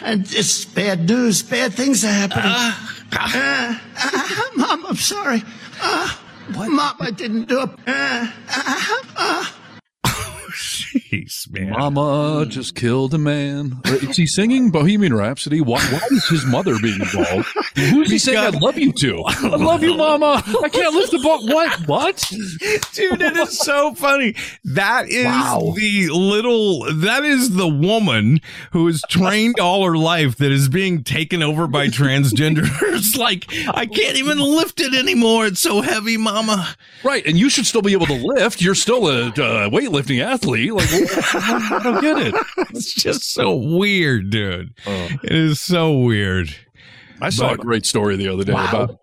and 0.01 0.21
it's 0.31 0.65
bad 0.65 1.07
news. 1.07 1.43
Bad 1.43 1.73
things 1.73 2.03
are 2.03 2.07
happening. 2.07 2.51
Uh, 2.51 2.75
uh, 3.13 3.75
uh, 3.97 4.43
Mom, 4.55 4.85
I'm 4.85 4.95
sorry. 4.95 5.43
Uh, 5.81 6.15
what? 6.53 6.69
Mom, 6.69 6.95
I 6.99 7.11
didn't 7.11 7.47
do 7.47 7.61
it. 7.63 7.69
Man. 11.49 11.69
Mama 11.71 12.45
just 12.47 12.75
killed 12.75 13.13
a 13.13 13.17
man. 13.17 13.81
Is 13.85 14.17
he 14.17 14.27
singing 14.27 14.71
Bohemian 14.71 15.13
Rhapsody? 15.13 15.61
Why, 15.61 15.79
why 15.79 16.01
is 16.11 16.27
his 16.27 16.45
mother 16.45 16.77
being 16.81 16.99
involved? 16.99 17.47
Who's 17.75 18.11
he 18.11 18.17
saying 18.17 18.37
I 18.37 18.49
love 18.49 18.77
you 18.77 18.91
to? 18.93 19.23
I 19.27 19.55
love 19.55 19.83
you, 19.83 19.95
Mama. 19.95 20.43
I 20.63 20.69
can't 20.69 20.93
lift 20.93 21.11
the 21.11 21.19
ball. 21.19 21.45
What? 21.47 21.87
What? 21.87 22.25
Dude, 22.93 23.21
it 23.21 23.37
is 23.37 23.57
so 23.59 23.93
funny. 23.95 24.35
That 24.63 25.09
is 25.09 25.25
wow. 25.25 25.73
the 25.75 26.09
little, 26.09 26.93
that 26.93 27.23
is 27.23 27.55
the 27.55 27.67
woman 27.67 28.41
who 28.71 28.87
is 28.87 29.03
trained 29.09 29.59
all 29.59 29.85
her 29.85 29.97
life 29.97 30.37
that 30.37 30.51
is 30.51 30.69
being 30.69 31.03
taken 31.03 31.41
over 31.41 31.67
by 31.67 31.87
transgenders. 31.87 33.17
like, 33.17 33.45
I 33.73 33.85
can't 33.85 34.17
even 34.17 34.39
lift 34.39 34.79
it 34.79 34.93
anymore. 34.93 35.47
It's 35.47 35.61
so 35.61 35.81
heavy, 35.81 36.17
Mama. 36.17 36.75
Right. 37.03 37.25
And 37.25 37.37
you 37.37 37.49
should 37.49 37.65
still 37.65 37.81
be 37.81 37.93
able 37.93 38.07
to 38.07 38.13
lift. 38.13 38.61
You're 38.61 38.75
still 38.75 39.07
a 39.07 39.27
uh, 39.27 39.69
weightlifting 39.69 40.21
athlete. 40.23 40.73
Like, 40.73 41.06
I 41.09 41.79
don't 41.83 42.01
get 42.01 42.17
it. 42.17 42.35
It's 42.71 42.93
just 42.93 43.33
so 43.33 43.55
weird, 43.55 44.29
dude. 44.29 44.73
Uh, 44.85 45.09
it 45.23 45.31
is 45.31 45.59
so 45.59 45.97
weird. 45.97 46.55
I 47.21 47.29
saw 47.29 47.49
but, 47.49 47.59
a 47.59 47.63
great 47.63 47.85
story 47.85 48.15
the 48.15 48.27
other 48.27 48.43
day 48.43 48.53
wow. 48.53 48.69
about 48.69 48.99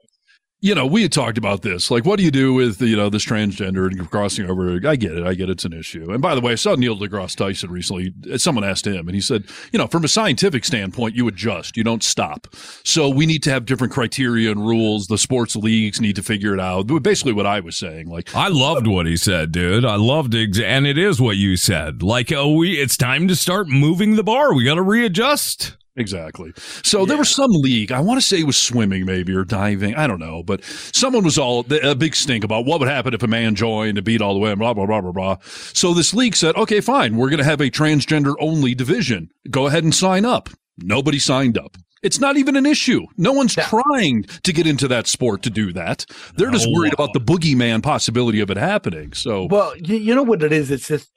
you 0.65 0.75
know, 0.75 0.87
we 0.87 1.03
had 1.03 1.13
talked 1.13 1.37
about 1.37 1.61
this. 1.61 1.91
Like, 1.91 2.07
what 2.07 2.17
do 2.17 2.25
you 2.25 2.31
do 2.31 2.55
with, 2.55 2.81
you 2.81 2.97
know, 2.97 3.11
this 3.11 3.23
transgender 3.23 3.87
and 3.87 4.11
crossing 4.11 4.49
over? 4.49 4.81
I 4.89 4.97
get 4.97 5.13
it. 5.13 5.23
I 5.23 5.35
get 5.35 5.51
it's 5.51 5.67
an 5.67 5.75
issue. 5.75 6.11
And 6.11 6.23
by 6.23 6.35
the 6.35 6.41
way, 6.41 6.53
I 6.53 6.55
saw 6.55 6.75
Neil 6.75 6.97
deGrasse 6.97 7.37
Tyson 7.37 7.71
recently. 7.71 8.15
Someone 8.39 8.65
asked 8.65 8.87
him, 8.87 9.07
and 9.07 9.15
he 9.15 9.21
said, 9.21 9.45
you 9.73 9.79
know, 9.79 9.87
from 9.87 10.05
a 10.05 10.09
scientific 10.09 10.65
standpoint, 10.65 11.17
you 11.17 11.29
adjust, 11.29 11.77
you 11.77 11.85
don't 11.85 12.03
stop. 12.03 12.47
So 12.83 13.11
we 13.11 13.27
need 13.27 13.43
to 13.43 13.51
have 13.51 13.67
different 13.67 13.93
criteria 13.93 14.51
and 14.51 14.67
rules. 14.67 15.07
The 15.07 15.19
sports 15.19 15.55
leagues 15.55 16.01
need 16.01 16.17
to 16.17 16.23
figure 16.23 16.55
it 16.55 16.61
out. 16.61 16.85
Basically, 17.03 17.35
what 17.35 17.45
I 17.45 17.61
was 17.61 17.77
saying. 17.77 18.09
Like, 18.09 18.35
I 18.35 18.49
loved 18.49 18.87
what 18.87 19.05
he 19.05 19.19
said, 19.19 19.53
dude. 19.53 19.85
I 19.85 19.97
loved 19.97 20.35
it. 20.35 20.59
And 20.59 20.87
it 20.87 20.97
is 20.97 21.21
what 21.21 21.37
you 21.37 21.59
said. 21.59 22.03
Like, 22.03 22.33
oh, 22.33 22.55
we, 22.55 22.81
it's 22.81 22.97
time 22.97 23.29
to 23.29 23.37
start 23.37 23.69
moving 23.69 24.17
the 24.17 24.25
bar. 24.25 24.55
We 24.55 24.65
got 24.65 24.77
to 24.77 24.83
readjust. 24.83 25.77
Exactly. 25.97 26.53
So 26.83 27.01
yeah. 27.01 27.07
there 27.07 27.17
was 27.19 27.31
some 27.31 27.51
league. 27.51 27.93
I 27.93 28.01
want 28.01 28.21
to 28.21 28.27
say 28.27 28.41
it 28.41 28.47
was 28.47 28.57
swimming, 28.57 29.07
maybe 29.07 29.33
or 29.33 29.45
diving. 29.45 29.95
I 29.95 30.07
don't 30.09 30.19
know, 30.19 30.43
but 30.43 30.65
someone 30.65 31.23
was 31.23 31.39
all 31.39 31.65
a 31.71 31.95
big 31.95 32.17
stink 32.17 32.43
about 32.43 32.65
what 32.65 32.81
would 32.81 32.89
happen 32.89 33.15
if 33.15 33.23
a 33.23 33.29
man 33.29 33.55
joined 33.55 33.97
and 33.97 34.05
beat 34.05 34.21
all 34.21 34.35
the 34.35 34.41
way. 34.41 34.51
And 34.51 34.59
blah 34.59 34.75
blah 34.75 34.87
blah 34.87 35.01
blah 35.01 35.13
blah. 35.13 35.37
So 35.73 35.95
this 35.95 36.13
league 36.13 36.35
said, 36.35 36.57
okay, 36.57 36.81
fine, 36.81 37.17
we're 37.17 37.31
going 37.31 37.39
to 37.39 37.45
have 37.45 37.61
a 37.61 37.71
transgender 37.71 38.35
only 38.41 38.75
division. 38.75 39.31
Go 39.51 39.67
ahead 39.67 39.85
and 39.85 39.95
sign 39.95 40.25
up. 40.25 40.49
Nobody 40.79 41.21
signed 41.21 41.57
up. 41.57 41.77
It's 42.03 42.21
not 42.21 42.37
even 42.37 42.57
an 42.57 42.67
issue. 42.67 43.07
No 43.17 43.33
one's 43.33 43.57
yeah. 43.57 43.65
trying 43.65 44.25
to 44.25 44.53
get 44.53 44.67
into 44.67 44.89
that 44.89 45.07
sport 45.07 45.43
to 45.45 45.51
do 45.51 45.73
that. 45.73 46.05
They're 46.37 46.51
just 46.51 46.69
worried 46.71 46.93
about 46.93 47.15
the 47.15 47.21
boogeyman 47.21 47.83
possibility 47.83 48.41
of 48.41 48.51
it 48.51 48.59
happening. 48.59 49.15
So, 49.15 49.47
well, 49.47 49.75
you, 49.79 49.97
you 49.97 50.15
know 50.15 50.23
what 50.23 50.43
it 50.43 50.53
is? 50.53 50.71
It's 50.71 50.89
just 50.89 51.11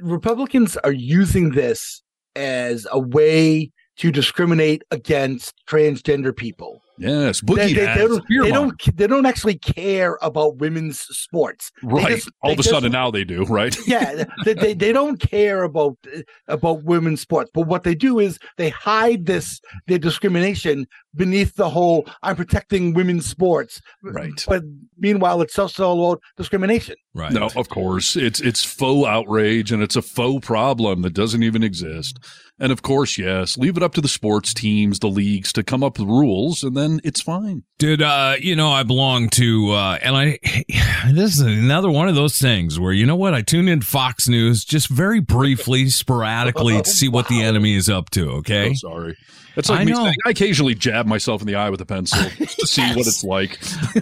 Republicans 0.00 0.76
are 0.78 0.92
using 0.92 1.50
this 1.50 2.02
as 2.34 2.84
a 2.90 2.98
way 2.98 3.70
to 3.98 4.10
discriminate 4.10 4.82
against 4.90 5.54
transgender 5.68 6.36
people. 6.36 6.80
Yes, 6.96 7.40
They, 7.40 7.52
boogie 7.54 7.56
they- 7.56 7.72
they 7.74 7.86
hats, 7.86 7.98
don't, 8.00 8.24
they 8.28 8.50
don't. 8.52 8.96
They 8.96 9.06
don't 9.08 9.26
actually 9.26 9.58
care 9.58 10.16
about 10.22 10.58
women's 10.58 11.00
sports. 11.00 11.72
Right. 11.82 12.06
just- 12.08 12.30
All 12.42 12.52
of 12.52 12.58
a 12.58 12.62
just- 12.62 12.70
sudden 12.70 12.92
now 12.92 13.10
they 13.10 13.24
do, 13.24 13.44
right? 13.46 13.76
yeah, 13.88 14.24
they, 14.44 14.54
they 14.54 14.74
they 14.74 14.92
don't 14.92 15.16
care 15.18 15.64
about 15.64 15.96
about 16.46 16.84
women's 16.84 17.20
sports, 17.20 17.50
but 17.52 17.62
what 17.66 17.82
they 17.82 17.96
do 17.96 18.20
is 18.20 18.38
they 18.58 18.68
hide 18.68 19.26
this 19.26 19.60
their 19.88 19.98
discrimination 19.98 20.86
beneath 21.16 21.56
the 21.56 21.68
whole 21.68 22.06
"I'm 22.22 22.36
protecting 22.36 22.94
women's 22.94 23.26
sports." 23.26 23.80
Right. 24.04 24.44
But 24.46 24.62
meanwhile, 24.96 25.42
it's 25.42 25.58
also 25.58 25.90
about 25.98 26.20
discrimination. 26.36 26.94
Right. 27.12 27.32
No, 27.32 27.48
of 27.56 27.70
course. 27.70 28.14
It's 28.14 28.40
it's 28.40 28.62
faux 28.62 29.08
outrage 29.08 29.72
and 29.72 29.82
it's 29.82 29.96
a 29.96 30.02
faux 30.02 30.46
problem 30.46 31.02
that 31.02 31.12
doesn't 31.14 31.42
even 31.42 31.64
exist. 31.64 32.20
And 32.58 32.70
of 32.70 32.82
course, 32.82 33.18
yes, 33.18 33.58
leave 33.58 33.76
it 33.76 33.82
up 33.82 33.94
to 33.94 34.00
the 34.00 34.08
sports 34.08 34.54
teams, 34.54 35.00
the 35.00 35.08
leagues 35.08 35.52
to 35.54 35.64
come 35.64 35.82
up 35.82 35.98
with 35.98 36.08
rules 36.08 36.62
and 36.62 36.76
then 36.76 37.00
it's 37.02 37.20
fine. 37.20 37.64
Did 37.78 38.00
uh, 38.00 38.36
you 38.38 38.54
know, 38.54 38.70
I 38.70 38.84
belong 38.84 39.28
to, 39.30 39.72
uh, 39.72 39.98
and 40.00 40.16
I, 40.16 40.38
this 41.12 41.34
is 41.34 41.40
another 41.40 41.90
one 41.90 42.08
of 42.08 42.14
those 42.14 42.38
things 42.38 42.78
where, 42.78 42.92
you 42.92 43.06
know 43.06 43.16
what? 43.16 43.34
I 43.34 43.42
tune 43.42 43.66
in 43.66 43.80
Fox 43.80 44.28
News 44.28 44.64
just 44.64 44.88
very 44.88 45.20
briefly, 45.20 45.88
sporadically 45.90 46.80
to 46.80 46.88
see 46.88 47.08
what 47.08 47.26
the 47.28 47.42
enemy 47.42 47.74
is 47.74 47.88
up 47.88 48.10
to. 48.10 48.30
Okay. 48.30 48.68
I'm 48.68 48.76
sorry. 48.76 49.16
It's 49.56 49.68
like 49.68 49.80
I 49.80 49.84
me 49.84 49.92
know. 49.92 50.04
saying 50.04 50.16
I 50.26 50.30
occasionally 50.30 50.74
jab 50.74 51.06
myself 51.06 51.40
in 51.40 51.46
the 51.46 51.54
eye 51.54 51.70
with 51.70 51.80
a 51.80 51.86
pencil 51.86 52.28
to 52.30 52.66
see 52.66 52.82
what 52.88 53.06
it's 53.06 53.24
like. 53.24 53.58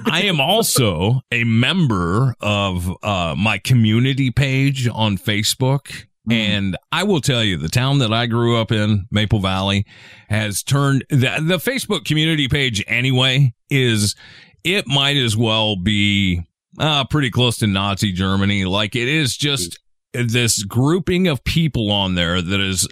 I 0.07 0.23
am 0.23 0.41
also 0.41 1.21
a 1.31 1.45
member 1.45 2.35
of 2.41 2.91
uh, 3.03 3.35
my 3.37 3.59
community 3.59 4.31
page 4.31 4.89
on 4.89 5.19
Facebook. 5.19 6.07
And 6.31 6.77
I 6.93 7.03
will 7.03 7.21
tell 7.21 7.43
you, 7.43 7.57
the 7.57 7.69
town 7.69 7.99
that 7.99 8.13
I 8.13 8.27
grew 8.27 8.57
up 8.57 8.71
in, 8.71 9.07
Maple 9.11 9.41
Valley, 9.41 9.87
has 10.29 10.63
turned 10.63 11.05
the, 11.11 11.43
the 11.43 11.59
Facebook 11.59 12.05
community 12.05 12.49
page 12.49 12.85
anyway 12.87 13.55
is 13.69 14.15
it 14.63 14.87
might 14.87 15.17
as 15.17 15.37
well 15.37 15.77
be 15.77 16.43
uh, 16.79 17.05
pretty 17.07 17.31
close 17.31 17.59
to 17.59 17.67
Nazi 17.67 18.13
Germany. 18.13 18.65
Like 18.65 18.95
it 18.95 19.09
is 19.09 19.37
just 19.37 19.81
this 20.13 20.63
grouping 20.63 21.27
of 21.27 21.43
people 21.43 21.91
on 21.91 22.15
there 22.15 22.41
that 22.41 22.61
is 22.61 22.87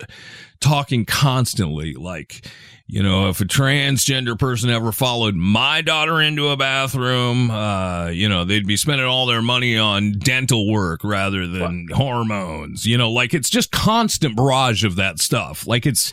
talking 0.60 1.04
constantly 1.04 1.94
like 1.94 2.46
you 2.90 3.02
know 3.02 3.28
if 3.28 3.40
a 3.40 3.44
transgender 3.44 4.38
person 4.38 4.68
ever 4.70 4.92
followed 4.92 5.34
my 5.34 5.80
daughter 5.80 6.20
into 6.20 6.48
a 6.48 6.56
bathroom 6.56 7.50
uh 7.50 8.08
you 8.08 8.28
know 8.28 8.44
they'd 8.44 8.66
be 8.66 8.76
spending 8.76 9.06
all 9.06 9.26
their 9.26 9.42
money 9.42 9.76
on 9.76 10.12
dental 10.12 10.70
work 10.70 11.02
rather 11.04 11.46
than 11.46 11.86
hormones. 11.92 12.86
You 12.86 12.98
know 12.98 13.10
like 13.10 13.34
it's 13.34 13.50
just 13.50 13.70
constant 13.70 14.36
barrage 14.36 14.84
of 14.84 14.96
that 14.96 15.18
stuff. 15.20 15.66
Like 15.66 15.86
it's 15.86 16.12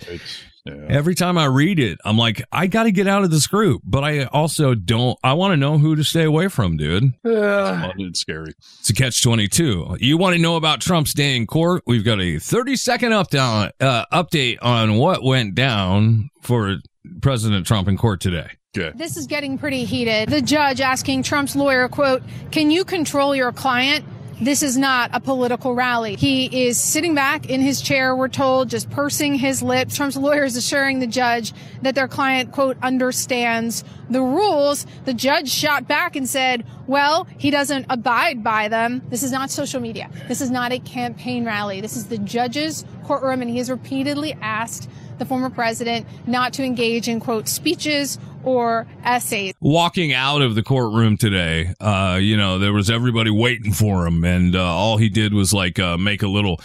every 0.90 1.16
time 1.16 1.38
i 1.38 1.46
read 1.46 1.80
it 1.80 1.98
i'm 2.06 2.18
like 2.18 2.42
i 2.52 2.68
gotta 2.68 2.92
get 2.92 3.08
out 3.08 3.24
of 3.24 3.32
this 3.32 3.48
group 3.48 3.82
but 3.86 4.04
i 4.04 4.26
also 4.26 4.74
don't 4.76 5.18
i 5.24 5.34
want 5.34 5.52
to 5.52 5.58
know 5.58 5.78
who 5.78 5.96
to 5.96 6.04
stay 6.04 6.24
away 6.24 6.48
from 6.48 6.78
dude 6.78 7.14
Yeah. 7.24 7.92
it's 7.98 8.20
scary. 8.20 8.54
it's 8.80 8.90
a 8.90 8.94
catch 8.94 9.22
22. 9.22 9.98
You 10.00 10.18
want 10.18 10.36
to 10.36 10.42
know 10.42 10.56
about 10.56 10.82
Trump's 10.82 11.14
day 11.14 11.36
in 11.36 11.46
court? 11.48 11.84
We've 11.86 12.04
got 12.04 12.20
a 12.20 12.40
30 12.40 12.76
second 12.76 13.14
up 13.14 13.30
down, 13.30 13.72
uh, 13.80 14.06
update 14.14 14.58
on 14.62 14.96
what 14.98 15.24
went 15.24 15.56
down 15.56 16.30
for 16.42 16.78
President 17.22 17.66
Trump 17.66 17.88
in 17.88 17.98
court 17.98 18.20
today. 18.22 18.50
This 18.96 19.18
is 19.18 19.26
getting 19.28 19.58
pretty 19.58 19.86
heated. 19.86 20.30
The 20.30 20.42
judge 20.42 20.82
asking 20.82 21.24
Trump's 21.24 21.56
lawyer, 21.56 21.88
quote, 21.90 22.22
can 22.52 22.70
you 22.70 22.86
control 22.86 23.36
your 23.36 23.52
client? 23.52 24.06
This 24.40 24.62
is 24.62 24.78
not 24.78 25.10
a 25.14 25.20
political 25.20 25.74
rally. 25.74 26.16
He 26.16 26.68
is 26.68 26.80
sitting 26.80 27.16
back 27.16 27.50
in 27.50 27.60
his 27.60 27.82
chair, 27.82 28.16
we're 28.16 28.28
told, 28.28 28.70
just 28.70 28.90
pursing 28.92 29.34
his 29.34 29.64
lips. 29.64 29.96
Trump's 29.96 30.16
lawyer 30.16 30.44
is 30.44 30.56
assuring 30.56 31.00
the 31.00 31.08
judge 31.08 31.54
that 31.82 31.96
their 31.96 32.08
client, 32.08 32.52
quote, 32.52 32.78
understands 32.84 33.84
the 34.12 34.22
rules. 34.22 34.86
The 35.06 35.14
judge 35.16 35.50
shot 35.50 35.88
back 35.88 36.16
and 36.16 36.30
said, 36.30 36.66
well, 36.86 37.28
he 37.40 37.50
doesn't 37.50 37.88
abide 37.90 38.44
by 38.44 38.68
them. 38.68 39.02
This 39.10 39.24
is 39.24 39.32
not 39.32 39.50
social 39.50 39.82
media. 39.82 40.08
This 40.28 40.40
is 40.40 40.52
not 40.52 40.72
a 40.72 40.78
campaign 40.80 41.44
rally. 41.44 41.82
This 41.82 41.98
is 41.98 42.06
the 42.06 42.20
judge's 42.20 42.86
courtroom, 43.06 43.42
and 43.42 43.50
he 43.50 43.58
has 43.58 43.72
repeatedly 43.72 44.38
asked 44.40 44.88
the 45.20 45.26
former 45.26 45.50
president 45.50 46.06
not 46.26 46.54
to 46.54 46.64
engage 46.64 47.08
in, 47.08 47.20
quote, 47.20 47.48
speeches 47.48 48.20
or 48.44 48.88
essays. 49.04 49.54
Walking 49.60 50.14
out 50.14 50.42
of 50.42 50.56
the 50.56 50.64
courtroom 50.64 51.18
today, 51.18 51.74
uh, 51.80 52.18
you 52.22 52.38
know, 52.38 52.60
there 52.60 52.74
was 52.74 52.90
everybody 52.90 53.30
waiting 53.30 53.74
for 53.74 54.08
him, 54.08 54.24
and 54.24 54.56
uh, 54.56 54.64
all 54.64 54.98
he 54.98 55.10
did 55.10 55.34
was 55.34 55.54
like 55.54 55.80
uh, 55.80 55.98
make 55.98 56.24
a 56.24 56.28
little 56.28 56.60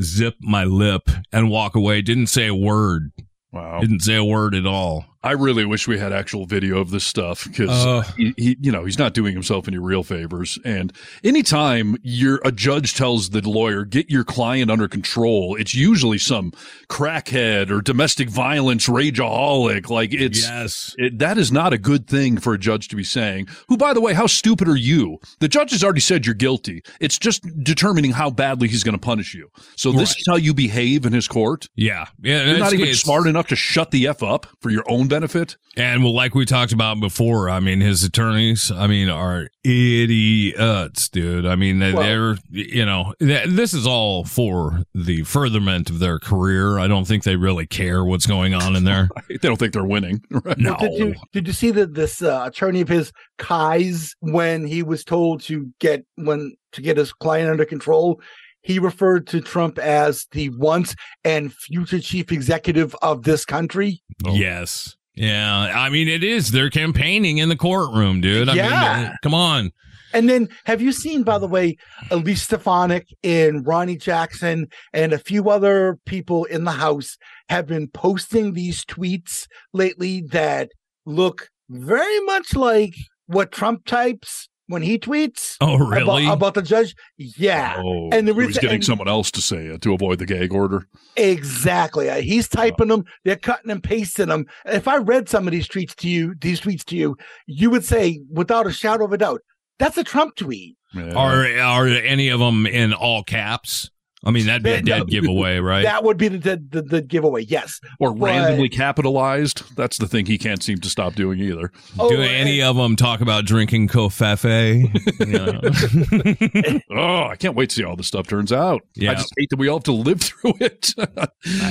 zip 0.00 0.34
my 0.40 0.64
lip 0.64 1.08
and 1.32 1.50
walk 1.50 1.74
away. 1.74 2.02
Didn't 2.02 2.26
say 2.28 2.46
a 2.46 2.54
word. 2.54 3.12
Wow. 3.52 3.80
Didn't 3.80 4.00
say 4.00 4.16
a 4.16 4.24
word 4.24 4.54
at 4.54 4.66
all. 4.66 5.06
I 5.22 5.32
really 5.32 5.64
wish 5.64 5.88
we 5.88 5.98
had 5.98 6.12
actual 6.12 6.46
video 6.46 6.78
of 6.78 6.90
this 6.90 7.04
stuff 7.04 7.44
because 7.44 7.70
Uh. 7.70 8.02
he, 8.16 8.34
he, 8.36 8.56
you 8.60 8.70
know, 8.70 8.84
he's 8.84 8.98
not 8.98 9.14
doing 9.14 9.32
himself 9.32 9.66
any 9.66 9.78
real 9.78 10.04
favors. 10.04 10.58
And 10.64 10.92
anytime 11.24 11.96
you're 12.02 12.40
a 12.44 12.52
judge 12.52 12.94
tells 12.94 13.30
the 13.30 13.40
lawyer 13.48 13.84
get 13.84 14.08
your 14.10 14.22
client 14.24 14.70
under 14.70 14.86
control, 14.86 15.56
it's 15.56 15.74
usually 15.74 16.18
some 16.18 16.52
crackhead 16.88 17.70
or 17.70 17.80
domestic 17.80 18.28
violence 18.30 18.86
rageaholic. 18.88 19.88
Like 19.90 20.12
it's 20.12 20.42
yes, 20.42 20.94
it, 20.98 21.18
that 21.18 21.36
is 21.38 21.50
not 21.52 21.72
a 21.72 21.78
good 21.78 22.06
thing 22.06 22.38
for 22.38 22.54
a 22.54 22.58
judge 22.58 22.88
to 22.88 22.96
be 22.96 23.04
saying. 23.04 23.48
Who, 23.68 23.76
by 23.76 23.94
the 23.94 24.00
way, 24.00 24.14
how 24.14 24.26
stupid 24.26 24.68
are 24.68 24.76
you? 24.76 25.18
The 25.40 25.48
judge 25.48 25.72
has 25.72 25.82
already 25.84 26.00
said 26.00 26.26
you're 26.26 26.34
guilty. 26.34 26.82
It's 27.00 27.18
just 27.18 27.42
determining 27.62 28.12
how 28.12 28.30
badly 28.30 28.68
he's 28.68 28.84
going 28.84 28.94
to 28.94 29.00
punish 29.00 29.34
you. 29.34 29.48
So 29.76 29.90
this 29.92 30.10
Right. 30.10 30.16
is 30.20 30.26
how 30.28 30.36
you 30.36 30.54
behave 30.54 31.04
in 31.06 31.12
his 31.12 31.28
court. 31.28 31.68
Yeah, 31.76 32.06
yeah. 32.22 32.44
You're 32.50 32.58
not 32.58 32.72
even 32.72 32.94
smart 32.94 33.26
enough 33.26 33.48
to 33.48 33.56
shut 33.56 33.90
the 33.90 34.06
f 34.08 34.22
up 34.22 34.46
for 34.60 34.70
your 34.70 34.84
own 34.88 35.07
benefit. 35.08 35.56
And 35.76 36.02
well, 36.04 36.14
like 36.14 36.34
we 36.34 36.44
talked 36.44 36.72
about 36.72 37.00
before, 37.00 37.48
I 37.50 37.60
mean, 37.60 37.80
his 37.80 38.02
attorneys, 38.04 38.70
I 38.70 38.86
mean, 38.86 39.08
are 39.08 39.48
idiots, 39.64 41.08
dude. 41.08 41.46
I 41.46 41.54
mean, 41.56 41.78
they- 41.78 41.92
Well- 41.92 42.02
they're, 42.04 42.36
you 42.50 42.84
know, 42.84 43.14
this 43.20 43.74
is 43.74 43.86
all 43.86 44.24
for 44.24 44.82
the 44.94 45.22
furtherment 45.22 45.90
of 45.90 45.98
their 45.98 46.18
career. 46.18 46.78
I 46.78 46.86
don't 46.88 47.04
think 47.06 47.22
they 47.24 47.36
really 47.36 47.66
care 47.66 48.04
what's 48.04 48.26
going 48.26 48.54
on 48.54 48.76
in 48.76 48.84
there. 48.84 49.08
they 49.28 49.36
don't 49.36 49.56
think 49.58 49.72
they're 49.72 49.84
winning. 49.84 50.22
No. 50.56 50.76
Did 50.80 50.92
you 50.98 51.14
did 51.32 51.46
you 51.46 51.52
see 51.52 51.70
that 51.72 51.94
this 51.94 52.20
uh, 52.22 52.42
attorney 52.46 52.80
of 52.80 52.88
his, 52.88 53.12
Kise, 53.38 54.10
when 54.20 54.66
he 54.66 54.82
was 54.82 55.04
told 55.04 55.42
to 55.42 55.70
get 55.78 56.04
when 56.16 56.54
to 56.72 56.82
get 56.82 56.96
his 56.96 57.12
client 57.12 57.50
under 57.50 57.64
control, 57.64 58.20
he 58.62 58.78
referred 58.78 59.26
to 59.28 59.40
Trump 59.40 59.78
as 59.78 60.26
the 60.32 60.48
once 60.50 60.94
and 61.24 61.52
future 61.52 62.00
chief 62.00 62.32
executive 62.32 62.94
of 63.02 63.22
this 63.22 63.44
country. 63.44 64.02
Yes. 64.24 64.96
Yeah. 65.18 65.72
I 65.74 65.88
mean, 65.90 66.08
it 66.08 66.22
is. 66.22 66.50
They're 66.50 66.70
campaigning 66.70 67.38
in 67.38 67.48
the 67.48 67.56
courtroom, 67.56 68.20
dude. 68.20 68.48
I 68.48 68.54
Yeah. 68.54 69.10
uh, 69.12 69.16
come 69.22 69.34
on. 69.34 69.72
And 70.14 70.28
then, 70.28 70.48
have 70.64 70.80
you 70.80 70.92
seen, 70.92 71.22
by 71.22 71.38
the 71.38 71.46
way, 71.46 71.76
Elise 72.10 72.42
Stefanik 72.42 73.06
and 73.22 73.66
Ronnie 73.66 73.96
Jackson 73.98 74.68
and 74.94 75.12
a 75.12 75.18
few 75.18 75.50
other 75.50 75.98
people 76.06 76.44
in 76.46 76.64
the 76.64 76.72
House 76.72 77.18
have 77.50 77.66
been 77.66 77.88
posting 77.88 78.52
these 78.54 78.84
tweets 78.86 79.46
lately 79.74 80.22
that 80.30 80.70
look 81.04 81.50
very 81.68 82.20
much 82.20 82.54
like 82.54 82.94
what 83.26 83.52
Trump 83.52 83.84
types 83.84 84.48
when 84.68 84.82
he 84.82 84.98
tweets. 84.98 85.56
Oh, 85.60 85.76
really? 85.76 86.24
About, 86.24 86.32
about 86.34 86.54
the 86.54 86.62
judge? 86.62 86.94
Yeah. 87.16 87.76
Oh, 87.78 88.10
and 88.12 88.28
the 88.28 88.32
he 88.32 88.36
was 88.38 88.46
reason, 88.48 88.60
getting 88.60 88.74
and- 88.76 88.84
someone 88.84 89.08
else 89.08 89.30
to 89.32 89.42
say 89.42 89.66
it 89.66 89.82
to 89.82 89.92
avoid 89.92 90.18
the 90.20 90.26
gag 90.26 90.52
order. 90.52 90.86
Exactly. 91.16 92.08
Uh, 92.08 92.20
He's 92.20 92.48
typing 92.48 92.88
them. 92.88 93.04
They're 93.24 93.36
cutting 93.36 93.70
and 93.70 93.82
pasting 93.82 94.28
them. 94.28 94.46
If 94.64 94.86
I 94.88 94.96
read 94.96 95.28
some 95.28 95.46
of 95.48 95.52
these 95.52 95.68
tweets 95.68 95.94
to 95.96 96.08
you, 96.08 96.34
these 96.40 96.60
tweets 96.60 96.84
to 96.86 96.96
you, 96.96 97.16
you 97.46 97.70
would 97.70 97.84
say, 97.84 98.20
without 98.30 98.66
a 98.66 98.72
shadow 98.72 99.04
of 99.04 99.12
a 99.12 99.18
doubt, 99.18 99.40
that's 99.78 99.98
a 99.98 100.04
Trump 100.04 100.36
tweet. 100.36 100.76
Are, 100.96 101.44
are 101.58 101.86
any 101.86 102.28
of 102.30 102.40
them 102.40 102.66
in 102.66 102.92
all 102.94 103.22
caps? 103.22 103.90
I 104.24 104.30
mean, 104.32 104.46
that'd 104.46 104.62
be 104.62 104.70
a 104.72 104.82
dead 104.82 105.06
giveaway, 105.06 105.58
right? 105.60 105.84
That 105.84 106.02
would 106.04 106.16
be 106.16 106.28
the 106.28 106.38
the, 106.38 106.56
the, 106.56 106.82
the 106.82 107.02
giveaway. 107.02 107.44
Yes. 107.44 107.80
Or 108.00 108.12
But- 108.12 108.26
randomly 108.26 108.68
capitalized. 108.68 109.76
That's 109.76 109.98
the 109.98 110.08
thing 110.08 110.26
he 110.26 110.38
can't 110.38 110.62
seem 110.62 110.78
to 110.78 110.88
stop 110.88 111.14
doing 111.14 111.38
either. 111.40 111.70
Oh, 111.98 112.08
Do 112.10 112.16
uh, 112.20 112.24
any 112.24 112.62
of 112.62 112.76
them 112.76 112.96
talk 112.96 113.20
about 113.20 113.44
drinking 113.44 113.88
covfefe? 113.88 114.88
oh, 116.90 117.24
I 117.28 117.36
can't 117.36 117.54
wait 117.54 117.70
to 117.70 117.76
see 117.76 117.82
how 117.82 117.94
this 117.94 118.08
stuff 118.08 118.26
turns 118.26 118.52
out. 118.52 118.82
Yeah. 118.94 119.12
I 119.12 119.14
just 119.14 119.32
hate 119.36 119.50
that 119.50 119.58
we 119.58 119.68
all 119.68 119.78
have 119.78 119.84
to 119.84 119.92
live 119.92 120.20
through 120.20 120.54
it. 120.60 120.94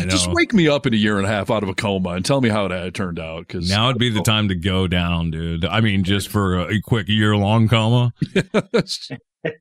Just 0.09 0.31
wake 0.31 0.53
me 0.53 0.67
up 0.67 0.85
in 0.85 0.93
a 0.93 0.97
year 0.97 1.17
and 1.17 1.25
a 1.25 1.29
half 1.29 1.51
out 1.51 1.63
of 1.63 1.69
a 1.69 1.75
coma 1.75 2.11
and 2.11 2.23
tell 2.25 2.41
me 2.41 2.49
how 2.49 2.65
it 2.67 2.93
turned 2.93 3.19
out. 3.19 3.47
Because 3.47 3.69
Now 3.69 3.87
would 3.87 3.97
be 3.97 4.09
the 4.09 4.21
time 4.21 4.47
to 4.49 4.55
go 4.55 4.87
down, 4.87 5.31
dude. 5.31 5.65
I 5.65 5.81
mean, 5.81 6.03
just 6.03 6.29
for 6.29 6.59
a, 6.59 6.75
a 6.75 6.81
quick 6.81 7.07
year 7.07 7.35
long 7.35 7.67
coma. 7.67 8.13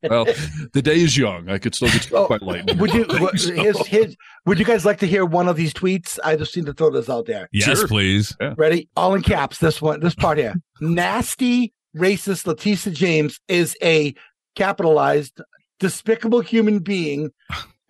Well, 0.09 0.24
the 0.72 0.82
day 0.82 1.01
is 1.01 1.16
young. 1.16 1.49
I 1.49 1.59
could 1.59 1.74
still 1.74 1.89
get 1.89 2.03
struck 2.03 2.28
by 2.28 2.39
lightning. 2.41 2.76
Oh, 2.76 2.80
Would 2.80 2.95
you? 2.95 3.05
or 3.05 3.18
what- 3.20 3.39
something, 3.39 3.61
here's, 3.62 3.78
so- 4.11 4.14
would 4.47 4.59
you 4.59 4.64
guys 4.64 4.84
like 4.84 4.99
to 5.01 5.07
hear 5.07 5.24
one 5.24 5.49
of 5.49 5.57
these 5.57 5.72
tweets? 5.72 6.18
I 6.24 6.37
just 6.37 6.57
need 6.57 6.66
to 6.66 6.72
throw 6.74 6.91
this 6.91 7.09
out 7.09 7.26
there. 7.26 7.49
Yes, 7.53 7.82
please. 7.84 8.37
Ready? 8.57 8.89
All 8.97 9.14
in 9.14 9.22
caps. 9.22 9.59
This 9.59 9.80
one. 9.82 10.01
This 10.01 10.14
part 10.14 10.39
here. 10.39 10.55
Nasty, 10.80 11.72
racist 11.97 12.47
Letitia 12.47 12.93
James 12.93 13.41
is 13.49 13.76
a 13.82 14.14
capitalized, 14.55 15.41
despicable 15.80 16.41
human 16.41 16.78
being, 16.78 17.30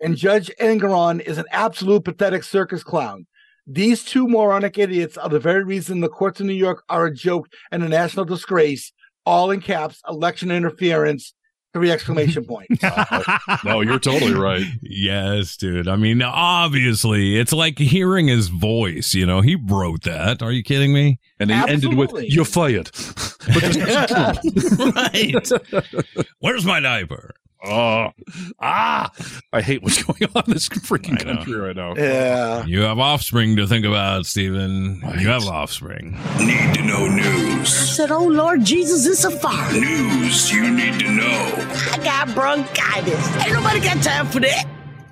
and 0.01 0.15
Judge 0.17 0.51
Engoron 0.59 1.21
is 1.21 1.37
an 1.37 1.45
absolute 1.51 2.03
pathetic 2.03 2.43
circus 2.43 2.83
clown. 2.83 3.25
These 3.65 4.03
two 4.03 4.27
moronic 4.27 4.77
idiots 4.77 5.17
are 5.17 5.29
the 5.29 5.39
very 5.39 5.63
reason 5.63 5.99
the 5.99 6.09
courts 6.09 6.39
in 6.39 6.47
New 6.47 6.53
York 6.53 6.83
are 6.89 7.05
a 7.07 7.13
joke 7.13 7.47
and 7.71 7.83
a 7.83 7.89
national 7.89 8.25
disgrace. 8.25 8.91
All 9.25 9.51
in 9.51 9.59
caps, 9.59 10.01
election 10.07 10.51
interference, 10.51 11.33
three 11.77 11.91
exclamation 11.91 12.43
points. 12.47 12.83
Uh, 12.83 13.37
no, 13.63 13.81
you're 13.81 13.99
totally 13.99 14.33
right. 14.33 14.65
Yes, 14.81 15.55
dude. 15.57 15.87
I 15.87 15.95
mean, 15.95 16.21
obviously, 16.21 17.37
it's 17.39 17.53
like 17.53 17.77
hearing 17.77 18.27
his 18.27 18.47
voice. 18.47 19.13
You 19.13 19.25
know, 19.25 19.41
he 19.41 19.55
wrote 19.55 20.03
that. 20.03 20.41
Are 20.41 20.51
you 20.51 20.63
kidding 20.63 20.93
me? 20.93 21.19
And 21.39 21.51
he 21.51 21.55
ended 21.55 21.93
with, 21.93 22.11
"You're 22.23 22.45
fired." 22.45 22.89
But 23.47 24.41
this- 24.43 24.77
right. 24.77 26.25
Where's 26.39 26.65
my 26.65 26.79
diaper? 26.81 27.33
Oh, 27.63 28.11
ah! 28.59 29.11
I 29.51 29.61
hate 29.61 29.81
what's 29.81 30.01
going 30.03 30.29
on 30.35 30.43
in 30.47 30.53
this 30.53 30.69
freaking 30.69 31.23
country 31.23 31.55
right 31.55 31.75
now. 31.75 31.95
Yeah. 31.95 32.65
You 32.65 32.81
have 32.81 32.99
offspring 32.99 33.55
to 33.55 33.67
think 33.67 33.85
about, 33.85 34.25
Stephen. 34.25 35.01
You 35.19 35.29
have 35.29 35.45
offspring. 35.47 36.11
Need 36.39 36.75
to 36.75 36.83
know 36.83 37.07
news. 37.07 37.59
I 37.59 37.63
said, 37.63 38.11
Oh 38.11 38.25
Lord 38.25 38.63
Jesus, 38.63 39.05
it's 39.05 39.23
a 39.23 39.31
fire. 39.31 39.73
News 39.73 40.51
you 40.51 40.69
need 40.69 40.99
to 40.99 41.11
know. 41.11 41.53
I 41.91 41.99
got 42.03 42.33
bronchitis. 42.35 43.35
Ain't 43.37 43.53
nobody 43.53 43.79
got 43.79 44.03
time 44.03 44.27
for 44.27 44.39
that. 44.41 44.65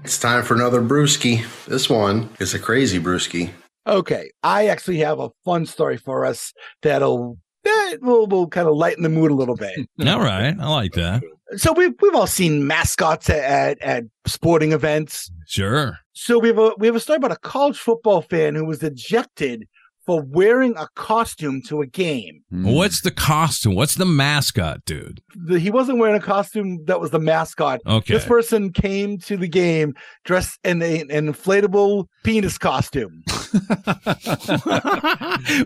It's 0.04 0.20
time 0.20 0.44
for 0.44 0.54
another 0.54 0.82
brewski. 0.82 1.44
This 1.66 1.90
one 1.90 2.30
is 2.40 2.54
a 2.54 2.60
crazy 2.60 3.00
brewski. 3.00 3.50
Okay, 3.88 4.32
I 4.44 4.68
actually 4.68 4.98
have 4.98 5.20
a 5.20 5.30
fun 5.44 5.66
story 5.66 5.98
for 5.98 6.26
us 6.26 6.54
that'll 6.82 7.38
that 7.64 7.98
will, 8.02 8.28
will 8.28 8.48
kind 8.48 8.68
of 8.68 8.76
lighten 8.76 9.04
the 9.04 9.10
mood 9.10 9.32
a 9.32 9.36
little 9.36 9.56
bit. 9.56 9.76
All 10.08 10.20
right. 10.20 10.56
I 10.60 10.68
like 10.70 10.94
that. 10.94 11.24
So 11.58 11.74
we've 11.74 11.94
we've 12.02 12.16
all 12.16 12.28
seen 12.28 12.68
mascots 12.68 13.30
at, 13.30 13.82
at 13.82 14.04
sporting 14.26 14.72
events. 14.72 15.32
Sure. 15.48 15.98
So 16.14 16.40
we 16.40 16.50
have 16.50 16.58
a 16.58 16.72
we 16.78 16.88
have 16.88 16.96
a 16.96 17.00
story 17.00 17.18
about 17.18 17.32
a 17.32 17.38
college 17.38 17.78
football 17.78 18.22
fan 18.22 18.56
who 18.56 18.66
was 18.66 18.84
ejected 18.84 19.68
for 20.06 20.22
wearing 20.22 20.76
a 20.78 20.88
costume 20.96 21.62
to 21.68 21.82
a 21.82 21.88
game. 21.88 22.42
What's 22.52 23.02
the 23.02 23.12
costume? 23.12 23.76
What's 23.76 23.96
the 23.96 24.06
mascot, 24.06 24.86
dude? 24.86 25.22
The, 25.36 25.60
he 25.60 25.72
wasn't 25.72 25.98
wearing 26.00 26.16
a 26.16 26.20
costume 26.24 26.86
that 26.86 27.00
was 27.02 27.12
the 27.12 27.20
mascot. 27.20 27.82
Okay. 27.86 28.14
This 28.14 28.26
person 28.26 28.72
came 28.72 29.18
to 29.20 29.36
the 29.38 29.48
game 29.48 29.94
dressed 30.24 30.60
in 30.64 30.82
a, 30.82 31.02
an 31.02 31.10
inflatable 31.10 32.06
penis 32.24 32.58
costume. 32.58 33.24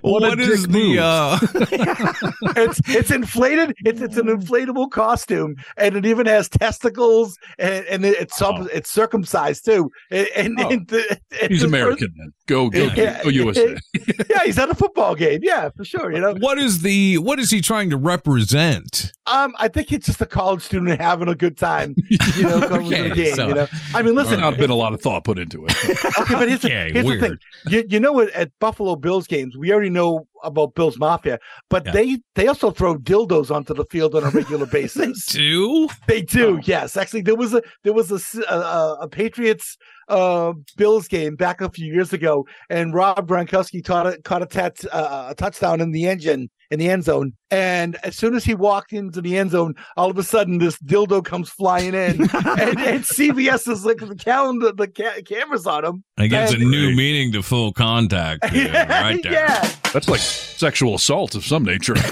what 0.02 0.40
is 0.40 0.68
the 0.68 1.00
uh 1.02 1.40
it's 2.56 2.80
it's 2.88 3.12
inflated. 3.12 3.74
It's 3.86 4.02
it's 4.02 4.18
an 4.18 4.28
inflatable 4.28 4.92
costume, 4.92 5.56
and 5.78 5.96
it 5.96 6.06
even 6.06 6.26
has 6.28 6.48
testicles, 6.50 7.38
and, 7.58 7.86
and 7.86 8.06
it- 8.06 8.18
it's 8.20 8.36
sub, 8.38 8.68
it's 8.74 8.90
circumcised 8.90 9.66
too. 9.66 9.90
And, 10.12 10.28
and, 10.36 10.60
Oh. 10.60 10.70
and 10.70 10.88
the- 10.88 11.20
and 11.42 11.52
He's 11.52 11.62
the 11.62 11.68
American, 11.68 12.10
man. 12.16 12.32
Go, 12.48 12.70
go, 12.70 12.90
Yeah. 12.96 13.24
go, 13.24 13.30
USA. 13.30 13.76
yeah, 14.34 14.44
he's 14.46 14.58
at 14.60 14.70
a 14.70 14.76
football 14.76 15.16
game. 15.16 15.40
Yeah, 15.44 15.70
for 15.76 15.84
sure. 15.84 16.12
You 16.12 16.20
know, 16.22 16.34
what 16.36 16.58
is 16.58 16.82
the 16.82 17.18
what 17.20 17.40
is 17.40 17.50
he 17.52 17.62
trying 17.62 17.90
to 17.90 17.98
represent? 17.98 19.12
um, 19.28 19.54
I 19.60 19.68
think 19.68 19.92
it's 19.92 20.08
just 20.08 20.20
a 20.22 20.26
college 20.26 20.62
student 20.64 21.00
having 21.00 21.28
a 21.28 21.36
good 21.36 21.56
time. 21.58 21.94
You 22.36 22.44
know, 22.44 22.60
going 22.68 22.90
to 22.90 22.96
Okay, 22.98 23.10
the 23.10 23.16
game. 23.16 23.36
so- 23.36 23.48
you 23.48 23.54
know, 23.54 23.68
I 23.94 24.02
mean, 24.02 24.16
listen, 24.16 24.32
There's 24.40 24.42
not 24.42 24.58
been 24.58 24.72
a 24.72 24.76
lot 24.76 24.94
of 24.94 25.02
thought 25.02 25.24
put 25.24 25.38
into 25.38 25.66
it. 25.68 25.72
okay, 26.20 26.34
but 26.34 26.48
here's, 26.50 26.66
Okay, 26.66 26.92
the, 26.92 27.02
here's 27.04 27.20
the 27.22 27.28
thing. 27.30 27.38
You, 27.68 27.84
you 27.90 28.00
know 28.00 28.12
what? 28.12 28.30
At 28.32 28.52
Buffalo 28.60 28.96
Bills 28.96 29.28
games, 29.28 29.56
we 29.56 29.72
already 29.72 29.92
know 29.92 30.28
about 30.44 30.74
Bills 30.74 30.98
Mafia, 30.98 31.38
but 31.70 31.86
Yeah. 31.86 31.92
they 31.92 32.18
they 32.36 32.48
also 32.48 32.72
throw 32.72 32.98
dildos 32.98 33.54
onto 33.54 33.74
the 33.74 33.86
field 33.86 34.16
on 34.16 34.24
a 34.24 34.30
regular 34.32 34.66
basis. 34.80 35.26
Do 35.28 35.90
They 36.08 36.22
do, 36.24 36.60
yes. 36.64 36.98
Actually, 36.98 37.22
there 37.22 37.36
was 37.36 37.54
a 37.54 37.62
there 37.84 37.94
was 37.94 38.10
a, 38.12 38.42
a- 38.52 38.98
a 39.02 39.08
Patriots 39.08 39.78
uh, 40.10 40.54
Bills 40.76 41.08
game 41.08 41.36
back 41.36 41.62
a 41.62 41.70
few 41.70 41.92
years 41.92 42.14
ago, 42.14 42.46
and 42.70 42.94
Rob 42.94 43.28
Gronkowski 43.28 43.84
caught 43.84 44.08
a 44.08 44.22
caught 44.22 44.42
a, 44.42 44.46
tat, 44.46 44.84
uh, 44.92 45.28
a 45.30 45.36
touchdown 45.36 45.82
in 45.82 45.92
the 45.92 46.08
engine 46.08 46.50
in 46.72 46.80
the 46.80 46.90
end 46.90 47.04
zone. 47.04 47.34
And 47.52 47.96
as 48.04 48.16
soon 48.16 48.36
as 48.36 48.44
he 48.44 48.54
walked 48.54 48.94
into 48.94 49.22
the 49.22 49.38
end 49.38 49.52
zone, 49.52 49.74
all 49.98 50.12
of 50.12 50.18
a 50.18 50.24
sudden 50.24 50.60
this 50.60 50.78
dildo 50.78 51.26
comes 51.26 51.50
flying 51.50 51.96
in, 51.96 52.22
and, 52.22 52.80
and 52.80 53.04
CBS 53.04 53.68
is 53.72 53.86
like 53.86 53.98
the 53.98 54.16
calendar, 54.16 54.72
the 54.72 54.88
ca- 54.88 55.22
cameras 55.28 55.66
on 55.66 55.84
him. 55.84 56.04
It 56.18 56.28
gives 56.30 56.54
a 56.54 56.58
And- 56.58 56.70
new 56.70 56.96
meaning 56.96 57.32
to 57.34 57.42
full 57.42 57.74
contact. 57.74 58.44
dude, 58.54 58.72
right 58.74 59.20
there. 59.24 59.32
yeah. 59.32 59.72
That's 59.94 60.08
like 60.08 60.20
sexual 60.20 60.94
assault 60.96 61.34
of 61.36 61.44
some 61.46 61.64
nature. 61.64 61.96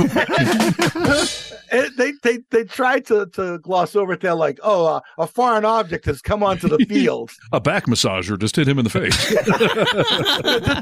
They 1.97 2.13
they 2.23 2.39
they 2.49 2.63
tried 2.63 3.05
to 3.07 3.25
to 3.33 3.59
gloss 3.59 3.93
over 3.93 4.13
it. 4.13 4.21
They're 4.21 4.33
like, 4.33 4.57
oh, 4.63 4.85
uh, 4.85 4.99
a 5.17 5.27
foreign 5.27 5.65
object 5.65 6.05
has 6.05 6.21
come 6.21 6.41
onto 6.41 6.69
the 6.69 6.77
field. 6.85 7.29
a 7.51 7.59
back 7.59 7.87
massager 7.87 8.39
just 8.39 8.55
hit 8.55 8.69
him 8.69 8.79
in 8.79 8.85
the 8.85 8.89
face. 8.89 9.29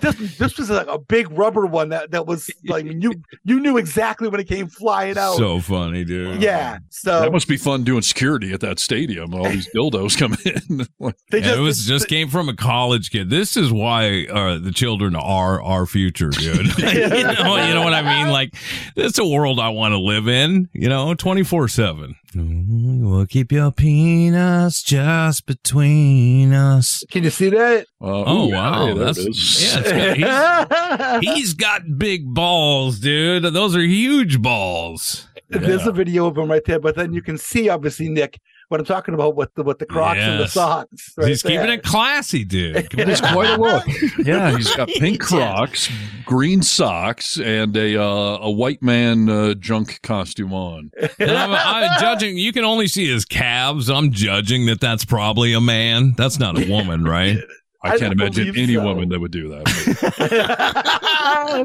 this, 0.01 0.15
this, 0.15 0.37
this 0.37 0.57
was 0.59 0.69
like 0.69 0.85
a 0.87 0.99
big 0.99 1.27
rubber 1.31 1.65
one 1.65 1.89
that 1.89 2.11
that 2.11 2.27
was 2.27 2.51
like 2.67 2.85
you 2.85 3.13
you 3.43 3.59
knew 3.65 3.77
exactly 3.77 4.27
when 4.27 4.39
it 4.39 4.47
came 4.47 4.67
flying 4.67 5.17
out. 5.17 5.35
So 5.35 5.59
funny, 5.59 6.05
dude. 6.05 6.41
yeah, 6.41 6.77
so 6.89 7.19
that 7.19 7.31
must 7.31 7.47
be 7.47 7.57
fun 7.57 7.83
doing 7.83 8.01
security 8.01 8.53
at 8.53 8.61
that 8.61 8.79
stadium. 8.79 9.33
All 9.33 9.49
these 9.49 9.67
dildos 9.73 10.17
coming 10.17 10.39
in. 10.45 10.87
they 11.31 11.39
Yeah, 11.39 11.57
it 11.57 11.59
was 11.59 11.85
just 11.85 12.07
came 12.07 12.29
from 12.29 12.47
a 12.47 12.55
college 12.55 13.11
kid. 13.11 13.29
This 13.29 13.57
is 13.57 13.71
why 13.71 14.27
uh, 14.27 14.59
the 14.59 14.71
children 14.71 15.15
are 15.15 15.61
our 15.61 15.85
future, 15.85 16.29
dude. 16.29 16.57
you, 16.77 17.09
know, 17.09 17.67
you 17.67 17.73
know 17.73 17.83
what 17.83 17.93
I 17.93 18.01
mean? 18.01 18.31
Like, 18.31 18.53
this 18.95 19.13
is 19.13 19.19
a 19.19 19.27
world 19.27 19.59
I 19.59 19.69
want 19.69 19.93
to 19.93 19.99
live 19.99 20.27
in. 20.27 20.69
You 20.73 20.89
know, 20.89 21.13
twenty 21.15 21.43
four 21.43 21.67
seven. 21.67 22.15
We'll 22.37 23.25
keep 23.27 23.51
your 23.51 23.71
peanuts 23.71 24.83
just 24.83 25.45
between 25.45 26.51
us. 26.53 27.03
Can 27.09 27.23
you 27.23 27.29
see 27.29 27.49
that? 27.49 27.85
Uh, 28.01 28.23
Oh 28.25 28.47
ooh, 28.47 28.51
wow, 28.51 28.87
hey, 28.87 28.93
there 28.93 29.05
that's 29.05 29.17
it 29.19 29.29
is. 29.29 29.73
yeah. 30.19 30.65
It's 30.67 30.69
got, 30.69 31.23
he's, 31.23 31.33
he's 31.35 31.53
got 31.53 31.81
big 31.97 32.33
balls, 32.33 32.99
dude. 32.99 33.43
Those 33.43 33.75
are 33.75 33.81
huge 33.81 34.41
balls. 34.41 35.27
There's 35.49 35.87
a 35.87 35.91
video 35.93 36.25
of 36.27 36.37
him 36.37 36.49
right 36.51 36.63
there, 36.65 36.79
but 36.79 36.95
then 36.95 37.13
you 37.13 37.21
can 37.21 37.37
see 37.37 37.69
obviously 37.69 38.09
Nick 38.09 38.39
what 38.69 38.79
I'm 38.79 38.85
talking 38.85 39.13
about 39.13 39.35
with 39.35 39.53
the 39.55 39.63
with 39.63 39.79
the 39.79 39.85
Crocs 39.85 40.19
and 40.19 40.39
the 40.39 40.47
socks. 40.47 41.13
Right 41.17 41.27
he's 41.27 41.43
keeping 41.43 41.69
it 41.69 41.83
classy, 41.83 42.43
dude. 42.43 42.75
It 42.77 43.09
is 43.09 43.21
quite 43.21 43.49
a 43.49 43.61
look. 43.61 43.85
Yeah, 44.25 44.55
he's 44.55 44.75
got 44.75 44.87
pink 44.99 45.21
Crocs, 45.21 45.89
green 46.25 46.61
socks, 46.61 47.37
and 47.39 47.75
a 47.77 48.01
uh, 48.01 48.37
a 48.41 48.51
white 48.51 48.81
man 48.81 49.29
uh, 49.29 49.53
junk 49.55 49.99
costume 50.01 50.53
on. 50.53 50.91
And 51.19 51.31
I'm, 51.31 51.51
I'm 51.53 51.89
judging. 51.99 52.37
You 52.37 52.51
can 52.51 52.63
only 52.63 52.87
see 52.87 53.07
his 53.11 53.25
calves. 53.25 53.89
I'm 53.89 54.11
judging 54.11 54.65
that 54.67 54.79
that's 54.81 55.05
probably 55.05 55.53
a 55.53 55.61
man. 55.61 56.13
That's 56.17 56.39
not 56.39 56.57
a 56.61 56.69
woman, 56.69 57.03
right? 57.03 57.37
I, 57.83 57.89
I 57.89 57.97
can't 57.99 58.17
don't 58.17 58.35
imagine 58.35 58.57
any 58.57 58.73
so. 58.73 58.83
woman 58.83 59.09
that 59.09 59.19
would 59.19 59.31
do 59.31 59.49
that. 59.49 59.65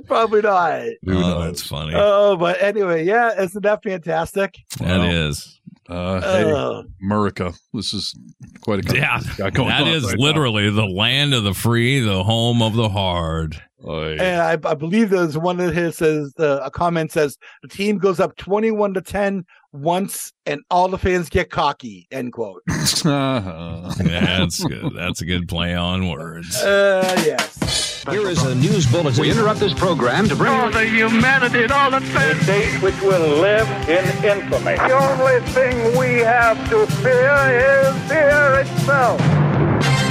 Probably 0.07 0.43
not. 0.43 0.83
Who 1.05 1.17
oh, 1.17 1.45
that's 1.45 1.67
funny. 1.67 1.95
Oh, 1.97 2.37
but 2.37 2.61
anyway, 2.61 3.07
yeah, 3.07 3.41
isn't 3.41 3.63
that 3.63 3.83
fantastic? 3.83 4.59
that 4.79 4.99
Wow. 4.99 5.05
is. 5.11 5.60
Uh, 5.91 6.20
hey, 6.20 6.53
Uh, 6.53 6.82
America, 7.03 7.53
this 7.74 7.93
is 7.93 8.14
quite 8.61 8.78
a 8.78 8.82
country 8.82 9.01
Yeah, 9.01 9.20
got 9.36 9.55
going 9.55 9.68
that 9.68 9.82
on 9.82 9.88
is 9.88 10.05
right 10.05 10.16
now. 10.16 10.24
literally 10.24 10.70
the 10.70 10.86
land 10.86 11.34
of 11.34 11.43
the 11.45 11.53
free, 11.55 11.99
the 12.01 12.22
home 12.22 12.62
of 12.62 12.74
the 12.74 12.88
hard. 12.88 13.61
Oy. 13.86 14.12
And 14.20 14.41
I, 14.43 14.70
I 14.70 14.74
believe 14.74 15.11
there's 15.11 15.36
one 15.38 15.59
of 15.59 15.74
his 15.74 15.97
says 15.97 16.32
uh, 16.38 16.61
a 16.62 16.70
comment 16.70 17.11
says 17.12 17.38
the 17.62 17.68
team 17.68 17.99
goes 17.99 18.20
up 18.20 18.36
21 18.36 18.95
to 18.95 19.01
10 19.01 19.45
once 19.73 20.33
and 20.47 20.62
all 20.71 20.89
the 20.89 20.99
fans 20.99 21.29
get 21.29 21.51
cocky. 21.51 22.07
End 22.11 22.33
quote. 22.33 22.62
Uh-huh. 23.03 23.93
That's 23.97 24.62
good. 24.62 24.93
That's 24.95 25.23
a 25.23 25.25
good 25.25 25.49
play 25.49 25.75
on 25.75 26.11
words. 26.11 26.55
Uh, 26.57 27.03
yes. 27.25 28.05
Here 28.11 28.29
is 28.29 28.43
a 28.43 28.55
news 28.55 28.87
bulletin. 28.91 29.23
We 29.23 29.31
interrupt 29.31 29.61
this 29.61 29.73
program 29.73 30.29
to 30.29 30.37
bring 30.37 30.53
all 30.53 30.71
the 30.71 30.85
humanity 30.85 31.62
and 31.62 31.73
all 31.73 31.91
the 31.91 32.01
things. 32.01 32.43
A 32.43 32.47
date 32.47 32.83
which 32.83 33.01
will 33.01 33.41
live 33.41 33.68
in 33.89 34.05
infamy. 34.25 34.77
The 34.77 34.93
only 34.93 35.41
thing 35.53 35.97
we 35.99 36.18
have 36.21 36.59
to 36.71 36.87
fear 36.97 37.33
is 37.51 38.09
fear 38.09 38.61
itself. 38.61 39.21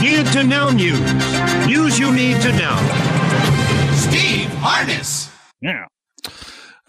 Need 0.02 0.26
to 0.34 0.44
know 0.44 0.70
news. 0.72 1.00
News 1.68 2.00
you 2.00 2.12
need 2.12 2.42
to 2.42 2.52
know. 2.54 2.76
Steve 3.94 4.50
Harness. 4.60 5.30
Yeah. 5.62 5.86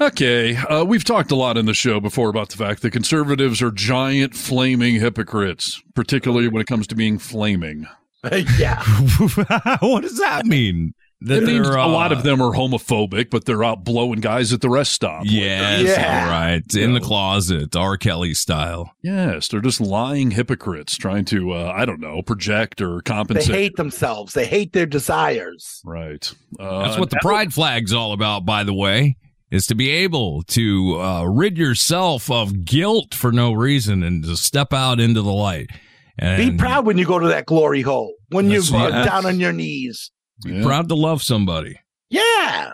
Okay, 0.01 0.57
uh, 0.57 0.83
we've 0.85 1.05
talked 1.05 1.31
a 1.31 1.37
lot 1.37 1.59
in 1.59 1.67
the 1.67 1.75
show 1.75 2.01
before 2.01 2.31
about 2.31 2.49
the 2.49 2.57
fact 2.57 2.81
that 2.81 2.91
conservatives 2.91 3.61
are 3.61 3.71
giant 3.71 4.35
flaming 4.35 4.95
hypocrites, 4.95 5.83
particularly 5.95 6.49
when 6.49 6.63
it 6.63 6.67
comes 6.67 6.87
to 6.87 6.95
being 6.95 7.19
flaming. 7.19 7.87
yeah. 8.59 8.83
what 9.81 10.01
does 10.03 10.19
that 10.19 10.47
mean? 10.47 10.95
That 11.23 11.43
It 11.43 11.47
means 11.47 11.69
they're, 11.69 11.77
a 11.77 11.87
lot 11.87 12.13
uh, 12.13 12.17
of 12.17 12.23
them 12.23 12.41
are 12.41 12.53
homophobic, 12.53 13.29
but 13.29 13.45
they're 13.45 13.63
out 13.63 13.85
blowing 13.85 14.21
guys 14.21 14.55
at 14.55 14.63
the 14.63 14.71
rest 14.71 14.93
stop. 14.93 15.25
Yes, 15.27 15.83
Yeah. 15.99 16.25
all 16.25 16.31
right. 16.31 16.75
In 16.75 16.95
the 16.95 17.01
closet, 17.01 17.77
R. 17.77 17.99
Kelly 17.99 18.33
style. 18.33 18.95
Yes, 19.03 19.49
they're 19.49 19.61
just 19.61 19.83
lying 19.83 20.31
hypocrites 20.31 20.97
trying 20.97 21.27
to, 21.27 21.53
uh, 21.53 21.75
I 21.77 21.85
don't 21.85 22.01
know, 22.01 22.23
project 22.23 22.81
or 22.81 23.03
compensate. 23.03 23.53
They 23.53 23.63
hate 23.65 23.77
themselves. 23.77 24.33
They 24.33 24.47
hate 24.47 24.73
their 24.73 24.87
desires. 24.87 25.83
right. 25.85 26.33
Uh, 26.59 26.85
That's 26.85 26.99
what 26.99 27.11
the 27.11 27.19
pride 27.21 27.53
flag's 27.53 27.93
all 27.93 28.15
about, 28.15 28.47
by 28.47 28.65
the 28.65 28.73
way, 28.75 29.19
is 29.51 29.67
to 29.67 29.75
be 29.75 29.91
able 29.91 30.43
to 30.45 31.01
uh, 31.01 31.25
rid 31.25 31.59
yourself 31.59 32.31
of 32.31 32.65
guilt 32.65 33.15
for 33.15 33.33
no 33.33 33.53
reason 33.53 34.03
and 34.03 34.25
to 34.25 34.37
step 34.37 34.73
out 34.73 35.01
into 35.01 35.23
the 35.23 35.33
light. 35.33 35.71
And 36.19 36.53
Be 36.53 36.57
proud 36.57 36.87
when 36.87 36.99
you 36.99 37.07
go 37.07 37.19
to 37.19 37.29
that 37.29 37.47
glory 37.47 37.83
hole. 37.83 38.15
When 38.29 38.51
you're 38.51 38.63
uh, 38.63 38.89
yeah. 38.89 39.05
down 39.05 39.27
on 39.27 39.41
your 39.41 39.53
knees. 39.53 40.11
Yeah. 40.45 40.63
Proud 40.63 40.89
to 40.89 40.95
love 40.95 41.23
somebody. 41.23 41.81
Yeah. 42.11 42.73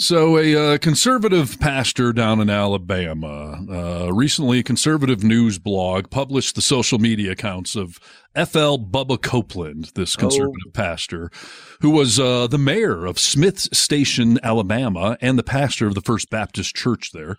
So, 0.00 0.38
a 0.38 0.74
uh, 0.74 0.78
conservative 0.78 1.58
pastor 1.58 2.12
down 2.12 2.40
in 2.40 2.48
Alabama 2.48 3.64
uh, 3.68 4.12
recently, 4.12 4.60
a 4.60 4.62
conservative 4.62 5.24
news 5.24 5.58
blog 5.58 6.08
published 6.08 6.54
the 6.54 6.62
social 6.62 7.00
media 7.00 7.32
accounts 7.32 7.74
of 7.74 7.98
F.L. 8.32 8.78
Bubba 8.78 9.20
Copeland, 9.20 9.90
this 9.96 10.14
conservative 10.14 10.72
pastor, 10.72 11.32
who 11.80 11.90
was 11.90 12.20
uh, 12.20 12.46
the 12.46 12.58
mayor 12.58 13.06
of 13.06 13.18
Smiths 13.18 13.68
Station, 13.76 14.38
Alabama, 14.44 15.18
and 15.20 15.36
the 15.36 15.42
pastor 15.42 15.88
of 15.88 15.96
the 15.96 16.00
First 16.00 16.30
Baptist 16.30 16.76
Church 16.76 17.10
there, 17.10 17.36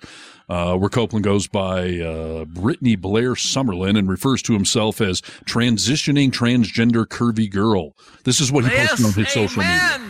uh, 0.49 0.75
where 0.75 0.89
Copeland 0.89 1.23
goes 1.23 1.47
by 1.47 2.01
uh, 2.01 2.43
Brittany 2.43 2.97
Blair 2.97 3.35
Summerlin 3.35 3.97
and 3.97 4.09
refers 4.09 4.41
to 4.41 4.51
himself 4.51 4.99
as 4.99 5.21
transitioning 5.45 6.29
transgender 6.29 7.05
curvy 7.05 7.49
girl. 7.49 7.95
This 8.25 8.41
is 8.41 8.51
what 8.51 8.65
he 8.65 8.69
posted 8.75 9.05
on 9.05 9.13
his 9.13 9.29
social 9.29 9.63
media. 9.63 10.08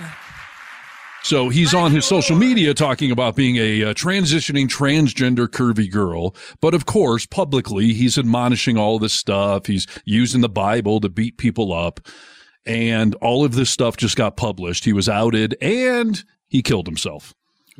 So 1.24 1.49
he's 1.49 1.74
on 1.74 1.91
his 1.91 2.05
social 2.05 2.36
media 2.36 2.74
talking 2.74 3.11
about 3.11 3.36
being 3.36 3.57
a, 3.57 3.84
uh 3.84 3.93
transitioning 3.93 4.67
transgender 4.67 5.47
curvy 5.47 5.91
girl. 5.91 6.36
But 6.61 6.74
of 6.74 6.86
course, 6.86 7.26
publicly, 7.26 7.93
he's 7.93 8.17
admonishing 8.17 8.78
all 8.78 8.99
this 8.99 9.13
stuff. 9.13 9.65
He's 9.65 9.86
using 10.05 10.41
the 10.41 10.49
Bible 10.49 10.99
to 11.01 11.09
beat 11.09 11.38
people 11.38 11.74
up. 11.74 11.99
And 12.65 13.15
all 13.15 13.45
of 13.45 13.53
this 13.53 13.70
stuff 13.70 13.97
just 13.97 14.15
got 14.15 14.38
published. 14.38 14.86
He 14.86 14.93
was 14.93 15.09
outed 15.09 15.55
and 15.61 16.24
he 16.47 16.61
killed 16.61 16.88
himself. 16.88 17.34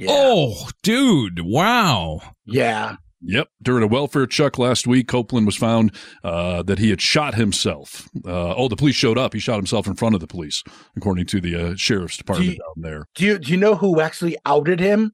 Oh, 0.08 0.70
dude. 0.84 1.42
Wow. 1.42 2.22
Yeah. 2.46 2.96
Yep. 3.22 3.50
During 3.62 3.84
a 3.84 3.88
welfare 3.88 4.26
check 4.26 4.58
last 4.58 4.88
week, 4.88 5.08
Copeland 5.08 5.46
was 5.46 5.56
found 5.58 5.94
uh, 6.24 6.64
that 6.64 6.80
he 6.80 6.90
had 6.90 7.02
shot 7.02 7.36
himself. 7.36 8.10
Uh, 8.26 8.56
oh, 8.56 8.68
the 8.68 8.76
police 8.76 8.96
showed 8.96 9.18
up. 9.18 9.34
He 9.34 9.40
shot 9.40 9.58
himself 9.58 9.88
in 9.88 9.96
front 9.96 10.16
of 10.16 10.22
the 10.22 10.28
police, 10.28 10.64
according 10.96 11.26
to 11.28 11.42
the 11.42 11.56
uh, 11.56 11.76
sheriff's 11.76 12.18
department 12.18 12.52
down 12.58 12.84
there. 12.84 13.06
Do 13.16 13.26
you 13.26 13.40
do 13.40 13.52
you 13.52 13.58
know 13.58 13.76
who 13.76 14.00
actually 14.00 14.38
outed 14.46 14.80
him? 14.80 15.14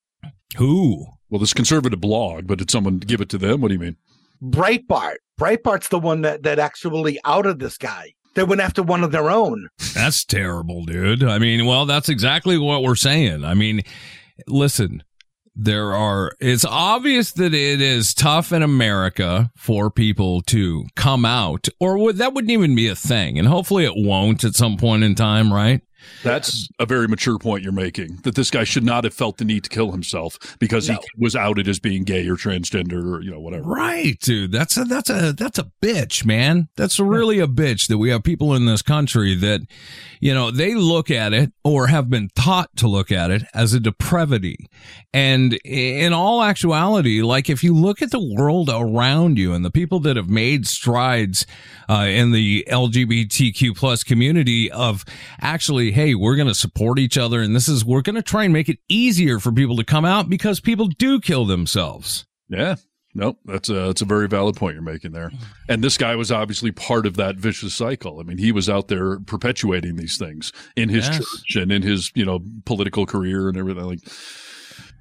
Who? 0.57 1.07
Well, 1.29 1.39
this 1.39 1.53
conservative 1.53 1.99
blog, 1.99 2.47
but 2.47 2.59
did 2.59 2.69
someone 2.69 2.99
give 2.99 3.21
it 3.21 3.29
to 3.29 3.37
them? 3.37 3.61
What 3.61 3.69
do 3.69 3.73
you 3.73 3.79
mean? 3.79 3.97
Breitbart. 4.43 5.15
Breitbart's 5.39 5.87
the 5.87 5.99
one 5.99 6.21
that 6.21 6.43
that 6.43 6.59
actually 6.59 7.19
outed 7.25 7.59
this 7.59 7.77
guy. 7.77 8.13
They 8.35 8.43
went 8.43 8.61
after 8.61 8.83
one 8.83 9.03
of 9.03 9.11
their 9.11 9.31
own. 9.31 9.69
That's 9.93 10.25
terrible, 10.25 10.83
dude. 10.83 11.23
I 11.23 11.39
mean, 11.39 11.65
well, 11.65 11.85
that's 11.85 12.09
exactly 12.09 12.57
what 12.57 12.83
we're 12.83 12.95
saying. 12.95 13.45
I 13.45 13.53
mean, 13.53 13.81
listen, 14.45 15.03
there 15.55 15.93
are, 15.93 16.33
it's 16.39 16.65
obvious 16.65 17.31
that 17.33 17.53
it 17.53 17.81
is 17.81 18.13
tough 18.13 18.51
in 18.51 18.61
America 18.61 19.51
for 19.55 19.89
people 19.89 20.41
to 20.43 20.85
come 20.95 21.25
out, 21.25 21.69
or 21.79 21.97
would, 21.97 22.17
that 22.17 22.33
wouldn't 22.33 22.51
even 22.51 22.75
be 22.75 22.87
a 22.87 22.95
thing. 22.95 23.39
And 23.39 23.47
hopefully 23.47 23.85
it 23.85 23.93
won't 23.95 24.43
at 24.43 24.55
some 24.55 24.77
point 24.77 25.03
in 25.03 25.15
time, 25.15 25.53
right? 25.53 25.81
That's 26.23 26.67
a 26.79 26.85
very 26.85 27.07
mature 27.07 27.37
point 27.37 27.63
you're 27.63 27.71
making. 27.71 28.19
That 28.23 28.35
this 28.35 28.49
guy 28.49 28.63
should 28.63 28.83
not 28.83 29.03
have 29.03 29.13
felt 29.13 29.37
the 29.37 29.45
need 29.45 29.63
to 29.65 29.69
kill 29.69 29.91
himself 29.91 30.37
because 30.59 30.87
he 30.87 30.97
was 31.17 31.35
outed 31.35 31.67
as 31.67 31.79
being 31.79 32.03
gay 32.03 32.27
or 32.27 32.35
transgender 32.35 33.03
or 33.17 33.21
you 33.21 33.31
know 33.31 33.39
whatever. 33.39 33.63
Right, 33.63 34.19
dude. 34.19 34.51
That's 34.51 34.77
a 34.77 34.85
that's 34.85 35.09
a 35.09 35.33
that's 35.33 35.59
a 35.59 35.71
bitch, 35.81 36.25
man. 36.25 36.69
That's 36.75 36.99
really 36.99 37.39
a 37.39 37.47
bitch 37.47 37.87
that 37.87 37.97
we 37.97 38.09
have 38.09 38.23
people 38.23 38.53
in 38.53 38.65
this 38.65 38.81
country 38.81 39.35
that, 39.35 39.61
you 40.19 40.33
know, 40.33 40.51
they 40.51 40.75
look 40.75 41.11
at 41.11 41.33
it 41.33 41.51
or 41.63 41.87
have 41.87 42.09
been 42.09 42.29
taught 42.35 42.75
to 42.77 42.87
look 42.87 43.11
at 43.11 43.31
it 43.31 43.43
as 43.53 43.73
a 43.73 43.79
depravity. 43.79 44.69
And 45.13 45.53
in 45.63 46.13
all 46.13 46.43
actuality, 46.43 47.21
like 47.21 47.49
if 47.49 47.63
you 47.63 47.73
look 47.73 48.01
at 48.01 48.11
the 48.11 48.35
world 48.35 48.69
around 48.71 49.37
you 49.37 49.53
and 49.53 49.63
the 49.63 49.71
people 49.71 49.99
that 50.01 50.17
have 50.17 50.29
made 50.29 50.67
strides 50.67 51.45
uh, 51.89 52.05
in 52.09 52.31
the 52.31 52.65
LGBTQ 52.69 53.75
plus 53.75 54.03
community 54.03 54.71
of 54.71 55.05
actually, 55.39 55.91
hey, 55.95 56.13
we're 56.13 56.35
going 56.35 56.47
to 56.47 56.53
support 56.53 56.99
each 56.99 57.17
other, 57.17 57.41
and 57.41 57.55
this 57.55 57.67
is 57.67 57.83
we're 57.85 58.01
going 58.01 58.15
to 58.15 58.21
try 58.21 58.43
and 58.43 58.53
make 58.53 58.69
it 58.69 58.79
easier 58.89 59.39
for 59.39 59.51
people 59.51 59.77
to 59.77 59.83
come 59.83 60.05
out 60.05 60.29
because 60.29 60.59
people 60.59 60.87
do 60.87 61.19
kill 61.19 61.45
themselves. 61.45 62.25
Yeah. 62.49 62.75
Nope, 63.17 63.39
that's 63.45 63.69
a 63.69 63.73
that's 63.73 64.01
a 64.01 64.05
very 64.05 64.27
valid 64.27 64.57
point 64.57 64.73
you're 64.73 64.83
making 64.83 65.13
there. 65.13 65.31
And 65.69 65.81
this 65.81 65.97
guy 65.97 66.17
was 66.17 66.33
obviously 66.33 66.73
part 66.73 67.05
of 67.05 67.15
that 67.15 67.37
vicious 67.37 67.73
cycle. 67.73 68.19
I 68.19 68.23
mean, 68.23 68.37
he 68.37 68.51
was 68.51 68.69
out 68.69 68.89
there 68.89 69.21
perpetuating 69.21 69.95
these 69.95 70.17
things 70.17 70.51
in 70.75 70.89
his 70.89 71.07
Yes. 71.07 71.17
church 71.19 71.55
and 71.55 71.71
in 71.71 71.81
his, 71.81 72.11
you 72.13 72.25
know, 72.25 72.41
political 72.65 73.05
career 73.05 73.47
and 73.47 73.55
everything 73.57 73.85
like 73.85 73.99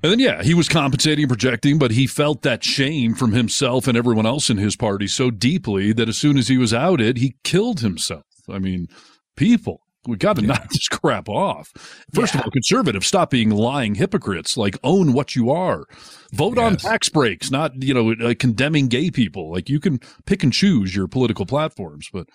and 0.04 0.12
then 0.12 0.20
yeah, 0.20 0.42
he 0.44 0.54
was 0.54 0.68
compensating, 0.68 1.26
projecting, 1.26 1.76
but 1.78 1.90
he 1.90 2.06
felt 2.06 2.42
that 2.42 2.62
shame 2.62 3.14
from 3.14 3.32
himself 3.32 3.88
and 3.88 3.96
everyone 3.98 4.26
else 4.26 4.48
in 4.48 4.58
his 4.58 4.76
party 4.76 5.08
so 5.08 5.30
deeply 5.32 5.92
that 5.94 6.08
as 6.08 6.16
soon 6.16 6.36
as 6.38 6.46
he 6.46 6.56
was 6.58 6.72
outed, 6.74 7.16
he 7.16 7.34
killed 7.42 7.80
himself. 7.80 8.22
I 8.48 8.58
mean, 8.60 8.86
people, 9.34 9.80
we 10.06 10.16
got 10.16 10.36
to 10.36 10.42
knock 10.42 10.68
this 10.70 10.88
crap 10.88 11.28
off. 11.28 11.72
First 12.12 12.34
of 12.34 12.42
all, 12.42 12.50
conservatives, 12.50 13.06
stop 13.06 13.30
being 13.30 13.50
lying 13.50 13.94
hypocrites. 13.94 14.56
Like, 14.56 14.78
own 14.82 15.12
what 15.12 15.36
you 15.36 15.50
are. 15.50 15.84
Vote 16.32 16.58
on 16.58 16.76
tax 16.76 17.08
breaks, 17.08 17.50
not 17.50 17.82
you 17.82 17.94
know 17.94 18.12
uh, 18.12 18.34
condemning 18.38 18.88
gay 18.88 19.10
people. 19.10 19.50
Like, 19.50 19.68
you 19.68 19.80
can 19.80 20.00
pick 20.26 20.42
and 20.42 20.52
choose 20.52 20.94
your 20.94 21.08
political 21.08 21.46
platforms, 21.46 22.08
but. 22.12 22.28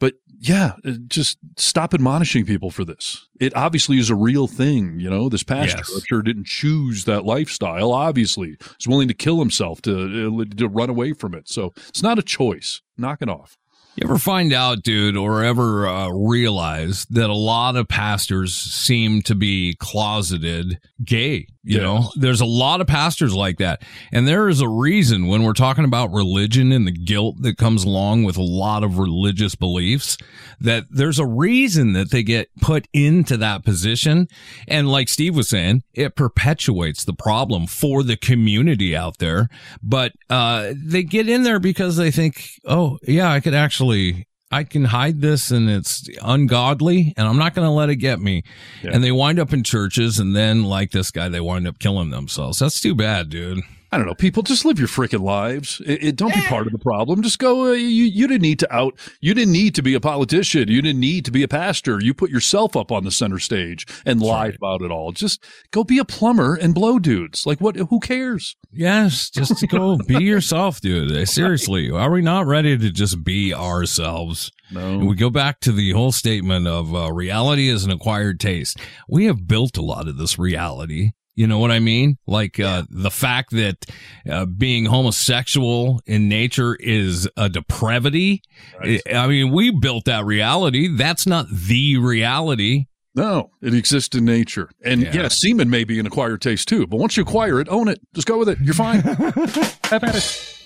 But 0.00 0.14
yeah, 0.38 0.74
uh, 0.86 0.92
just 1.08 1.38
stop 1.56 1.92
admonishing 1.92 2.46
people 2.46 2.70
for 2.70 2.84
this. 2.84 3.26
It 3.40 3.52
obviously 3.56 3.98
is 3.98 4.10
a 4.10 4.14
real 4.14 4.46
thing. 4.46 5.00
You 5.00 5.10
know, 5.10 5.28
this 5.28 5.42
pastor 5.42 5.78
Yes. 5.78 6.02
Sure 6.06 6.22
didn't 6.22 6.46
choose 6.46 7.04
that 7.06 7.24
lifestyle. 7.24 7.90
Obviously, 7.90 8.56
he's 8.78 8.86
willing 8.86 9.08
to 9.08 9.14
kill 9.14 9.40
himself 9.40 9.82
to 9.82 10.40
uh, 10.40 10.54
to 10.56 10.68
run 10.68 10.88
away 10.88 11.14
from 11.14 11.34
it. 11.34 11.48
So 11.48 11.72
it's 11.88 12.00
not 12.00 12.16
a 12.16 12.22
choice. 12.22 12.80
Knock 12.96 13.22
it 13.22 13.28
off. 13.28 13.58
You 13.98 14.06
ever 14.06 14.18
find 14.18 14.52
out, 14.52 14.84
dude, 14.84 15.16
or 15.16 15.42
ever 15.42 15.88
uh, 15.88 16.10
realize 16.10 17.04
that 17.06 17.30
a 17.30 17.34
lot 17.34 17.74
of 17.74 17.88
pastors 17.88 18.54
seem 18.54 19.22
to 19.22 19.34
be 19.34 19.74
closeted 19.74 20.78
gay? 21.02 21.48
You 21.76 21.80
know, 21.80 22.10
there's 22.16 22.40
a 22.40 22.46
lot 22.46 22.80
of 22.80 22.86
pastors 22.86 23.34
like 23.34 23.58
that. 23.58 23.82
And 24.12 24.26
there 24.26 24.48
is 24.48 24.60
a 24.60 24.68
reason 24.68 25.26
when 25.26 25.42
we're 25.42 25.52
talking 25.52 25.84
about 25.84 26.12
religion 26.12 26.72
and 26.72 26.86
the 26.86 26.92
guilt 26.92 27.42
that 27.42 27.58
comes 27.58 27.84
along 27.84 28.24
with 28.24 28.36
a 28.36 28.42
lot 28.42 28.84
of 28.84 28.98
religious 28.98 29.54
beliefs 29.54 30.16
that 30.60 30.84
there's 30.90 31.18
a 31.18 31.26
reason 31.26 31.92
that 31.94 32.10
they 32.10 32.22
get 32.22 32.48
put 32.60 32.86
into 32.92 33.36
that 33.38 33.64
position. 33.64 34.28
And 34.66 34.88
like 34.88 35.08
Steve 35.08 35.36
was 35.36 35.48
saying, 35.48 35.82
it 35.94 36.16
perpetuates 36.16 37.04
the 37.04 37.12
problem 37.12 37.66
for 37.66 38.02
the 38.02 38.16
community 38.16 38.96
out 38.96 39.18
there. 39.18 39.48
But, 39.82 40.12
uh, 40.30 40.72
they 40.74 41.02
get 41.02 41.28
in 41.28 41.42
there 41.42 41.58
because 41.58 41.96
they 41.96 42.10
think, 42.10 42.50
oh, 42.64 42.98
yeah, 43.02 43.30
I 43.30 43.40
could 43.40 43.54
actually, 43.54 44.27
I 44.50 44.64
can 44.64 44.86
hide 44.86 45.20
this 45.20 45.50
and 45.50 45.68
it's 45.68 46.08
ungodly 46.22 47.12
and 47.16 47.28
I'm 47.28 47.36
not 47.36 47.54
going 47.54 47.66
to 47.66 47.70
let 47.70 47.90
it 47.90 47.96
get 47.96 48.18
me. 48.20 48.44
And 48.82 49.04
they 49.04 49.12
wind 49.12 49.38
up 49.38 49.52
in 49.52 49.62
churches 49.62 50.18
and 50.18 50.34
then 50.34 50.64
like 50.64 50.90
this 50.90 51.10
guy, 51.10 51.28
they 51.28 51.40
wind 51.40 51.66
up 51.68 51.78
killing 51.78 52.10
themselves. 52.10 52.58
That's 52.58 52.80
too 52.80 52.94
bad, 52.94 53.28
dude. 53.28 53.60
I 53.90 53.96
don't 53.96 54.06
know. 54.06 54.14
People 54.14 54.42
just 54.42 54.64
live 54.66 54.78
your 54.78 54.88
freaking 54.88 55.22
lives. 55.22 55.80
It, 55.86 56.04
it- 56.04 56.16
don't 56.16 56.34
be 56.34 56.40
part 56.42 56.66
of 56.66 56.72
the 56.72 56.78
problem. 56.78 57.22
Just 57.22 57.38
go. 57.38 57.68
Uh, 57.68 57.72
you 57.72 58.04
you 58.04 58.26
didn't 58.26 58.42
need 58.42 58.58
to 58.58 58.74
out. 58.74 58.98
You 59.20 59.32
didn't 59.34 59.52
need 59.52 59.74
to 59.76 59.82
be 59.82 59.94
a 59.94 60.00
politician. 60.00 60.68
You 60.68 60.82
didn't 60.82 61.00
need 61.00 61.24
to 61.24 61.30
be 61.30 61.42
a 61.42 61.48
pastor. 61.48 61.98
You 62.02 62.12
put 62.12 62.30
yourself 62.30 62.76
up 62.76 62.92
on 62.92 63.04
the 63.04 63.10
center 63.10 63.38
stage 63.38 63.86
and 64.04 64.20
lied 64.20 64.56
about 64.56 64.82
it 64.82 64.90
all. 64.90 65.12
Just 65.12 65.42
go 65.70 65.84
be 65.84 65.98
a 65.98 66.04
plumber 66.04 66.54
and 66.54 66.74
blow 66.74 66.98
dudes. 66.98 67.46
Like 67.46 67.60
what? 67.60 67.76
Who 67.76 68.00
cares? 68.00 68.56
Yes, 68.72 69.30
just 69.30 69.66
go 69.68 69.96
be 70.06 70.22
yourself, 70.24 70.80
dude. 70.80 71.26
Seriously, 71.28 71.90
are 71.90 72.10
we 72.10 72.20
not 72.20 72.46
ready 72.46 72.76
to 72.76 72.90
just 72.90 73.24
be 73.24 73.54
ourselves? 73.54 74.50
No. 74.70 74.98
we 74.98 75.14
go 75.16 75.30
back 75.30 75.60
to 75.60 75.72
the 75.72 75.92
whole 75.92 76.12
statement 76.12 76.66
of 76.66 76.94
uh, 76.94 77.10
reality 77.10 77.68
is 77.68 77.84
an 77.84 77.90
acquired 77.90 78.38
taste. 78.38 78.78
We 79.08 79.24
have 79.24 79.46
built 79.48 79.78
a 79.78 79.82
lot 79.82 80.08
of 80.08 80.18
this 80.18 80.38
reality. 80.38 81.12
You 81.38 81.46
know 81.46 81.60
what 81.60 81.70
I 81.70 81.78
mean? 81.78 82.18
Like 82.26 82.58
uh, 82.58 82.82
the 82.90 83.12
fact 83.12 83.52
that 83.52 83.86
uh, 84.28 84.44
being 84.44 84.86
homosexual 84.86 86.00
in 86.04 86.28
nature 86.28 86.74
is 86.74 87.28
a 87.36 87.48
depravity. 87.48 88.42
I 88.82 89.00
I 89.14 89.28
mean, 89.28 89.52
we 89.52 89.70
built 89.70 90.06
that 90.06 90.24
reality. 90.24 90.88
That's 90.88 91.28
not 91.28 91.46
the 91.48 91.96
reality. 91.98 92.86
No, 93.14 93.52
it 93.62 93.72
exists 93.72 94.16
in 94.16 94.24
nature. 94.24 94.68
And 94.84 95.02
yeah. 95.02 95.28
semen 95.28 95.70
may 95.70 95.84
be 95.84 96.00
an 96.00 96.06
acquired 96.08 96.42
taste 96.42 96.66
too. 96.66 96.88
But 96.88 96.96
once 96.96 97.16
you 97.16 97.22
acquire 97.22 97.60
it, 97.60 97.68
own 97.68 97.86
it. 97.86 98.00
Just 98.14 98.26
go 98.26 98.36
with 98.36 98.48
it. 98.48 98.58
You're 98.60 98.74
fine. 98.74 98.98
Have 99.84 100.02
at 100.02 100.16
it. 100.16 100.58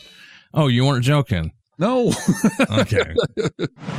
Oh, 0.54 0.68
you 0.68 0.86
weren't 0.86 1.04
joking. 1.04 1.52
No. 1.78 2.12
okay. 2.70 3.02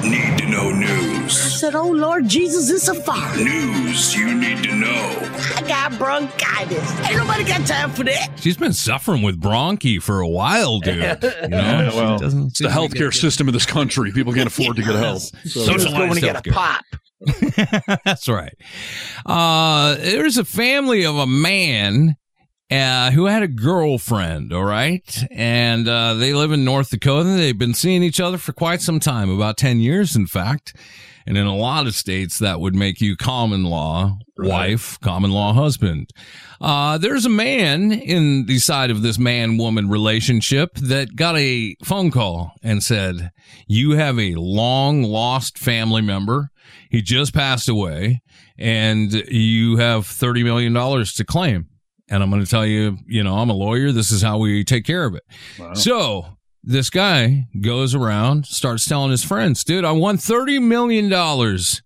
Need 0.04 0.38
to 0.38 0.48
know 0.50 0.72
news. 0.72 1.24
I 1.26 1.50
said, 1.50 1.76
Oh 1.76 1.90
Lord 1.90 2.28
Jesus, 2.28 2.70
it's 2.70 2.88
a 2.88 2.94
fire. 2.94 3.36
News 3.44 4.16
you 4.16 4.34
need 4.36 4.64
to 4.64 4.76
know. 4.76 5.30
I 5.56 5.64
got 5.68 5.98
bronchitis. 5.98 7.00
Ain't 7.02 7.18
nobody 7.18 7.44
got 7.44 7.66
time 7.66 7.90
for 7.92 8.04
that. 8.04 8.30
She's 8.40 8.58
been 8.58 8.74
suffering 8.74 9.22
with 9.24 9.42
bronchi 9.42 10.02
for 10.02 10.20
a 10.22 10.28
while, 10.28 10.80
dude. 10.80 10.96
You 10.98 11.02
know, 11.02 11.58
Yeah, 11.58 11.90
well, 11.96 12.24
it's 12.24 12.60
the 12.60 12.68
healthcare 12.70 13.12
get- 13.12 13.20
system 13.20 13.48
of 13.48 13.54
this 13.54 13.66
country. 13.66 14.12
People 14.12 14.34
can't 14.34 14.48
afford 14.48 14.76
to 14.78 14.84
get 14.84 14.96
help. 14.96 15.20
So- 15.20 15.62
Socialized 15.66 16.22
healthcare. 16.22 16.80
That's 18.06 18.28
right. 18.28 18.54
Uh, 19.26 19.96
there's 19.96 20.38
a 20.38 20.46
family 20.46 21.06
of 21.06 21.16
a 21.16 21.26
man 21.28 22.18
uh, 22.74 23.12
who 23.12 23.26
had 23.26 23.44
a 23.44 23.48
girlfriend, 23.48 24.52
all 24.52 24.64
right? 24.64 25.24
And 25.32 25.88
uh, 25.88 26.16
they 26.16 26.34
live 26.34 26.52
in 26.52 26.66
North 26.66 26.90
Dakota. 26.90 27.30
They've 27.30 27.58
been 27.58 27.74
seeing 27.74 28.04
each 28.04 28.20
other 28.20 28.38
for 28.38 28.54
quite 28.54 28.82
some 28.82 29.00
time, 29.00 29.30
about 29.30 29.58
10 29.58 29.80
years, 29.80 30.16
in 30.16 30.28
fact. 30.28 30.76
And 31.26 31.38
in 31.38 31.46
a 31.46 31.56
lot 31.56 31.88
of 31.88 31.96
states, 31.96 32.40
that 32.40 32.60
would 32.60 32.76
make 32.76 33.00
you 33.00 33.16
common 33.16 33.64
law 33.64 34.18
wife, 34.38 35.00
common 35.00 35.32
law 35.32 35.54
husband. 35.54 36.10
Uh, 36.60 36.98
there's 36.98 37.26
a 37.26 37.30
man 37.30 37.92
in 37.92 38.46
the 38.46 38.60
side 38.60 38.92
of 38.92 39.02
this 39.02 39.18
man 39.18 39.58
woman 39.58 39.90
relationship 39.90 40.74
that 40.76 41.16
got 41.16 41.38
a 41.38 41.76
phone 41.84 42.12
call 42.12 42.52
and 42.62 42.84
said, 42.84 43.32
You 43.68 43.92
have 43.92 44.20
a 44.20 44.36
long 44.36 45.04
lost 45.04 45.58
family 45.58 46.02
member. 46.02 46.50
He 46.90 47.02
just 47.02 47.34
passed 47.34 47.70
away 47.70 48.22
and 48.58 49.14
you 49.14 49.78
have 49.78 50.06
$30 50.06 50.44
million 50.44 50.74
to 50.74 51.26
claim. 51.26 51.68
And 52.10 52.22
I'm 52.22 52.30
going 52.30 52.44
to 52.44 52.50
tell 52.50 52.66
you, 52.66 52.98
you 53.08 53.24
know, 53.24 53.38
I'm 53.38 53.50
a 53.50 53.54
lawyer. 53.54 53.92
This 53.92 54.12
is 54.12 54.22
how 54.22 54.38
we 54.38 54.64
take 54.64 54.86
care 54.86 55.06
of 55.06 55.16
it. 55.16 55.24
So 55.78 56.26
this 56.66 56.90
guy 56.90 57.48
goes 57.60 57.94
around, 57.94 58.46
starts 58.46 58.88
telling 58.88 59.12
his 59.12 59.24
friends, 59.24 59.66
dude, 59.66 59.84
I 59.84 59.92
won 59.92 60.18
$30 60.18 60.62
million. 60.62 61.12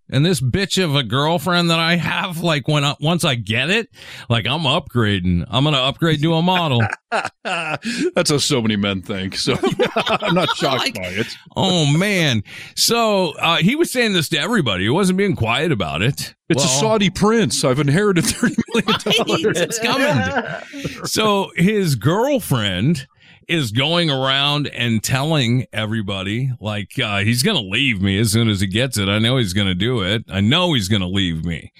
And 0.09 0.25
this 0.25 0.39
bitch 0.39 0.81
of 0.81 0.95
a 0.95 1.01
girlfriend 1.03 1.71
that 1.71 1.79
I 1.79 1.95
have, 1.95 2.41
like 2.41 2.67
when 2.67 2.83
I, 2.85 2.95
once 2.99 3.25
I 3.25 3.35
get 3.35 3.71
it, 3.71 3.89
like 4.29 4.45
I'm 4.45 4.61
upgrading. 4.61 5.45
I'm 5.49 5.63
going 5.63 5.73
to 5.73 5.81
upgrade 5.81 6.21
to 6.21 6.35
a 6.35 6.41
model. 6.43 6.81
That's 7.43 8.29
how 8.29 8.37
so 8.37 8.61
many 8.61 8.75
men 8.75 9.01
think. 9.01 9.35
So 9.35 9.55
I'm 9.95 10.35
not 10.35 10.49
shocked 10.55 10.93
by 10.93 11.07
it. 11.07 11.27
oh 11.55 11.91
man. 11.97 12.43
So, 12.75 13.33
uh, 13.39 13.57
he 13.57 13.75
was 13.75 13.91
saying 13.91 14.13
this 14.13 14.29
to 14.29 14.39
everybody. 14.39 14.83
He 14.83 14.89
wasn't 14.89 15.17
being 15.17 15.35
quiet 15.35 15.71
about 15.71 16.01
it. 16.03 16.35
It's 16.49 16.63
a 16.63 16.67
Saudi 16.67 17.09
prince. 17.09 17.63
I've 17.65 17.79
inherited 17.79 18.23
thirty 18.25 18.55
million 18.73 18.99
dollars. 19.01 19.59
it's 19.59 19.79
coming. 19.79 21.05
so 21.05 21.51
his 21.57 21.95
girlfriend 21.95 23.05
is 23.47 23.71
going 23.71 24.09
around 24.09 24.67
and 24.67 25.03
telling 25.03 25.65
everybody 25.71 26.51
like 26.59 26.99
uh, 26.99 27.19
he's 27.19 27.43
going 27.43 27.57
to 27.57 27.63
leave 27.63 28.01
me 28.01 28.19
as 28.19 28.31
soon 28.31 28.49
as 28.49 28.61
he 28.61 28.67
gets 28.67 28.97
it. 28.97 29.07
I 29.07 29.19
know 29.19 29.37
he's 29.37 29.53
going 29.53 29.67
to 29.67 29.75
do 29.75 30.01
it. 30.01 30.25
I 30.29 30.41
know 30.41 30.73
he's 30.73 30.87
going 30.87 31.01
to 31.01 31.07
leave 31.07 31.45
me. 31.45 31.71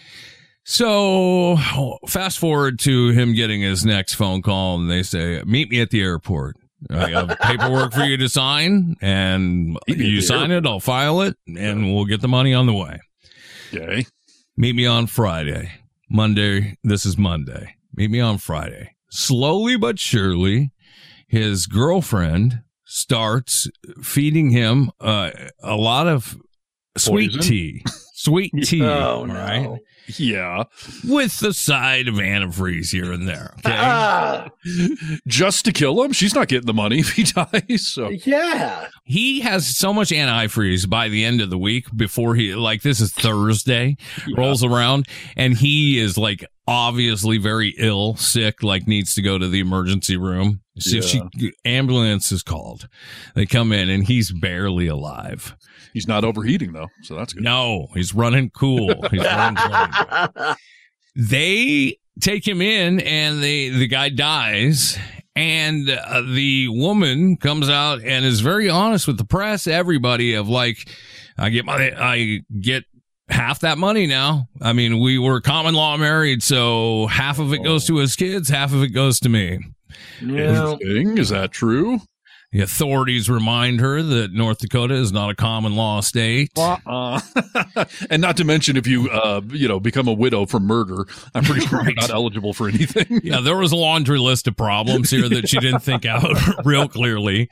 So 0.63 1.57
fast 2.07 2.39
forward 2.39 2.79
to 2.79 3.09
him 3.09 3.33
getting 3.33 3.61
his 3.61 3.85
next 3.85 4.15
phone 4.15 4.41
call 4.41 4.79
and 4.79 4.91
they 4.91 5.03
say, 5.03 5.41
meet 5.45 5.69
me 5.69 5.81
at 5.81 5.91
the 5.91 6.01
airport. 6.01 6.57
I 6.89 7.09
have 7.09 7.37
paperwork 7.39 7.93
for 7.93 8.03
you 8.03 8.17
to 8.17 8.29
sign 8.29 8.95
and 9.01 9.77
Meet 9.87 9.97
me 9.97 10.05
at 10.05 10.11
you 10.11 10.21
sign 10.21 10.51
it. 10.51 10.65
I'll 10.65 10.79
file 10.79 11.21
it 11.21 11.37
and 11.47 11.93
we'll 11.95 12.05
get 12.05 12.21
the 12.21 12.27
money 12.27 12.53
on 12.53 12.65
the 12.65 12.73
way. 12.73 12.99
Okay. 13.73 14.05
Meet 14.57 14.75
me 14.75 14.85
on 14.85 15.07
Friday. 15.07 15.71
Monday. 16.09 16.77
This 16.83 17.05
is 17.05 17.17
Monday. 17.17 17.75
Meet 17.95 18.11
me 18.11 18.19
on 18.19 18.37
Friday. 18.37 18.95
Slowly 19.09 19.77
but 19.77 19.99
surely, 19.99 20.71
his 21.27 21.65
girlfriend 21.65 22.61
starts 22.85 23.69
feeding 24.01 24.49
him 24.51 24.91
uh, 25.01 25.31
a 25.61 25.75
lot 25.75 26.07
of 26.07 26.37
sweet 26.97 27.31
Poison? 27.31 27.41
tea. 27.49 27.83
Sweet 28.15 28.51
tea. 28.63 28.81
Oh, 28.83 29.25
no. 29.25 29.33
right? 29.33 29.79
Yeah. 30.17 30.63
With 31.05 31.37
the 31.39 31.53
side 31.53 32.07
of 32.07 32.15
antifreeze 32.15 32.91
here 32.91 33.11
and 33.11 33.27
there. 33.27 33.53
Okay. 33.59 33.75
Ah, 33.77 34.47
Just 35.27 35.65
to 35.65 35.73
kill 35.73 36.01
him? 36.01 36.13
She's 36.13 36.33
not 36.33 36.47
getting 36.47 36.65
the 36.65 36.73
money 36.73 36.99
if 36.99 37.11
he 37.11 37.23
dies. 37.23 37.87
So 37.87 38.09
yeah. 38.09 38.87
He 39.03 39.41
has 39.41 39.75
so 39.75 39.93
much 39.93 40.09
antifreeze 40.11 40.89
by 40.89 41.09
the 41.09 41.25
end 41.25 41.41
of 41.41 41.49
the 41.49 41.57
week 41.57 41.85
before 41.95 42.35
he, 42.35 42.55
like, 42.55 42.83
this 42.83 43.01
is 43.01 43.11
Thursday, 43.11 43.97
rolls 44.37 44.63
around, 44.63 45.07
and 45.35 45.57
he 45.57 45.99
is 45.99 46.17
like 46.17 46.45
obviously 46.67 47.37
very 47.37 47.75
ill, 47.77 48.15
sick, 48.15 48.63
like 48.63 48.87
needs 48.87 49.13
to 49.15 49.21
go 49.21 49.37
to 49.37 49.47
the 49.49 49.59
emergency 49.59 50.15
room. 50.17 50.61
So 50.79 51.01
she, 51.01 51.21
ambulance 51.65 52.31
is 52.31 52.43
called. 52.43 52.87
They 53.35 53.45
come 53.45 53.71
in 53.71 53.89
and 53.89 54.05
he's 54.07 54.31
barely 54.31 54.87
alive. 54.87 55.55
he's 55.93 56.07
not 56.07 56.23
overheating 56.23 56.73
though. 56.73 56.87
So 57.03 57.15
that's 57.15 57.33
good. 57.33 57.43
No, 57.43 57.87
he's 57.93 58.13
running 58.13 58.49
cool. 58.51 58.93
He's 59.09 59.23
running 59.23 59.55
great. 60.35 60.55
they 61.15 61.97
take 62.19 62.47
him 62.47 62.61
in 62.61 62.99
and 63.01 63.41
the 63.43 63.69
the 63.69 63.87
guy 63.87 64.09
dies 64.09 64.97
and 65.35 65.87
uh, 65.89 66.21
the 66.33 66.67
woman 66.69 67.37
comes 67.37 67.69
out 67.69 68.01
and 68.03 68.25
is 68.25 68.39
very 68.39 68.69
honest 68.69 69.07
with 69.07 69.17
the 69.19 69.25
press 69.25 69.67
everybody 69.67 70.33
of 70.33 70.47
like 70.49 70.89
i 71.37 71.49
get 71.49 71.63
my 71.63 71.91
i 71.95 72.39
get 72.59 72.85
half 73.29 73.59
that 73.59 73.77
money 73.77 74.07
now 74.07 74.47
i 74.63 74.73
mean 74.73 74.99
we 74.99 75.19
were 75.19 75.39
common 75.39 75.75
law 75.75 75.95
married 75.95 76.41
so 76.41 77.05
half 77.05 77.37
of 77.37 77.53
it 77.53 77.63
goes 77.63 77.85
to 77.85 77.97
his 77.97 78.15
kids 78.15 78.49
half 78.49 78.73
of 78.73 78.81
it 78.81 78.89
goes 78.89 79.19
to 79.19 79.29
me 79.29 79.59
Yeah. 80.21 80.75
Is 80.81 81.29
that 81.29 81.51
true? 81.51 81.99
the 82.53 82.61
authorities 82.61 83.29
remind 83.29 83.81
her 83.81 84.01
that 84.01 84.31
north 84.31 84.59
dakota 84.59 84.93
is 84.93 85.11
not 85.11 85.29
a 85.29 85.35
common 85.35 85.75
law 85.75 85.99
state 85.99 86.49
Uh, 86.55 87.19
and 88.09 88.21
not 88.21 88.37
to 88.37 88.45
mention, 88.45 88.77
if 88.77 88.87
you 88.87 89.09
uh, 89.09 89.41
you 89.49 89.67
know 89.67 89.81
become 89.81 90.07
a 90.07 90.13
widow 90.13 90.45
from 90.45 90.63
murder, 90.65 91.03
I'm 91.35 91.43
pretty 91.43 91.65
sure 91.67 91.83
you're 91.83 91.93
not 91.95 92.09
eligible 92.09 92.53
for 92.53 92.69
anything. 92.69 93.19
Yeah, 93.21 93.41
there 93.41 93.57
was 93.57 93.73
a 93.73 93.75
laundry 93.75 94.17
list 94.17 94.47
of 94.47 94.55
problems 94.55 95.09
here 95.09 95.27
that 95.27 95.49
she 95.49 95.59
didn't 95.59 95.81
think 95.81 96.05
out 96.05 96.23
real 96.65 96.87
clearly. 96.87 97.49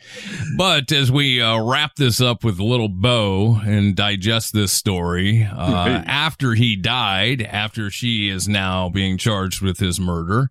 But 0.55 0.89
as 0.93 1.11
we 1.11 1.41
uh, 1.41 1.61
wrap 1.61 1.95
this 1.95 2.21
up 2.21 2.45
with 2.45 2.57
a 2.57 2.63
little 2.63 2.87
bow 2.89 3.59
and 3.65 3.97
digest 3.97 4.53
this 4.53 4.71
story, 4.71 5.43
uh, 5.43 5.71
Right. 5.73 6.03
after 6.07 6.53
he 6.53 6.77
died, 6.77 7.41
after 7.41 7.91
she 7.91 8.29
is 8.29 8.47
now 8.47 8.87
being 8.87 9.17
charged 9.17 9.61
with 9.61 9.77
his 9.79 9.99
murder, 9.99 10.49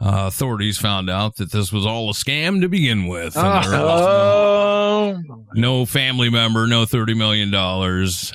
uh, 0.00 0.26
authorities 0.26 0.76
found 0.78 1.08
out 1.08 1.36
that 1.36 1.52
this 1.52 1.72
was 1.72 1.86
all 1.86 2.10
a 2.10 2.12
scam 2.12 2.60
to 2.60 2.68
begin 2.68 3.06
with. 3.06 3.36
And 3.36 3.64
there 3.64 3.80
was 3.80 4.54
Oh, 4.96 5.22
no 5.54 5.86
family 5.86 6.30
member, 6.30 6.66
no 6.66 6.84
$30 6.84 7.16
million. 7.16 7.52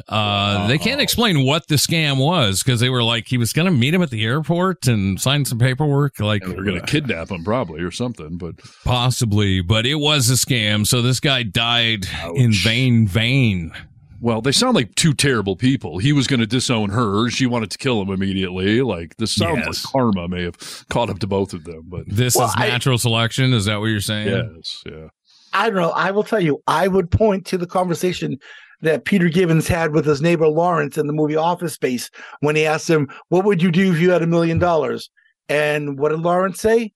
Uh, 0.08 0.68
they 0.68 0.78
can't 0.78 1.02
explain 1.02 1.46
what 1.46 1.68
the 1.68 1.76
scam 1.76 2.18
was 2.18 2.64
because 2.64 2.80
they 2.80 2.90
were 2.90 3.04
like, 3.04 3.28
he 3.28 3.38
was 3.38 3.54
going 3.54 3.66
to 3.66 3.72
meet 3.72 3.94
him 3.94 4.02
at 4.02 4.10
the 4.10 4.24
airport 4.24 4.88
and 4.88 5.20
sign 5.20 5.46
some 5.46 5.58
paperwork. 5.60 6.20
Like, 6.20 6.44
They're 6.46 6.64
going 6.64 6.80
to 6.80 6.86
kidnap 6.86 7.30
him 7.32 7.44
probably 7.44 7.82
or 7.82 7.92
something. 7.92 8.38
But 8.38 8.56
Possibly, 8.84 9.62
but 9.62 9.86
it 9.86 9.96
was 9.96 10.30
a 10.30 10.34
scam. 10.34 10.86
So 10.88 11.02
this 11.02 11.20
guy 11.20 11.44
died 11.44 12.06
in 12.36 12.52
vain, 12.54 13.08
vain. 13.08 13.72
Well, 14.22 14.42
they 14.42 14.52
sound 14.52 14.76
like 14.76 14.96
two 14.96 15.14
terrible 15.14 15.56
people. 15.56 15.98
He 15.98 16.14
was 16.14 16.28
going 16.28 16.40
to 16.40 16.46
disown 16.48 16.90
her. 16.90 17.30
She 17.30 17.46
wanted 17.46 17.72
to 17.72 17.78
kill 17.78 18.02
him 18.02 18.10
immediately. 18.10 18.82
Like 18.82 19.16
this 19.18 19.34
sounds 19.34 19.60
Yes. 19.66 19.86
like 19.86 19.92
karma 19.94 20.28
may 20.28 20.44
have 20.44 20.58
caught 20.90 21.10
up 21.10 21.20
to 21.20 21.28
both 21.28 21.54
of 21.54 21.64
them. 21.64 21.84
But 21.88 22.04
This 22.08 22.36
Well, 22.36 22.48
is 22.48 22.54
I- 22.58 22.68
natural 22.68 22.98
selection. 22.98 23.54
Is 23.54 23.66
that 23.66 23.80
what 23.80 23.88
you're 23.88 24.00
saying? 24.02 24.28
yes, 24.56 24.84
yeah. 24.86 25.08
I 25.54 25.70
don't 25.70 25.80
know. 25.80 25.92
I 25.92 26.12
will 26.12 26.24
tell 26.24 26.42
you, 26.42 26.62
I 26.68 26.88
would 26.88 27.10
point 27.10 27.46
to 27.48 27.58
the 27.58 27.66
conversation 27.66 28.38
that 28.82 29.04
Peter 29.06 29.30
Gibbons 29.30 29.68
had 29.68 29.94
with 29.94 30.06
his 30.06 30.22
neighbor 30.22 30.48
Lawrence 30.48 30.98
in 30.98 31.08
the 31.08 31.14
movie 31.14 31.36
Office 31.36 31.74
Space 31.74 32.10
when 32.42 32.56
he 32.56 32.66
asked 32.66 32.90
him, 32.90 33.10
What 33.30 33.44
would 33.46 33.62
you 33.62 33.72
do 33.72 33.92
if 33.92 34.00
you 34.00 34.12
had 34.12 34.22
a 34.22 34.28
million 34.28 34.60
dollars? 34.60 35.10
And 35.50 35.98
what 36.00 36.10
did 36.10 36.20
Lawrence 36.20 36.62
say? 36.62 36.94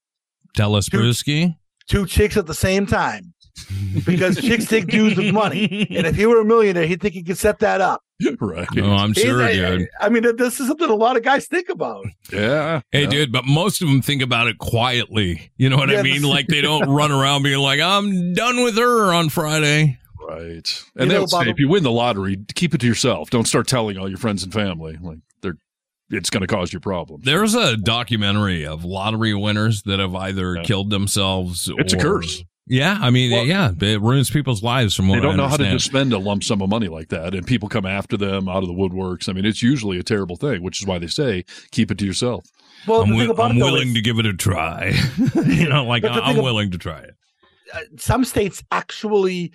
Tell 0.55 0.75
us, 0.75 0.87
Brewski. 0.87 1.55
Two 1.87 2.05
chicks 2.05 2.37
at 2.37 2.45
the 2.45 2.53
same 2.53 2.85
time. 2.85 3.33
Because 4.05 4.37
chicks 4.41 4.65
take 4.65 4.87
dudes 4.87 5.15
with 5.17 5.33
money. 5.33 5.87
And 5.91 6.07
if 6.07 6.15
he 6.15 6.25
were 6.25 6.41
a 6.41 6.45
millionaire, 6.45 6.87
he'd 6.87 7.01
think 7.01 7.13
he 7.13 7.23
could 7.23 7.37
set 7.37 7.59
that 7.59 7.79
up. 7.81 8.01
right. 8.39 8.67
Oh, 8.77 8.91
I'm 8.91 9.13
sure, 9.13 9.45
He's- 9.47 9.77
dude. 9.79 9.87
I 10.01 10.09
mean, 10.09 10.23
this 10.37 10.59
is 10.59 10.67
something 10.67 10.89
a 10.89 10.95
lot 10.95 11.15
of 11.17 11.23
guys 11.23 11.47
think 11.47 11.69
about. 11.69 12.05
Yeah. 12.31 12.81
Hey, 12.91 13.03
yeah. 13.03 13.09
dude, 13.09 13.31
but 13.31 13.45
most 13.45 13.81
of 13.81 13.87
them 13.87 14.01
think 14.01 14.21
about 14.21 14.47
it 14.47 14.57
quietly. 14.57 15.51
You 15.57 15.69
know 15.69 15.77
what 15.77 15.89
I 15.95 16.01
mean? 16.01 16.23
Like 16.23 16.47
they 16.47 16.61
don't 16.69 16.89
run 16.89 17.11
around 17.11 17.43
being 17.43 17.59
like, 17.59 17.79
I'm 17.79 18.33
done 18.33 18.63
with 18.63 18.75
her 18.77 19.13
on 19.13 19.29
Friday. 19.29 19.99
Right. 20.27 20.83
And 20.95 21.09
know, 21.09 21.25
they'll 21.25 21.41
if 21.47 21.59
you 21.59 21.67
win 21.69 21.83
the 21.83 21.91
lottery, 21.91 22.37
keep 22.55 22.73
it 22.73 22.79
to 22.79 22.87
yourself. 22.87 23.29
Don't 23.29 23.47
start 23.47 23.67
telling 23.67 23.97
all 23.97 24.07
your 24.09 24.17
friends 24.17 24.43
and 24.43 24.51
family. 24.53 24.97
Like 25.01 25.19
they're 25.41 25.57
it's 26.09 26.29
going 26.29 26.41
to 26.41 26.47
cause 26.47 26.71
you 26.73 26.79
problems. 26.79 27.25
There's 27.25 27.55
a 27.55 27.77
documentary 27.77 28.65
of 28.65 28.85
lottery 28.85 29.33
winners 29.33 29.83
that 29.83 29.99
have 29.99 30.15
either 30.15 30.55
Yeah. 30.57 30.63
killed 30.63 30.89
themselves. 30.89 31.69
It's 31.77 31.93
a 31.93 31.97
curse. 31.97 32.43
Yeah, 32.67 32.97
I 33.01 33.09
mean, 33.09 33.31
Well- 33.31 33.45
yeah, 33.45 33.71
it 33.81 34.01
ruins 34.01 34.29
people's 34.29 34.63
lives 34.63 34.95
from 34.95 35.09
what 35.09 35.15
They 35.15 35.21
don't 35.21 35.33
I 35.33 35.35
know 35.35 35.47
how 35.49 35.57
to 35.57 35.69
just 35.69 35.85
spend 35.85 36.13
a 36.13 36.17
lump 36.17 36.43
sum 36.45 36.61
of 36.61 36.69
money 36.69 36.87
like 36.87 37.09
that, 37.09 37.35
and 37.35 37.45
people 37.45 37.67
come 37.67 37.85
after 37.85 38.15
them 38.15 38.47
out 38.47 38.63
of 38.63 38.67
the 38.67 38.73
woodworks. 38.73 39.27
I 39.27 39.33
mean, 39.33 39.45
it's 39.45 39.61
usually 39.61 39.99
a 39.99 40.03
terrible 40.03 40.37
thing, 40.37 40.63
which 40.63 40.81
is 40.81 40.87
why 40.87 40.97
they 40.97 41.07
say 41.07 41.43
keep 41.71 41.91
it 41.91 41.97
to 41.97 42.05
yourself. 42.05 42.45
Well, 42.87 43.01
I'm, 43.01 43.09
wi- 43.09 43.33
I'm 43.43 43.57
willing 43.59 43.89
is, 43.89 43.93
to 43.95 44.01
give 44.01 44.17
it 44.19 44.25
a 44.25 44.33
try. 44.33 44.93
you 45.45 45.67
know, 45.67 45.83
like 45.85 46.03
But 46.03 46.13
I'm 46.13 46.23
thing 46.23 46.37
ab- 46.37 46.43
willing 46.43 46.71
to 46.71 46.77
try 46.77 46.99
it. 46.99 47.15
uh, 47.73 47.79
some 47.97 48.23
states 48.23 48.63
actually 48.71 49.51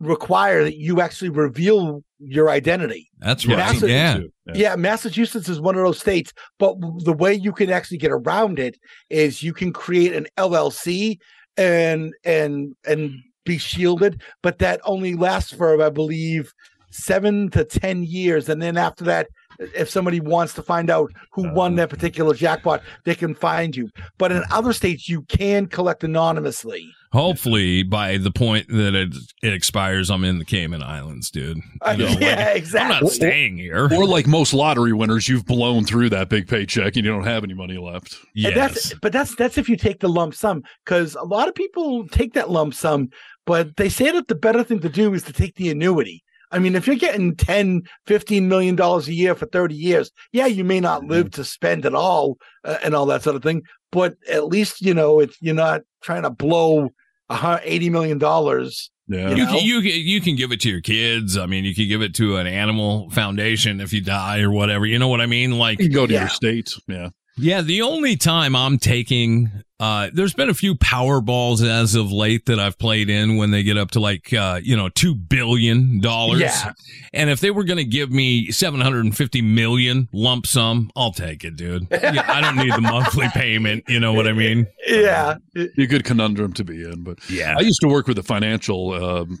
require 0.00 0.64
that 0.64 0.76
you 0.76 1.00
actually 1.00 1.28
reveal 1.30 2.02
your 2.18 2.48
identity. 2.50 3.10
That's 3.18 3.44
Yeah, 3.44 3.56
right. 3.60 3.74
Massa- 3.74 3.88
Yeah. 3.90 4.20
Yeah. 4.54 4.76
Massachusetts 4.76 5.48
is 5.48 5.60
one 5.60 5.76
of 5.76 5.84
those 5.84 5.98
states, 6.00 6.32
but 6.58 6.74
the 7.04 7.12
way 7.12 7.34
you 7.34 7.52
can 7.52 7.70
actually 7.70 7.98
get 7.98 8.10
around 8.10 8.58
it 8.58 8.76
is 9.08 9.42
you 9.42 9.52
can 9.52 9.72
create 9.72 10.12
an 10.14 10.26
LLC 10.36 11.18
and 11.60 12.14
and 12.24 12.74
and 12.86 13.22
be 13.44 13.58
shielded, 13.58 14.22
but 14.42 14.58
that 14.58 14.80
only 14.84 15.14
lasts 15.14 15.52
for 15.52 15.80
I 15.80 15.90
believe 15.90 16.52
seven 16.90 17.50
to 17.50 17.64
ten 17.64 18.02
years, 18.02 18.48
and 18.48 18.60
then 18.60 18.76
after 18.76 19.04
that, 19.04 19.28
if 19.60 19.90
somebody 19.90 20.20
wants 20.20 20.54
to 20.54 20.62
find 20.62 20.90
out 20.90 21.12
who 21.32 21.52
won 21.52 21.76
that 21.76 21.90
particular 21.90 22.34
jackpot, 22.34 22.82
they 23.04 23.14
can 23.14 23.34
find 23.34 23.76
you. 23.76 23.90
But 24.18 24.32
in 24.32 24.42
other 24.50 24.72
states, 24.72 25.08
you 25.08 25.22
can 25.22 25.66
collect 25.66 26.02
anonymously. 26.02 26.90
Hopefully, 27.12 27.82
by 27.82 28.18
the 28.18 28.30
point 28.30 28.68
that 28.68 28.94
it, 28.94 29.14
it 29.42 29.52
expires, 29.52 30.10
I'm 30.10 30.22
in 30.22 30.38
the 30.38 30.44
Cayman 30.44 30.82
Islands, 30.82 31.30
dude. 31.30 31.58
You 31.90 31.96
know, 31.96 32.06
like, 32.06 32.20
yeah, 32.20 32.50
exactly. 32.50 32.94
I'm 32.94 33.02
not 33.02 33.12
staying 33.12 33.56
here. 33.58 33.88
Or 33.92 34.06
like 34.06 34.28
most 34.28 34.54
lottery 34.54 34.92
winners, 34.92 35.28
you've 35.28 35.44
blown 35.44 35.84
through 35.84 36.10
that 36.10 36.28
big 36.28 36.46
paycheck 36.46 36.94
and 36.94 37.04
you 37.04 37.10
don't 37.10 37.24
have 37.24 37.42
any 37.42 37.54
money 37.54 37.78
left. 37.78 38.16
And 38.36 38.54
that's 38.54 38.94
but 38.94 39.12
that's 39.12 39.34
that's 39.34 39.58
if 39.58 39.68
you 39.68 39.76
take 39.76 39.98
the 39.98 40.08
lump 40.08 40.34
sum 40.34 40.62
because 40.84 41.16
a 41.16 41.24
lot 41.24 41.48
of 41.48 41.54
people 41.54 42.06
take 42.08 42.34
that 42.34 42.50
lump 42.50 42.74
sum, 42.74 43.08
but 43.44 43.76
they 43.76 43.88
say 43.88 44.12
that 44.12 44.28
the 44.28 44.36
better 44.36 44.62
thing 44.62 44.78
to 44.80 44.88
do 44.88 45.12
is 45.14 45.24
to 45.24 45.32
take 45.32 45.56
the 45.56 45.68
annuity. 45.70 46.22
I 46.50 46.58
mean, 46.58 46.74
if 46.74 46.86
you're 46.86 46.96
getting 46.96 47.36
10, 47.36 47.82
15 48.06 48.48
million 48.48 48.76
dollars 48.76 49.08
a 49.08 49.14
year 49.14 49.34
for 49.34 49.46
30 49.46 49.74
years, 49.74 50.10
yeah, 50.32 50.46
you 50.46 50.64
may 50.64 50.80
not 50.80 51.04
live 51.04 51.30
to 51.32 51.44
spend 51.44 51.84
it 51.84 51.94
all 51.94 52.38
uh, 52.64 52.78
and 52.82 52.94
all 52.94 53.06
that 53.06 53.22
sort 53.22 53.36
of 53.36 53.42
thing, 53.42 53.62
but 53.92 54.16
at 54.28 54.46
least, 54.46 54.80
you 54.80 54.94
know, 54.94 55.20
it's 55.20 55.36
you're 55.40 55.54
not 55.54 55.82
trying 56.02 56.22
to 56.22 56.30
blow 56.30 56.90
a 57.28 57.34
hun- 57.34 57.60
80 57.62 57.90
million 57.90 58.18
dollars. 58.18 58.90
Yeah. 59.06 59.30
You, 59.30 59.44
know? 59.44 59.52
can, 59.52 59.64
you 59.64 59.80
can 59.80 59.90
you 59.90 60.20
can 60.20 60.36
give 60.36 60.52
it 60.52 60.60
to 60.60 60.70
your 60.70 60.80
kids. 60.80 61.36
I 61.36 61.46
mean, 61.46 61.64
you 61.64 61.74
can 61.74 61.88
give 61.88 62.00
it 62.00 62.14
to 62.16 62.36
an 62.36 62.46
animal 62.46 63.10
foundation 63.10 63.80
if 63.80 63.92
you 63.92 64.00
die 64.00 64.40
or 64.40 64.52
whatever. 64.52 64.86
You 64.86 64.98
know 64.98 65.08
what 65.08 65.20
I 65.20 65.26
mean? 65.26 65.58
Like 65.58 65.80
You 65.80 65.86
can 65.86 65.94
go 65.94 66.06
to 66.06 66.12
your 66.12 66.28
state. 66.28 66.74
Yeah. 66.86 67.10
Yeah, 67.40 67.62
the 67.62 67.82
only 67.82 68.16
time 68.16 68.54
I'm 68.54 68.78
taking, 68.78 69.50
uh, 69.78 70.10
there's 70.12 70.34
been 70.34 70.50
a 70.50 70.54
few 70.54 70.74
Powerballs 70.74 71.66
as 71.66 71.94
of 71.94 72.12
late 72.12 72.46
that 72.46 72.60
I've 72.60 72.78
played 72.78 73.08
in 73.08 73.36
when 73.36 73.50
they 73.50 73.62
get 73.62 73.78
up 73.78 73.92
to 73.92 74.00
like, 74.00 74.32
uh, 74.32 74.60
you 74.62 74.76
know, 74.76 74.88
two 74.90 75.14
billion 75.14 76.00
dollars. 76.00 76.40
Yeah. 76.40 76.72
And 77.14 77.30
if 77.30 77.40
they 77.40 77.50
were 77.50 77.64
going 77.64 77.78
to 77.78 77.84
give 77.84 78.10
me 78.10 78.50
750 78.50 79.40
million 79.42 80.08
lump 80.12 80.46
sum, 80.46 80.90
I'll 80.94 81.12
take 81.12 81.42
it, 81.44 81.56
dude. 81.56 81.86
Yeah, 81.90 82.24
I 82.28 82.40
don't 82.42 82.56
need 82.56 82.74
the 82.74 82.82
monthly 82.82 83.28
payment. 83.32 83.84
You 83.88 84.00
know 84.00 84.12
what 84.12 84.28
I 84.28 84.32
mean? 84.32 84.66
Yeah. 84.86 85.36
Be 85.54 85.84
a 85.84 85.86
good 85.86 86.04
conundrum 86.04 86.52
to 86.54 86.64
be 86.64 86.82
in. 86.84 87.02
But 87.02 87.18
Yeah. 87.30 87.54
I 87.56 87.60
used 87.62 87.80
to 87.80 87.88
work 87.88 88.06
with 88.06 88.18
a 88.18 88.22
financial 88.22 88.92
um, 88.92 89.38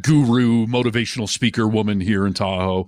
guru, 0.00 0.66
motivational 0.66 1.28
speaker 1.28 1.66
woman 1.66 2.00
here 2.00 2.24
in 2.26 2.34
Tahoe. 2.34 2.86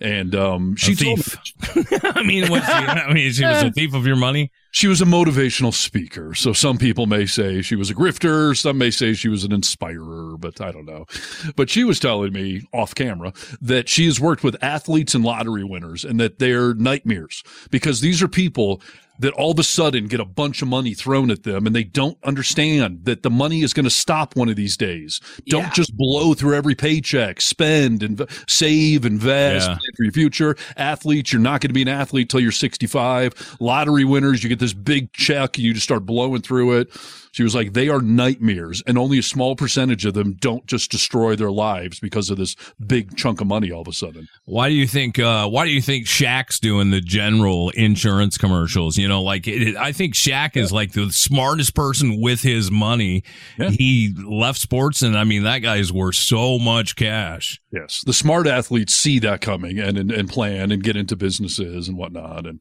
And 0.00 0.34
um, 0.34 0.76
she 0.76 0.94
thief. 0.94 1.36
I 2.02 2.22
mean, 2.22 2.48
what's 2.50 2.66
she, 2.66 2.72
I 2.72 3.12
mean, 3.12 3.32
she 3.32 3.44
was 3.44 3.62
a 3.62 3.70
thief 3.70 3.94
of 3.94 4.06
your 4.06 4.16
money. 4.16 4.50
She 4.70 4.88
was 4.88 5.00
a 5.00 5.04
motivational 5.04 5.72
speaker. 5.72 6.34
So 6.34 6.52
some 6.52 6.78
people 6.78 7.06
may 7.06 7.26
say 7.26 7.62
she 7.62 7.76
was 7.76 7.90
a 7.90 7.94
grifter. 7.94 8.56
Some 8.56 8.78
may 8.78 8.90
say 8.90 9.14
she 9.14 9.28
was 9.28 9.44
an 9.44 9.52
inspirer, 9.52 10.36
but 10.36 10.60
I 10.60 10.72
don't 10.72 10.84
know. 10.84 11.06
But 11.54 11.70
she 11.70 11.84
was 11.84 12.00
telling 12.00 12.32
me 12.32 12.62
off 12.72 12.94
camera 12.94 13.32
that 13.60 13.88
she 13.88 14.06
has 14.06 14.20
worked 14.20 14.42
with 14.42 14.56
athletes 14.62 15.14
and 15.14 15.24
lottery 15.24 15.62
winners 15.62 16.04
and 16.04 16.18
that 16.18 16.40
they're 16.40 16.74
nightmares 16.74 17.44
because 17.70 18.00
these 18.00 18.22
are 18.22 18.28
people 18.28 18.82
that 19.20 19.32
all 19.34 19.52
of 19.52 19.58
a 19.58 19.62
sudden 19.62 20.08
get 20.08 20.18
a 20.20 20.24
bunch 20.24 20.60
of 20.60 20.68
money 20.68 20.92
thrown 20.92 21.30
at 21.30 21.44
them 21.44 21.66
and 21.66 21.74
they 21.76 21.84
don't 21.84 22.18
understand 22.24 23.04
that 23.04 23.22
the 23.22 23.30
money 23.30 23.62
is 23.62 23.72
going 23.72 23.84
to 23.84 23.90
stop 23.90 24.34
one 24.34 24.48
of 24.48 24.56
these 24.56 24.76
days. 24.76 25.20
Don't 25.46 25.72
just 25.72 25.96
blow 25.96 26.34
through 26.34 26.54
every 26.56 26.74
paycheck, 26.74 27.40
spend 27.40 28.02
and 28.02 28.26
save, 28.48 29.04
invest, 29.04 29.68
Yeah. 29.68 29.74
plan 29.76 29.92
for 29.96 30.02
your 30.02 30.12
future. 30.12 30.56
Athletes, 30.76 31.32
you're 31.32 31.40
not 31.42 31.60
going 31.60 31.68
to 31.70 31.74
be 31.74 31.82
an 31.82 31.88
athlete 31.88 32.28
till 32.28 32.40
you're 32.40 32.50
65. 32.52 33.56
Lottery 33.60 34.04
winners, 34.04 34.42
you 34.42 34.48
get 34.48 34.58
this 34.58 34.72
big 34.74 35.12
check 35.12 35.56
and 35.56 35.64
you 35.64 35.74
just 35.74 35.84
start 35.84 36.04
blowing 36.04 36.42
through 36.42 36.78
it. 36.78 36.90
She 37.34 37.42
was 37.42 37.52
like, 37.52 37.72
they 37.72 37.88
are 37.88 38.00
nightmares 38.00 38.80
and 38.86 38.96
only 38.96 39.18
a 39.18 39.22
small 39.24 39.56
percentage 39.56 40.06
of 40.06 40.14
them 40.14 40.34
don't 40.34 40.64
just 40.66 40.92
destroy 40.92 41.34
their 41.34 41.50
lives 41.50 41.98
because 41.98 42.30
of 42.30 42.38
this 42.38 42.54
big 42.86 43.16
chunk 43.16 43.40
of 43.40 43.48
money 43.48 43.72
all 43.72 43.80
of 43.80 43.88
a 43.88 43.92
sudden. 43.92 44.28
Why 44.44 44.68
do 44.68 44.76
you 44.76 44.86
think? 44.86 45.18
Uh, 45.18 45.48
why 45.48 45.64
do 45.64 45.72
you 45.72 45.82
think 45.82 46.06
Shaq's 46.06 46.60
doing 46.60 46.92
the 46.92 47.00
general 47.00 47.70
insurance 47.70 48.38
commercials? 48.38 48.96
You 48.96 49.08
know, 49.08 49.20
like 49.20 49.48
it, 49.48 49.76
I 49.76 49.90
think 49.90 50.14
Shaq 50.14 50.56
is 50.56 50.70
like 50.70 50.92
the 50.92 51.10
smartest 51.10 51.74
person 51.74 52.20
with 52.20 52.40
his 52.40 52.70
money. 52.70 53.24
He 53.58 54.14
left 54.24 54.60
sports, 54.60 55.02
and 55.02 55.18
I 55.18 55.24
mean 55.24 55.42
that 55.42 55.58
guy's 55.58 55.92
worth 55.92 56.14
so 56.14 56.60
much 56.60 56.94
cash. 56.94 57.60
Yes. 57.72 58.04
The 58.06 58.12
smart 58.12 58.46
athletes 58.46 58.94
see 58.94 59.18
that 59.18 59.40
coming 59.40 59.80
and, 59.80 59.98
and, 59.98 60.12
and 60.12 60.28
plan 60.28 60.70
and 60.70 60.82
get 60.82 60.94
into 60.94 61.16
businesses 61.16 61.88
and 61.88 61.98
whatnot. 61.98 62.46
And, 62.46 62.60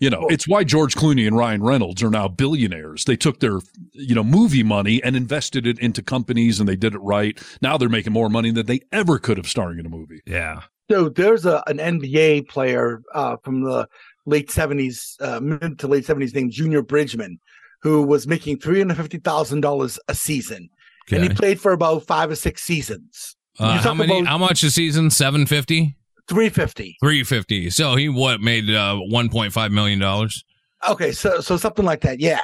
you 0.00 0.08
know, 0.08 0.26
it's 0.28 0.48
why 0.48 0.64
George 0.64 0.94
Clooney 0.94 1.26
and 1.26 1.36
Ryan 1.36 1.62
Reynolds 1.62 2.02
are 2.02 2.08
now 2.08 2.28
billionaires. 2.28 3.04
They 3.04 3.16
took 3.16 3.40
their, 3.40 3.58
you 3.92 4.13
know, 4.14 4.24
movie 4.24 4.62
money 4.62 5.02
and 5.02 5.16
invested 5.16 5.66
it 5.66 5.78
into 5.78 6.02
companies 6.02 6.60
and 6.60 6.68
they 6.68 6.76
did 6.76 6.94
it 6.94 6.98
right. 7.00 7.38
Now 7.62 7.76
they're 7.76 7.88
making 7.88 8.12
more 8.12 8.28
money 8.28 8.50
than 8.50 8.66
they 8.66 8.80
ever 8.92 9.18
could 9.18 9.36
have 9.36 9.48
starring 9.48 9.78
in 9.78 9.86
a 9.86 9.90
movie. 9.90 10.20
Yeah. 10.26 10.62
So 10.90 11.08
there's 11.08 11.46
a 11.46 11.62
an 11.66 11.78
NBA 11.78 12.48
player 12.48 13.02
uh, 13.14 13.36
from 13.42 13.62
the 13.64 13.88
late 14.26 14.50
seventies, 14.50 15.16
uh, 15.20 15.40
mid 15.40 15.78
to 15.78 15.88
late 15.88 16.04
seventies, 16.04 16.34
named 16.34 16.52
Junior 16.52 16.82
Bridgeman, 16.82 17.38
who 17.82 18.02
was 18.02 18.26
making 18.26 18.58
three 18.58 18.78
hundred 18.80 18.96
fifty 18.98 19.18
thousand 19.18 19.62
dollars 19.62 19.98
a 20.08 20.14
season, 20.14 20.68
and 21.10 21.22
he 21.22 21.28
played 21.30 21.58
for 21.60 21.72
about 21.72 22.06
five 22.06 22.30
or 22.30 22.36
six 22.36 22.62
seasons. 22.62 23.34
Uh, 23.58 23.64
You 23.64 23.70
how 23.72 23.80
talk 23.82 23.96
many? 23.96 24.18
about- 24.20 24.28
how 24.28 24.36
much 24.38 24.62
a 24.62 24.70
season? 24.70 25.10
Seven 25.10 25.46
fifty. 25.46 25.96
Three 26.28 26.48
fifty. 26.50 26.96
Three 27.02 27.24
fifty. 27.24 27.70
So 27.70 27.96
he 27.96 28.08
what 28.10 28.40
made 28.42 28.68
uh, 28.68 28.96
one 28.96 29.28
point 29.30 29.52
five 29.54 29.72
million 29.72 29.98
dollars. 29.98 30.44
Okay, 30.86 31.12
so 31.12 31.40
so 31.40 31.56
something 31.56 31.84
like 31.86 32.02
that. 32.02 32.20
Yeah. 32.20 32.40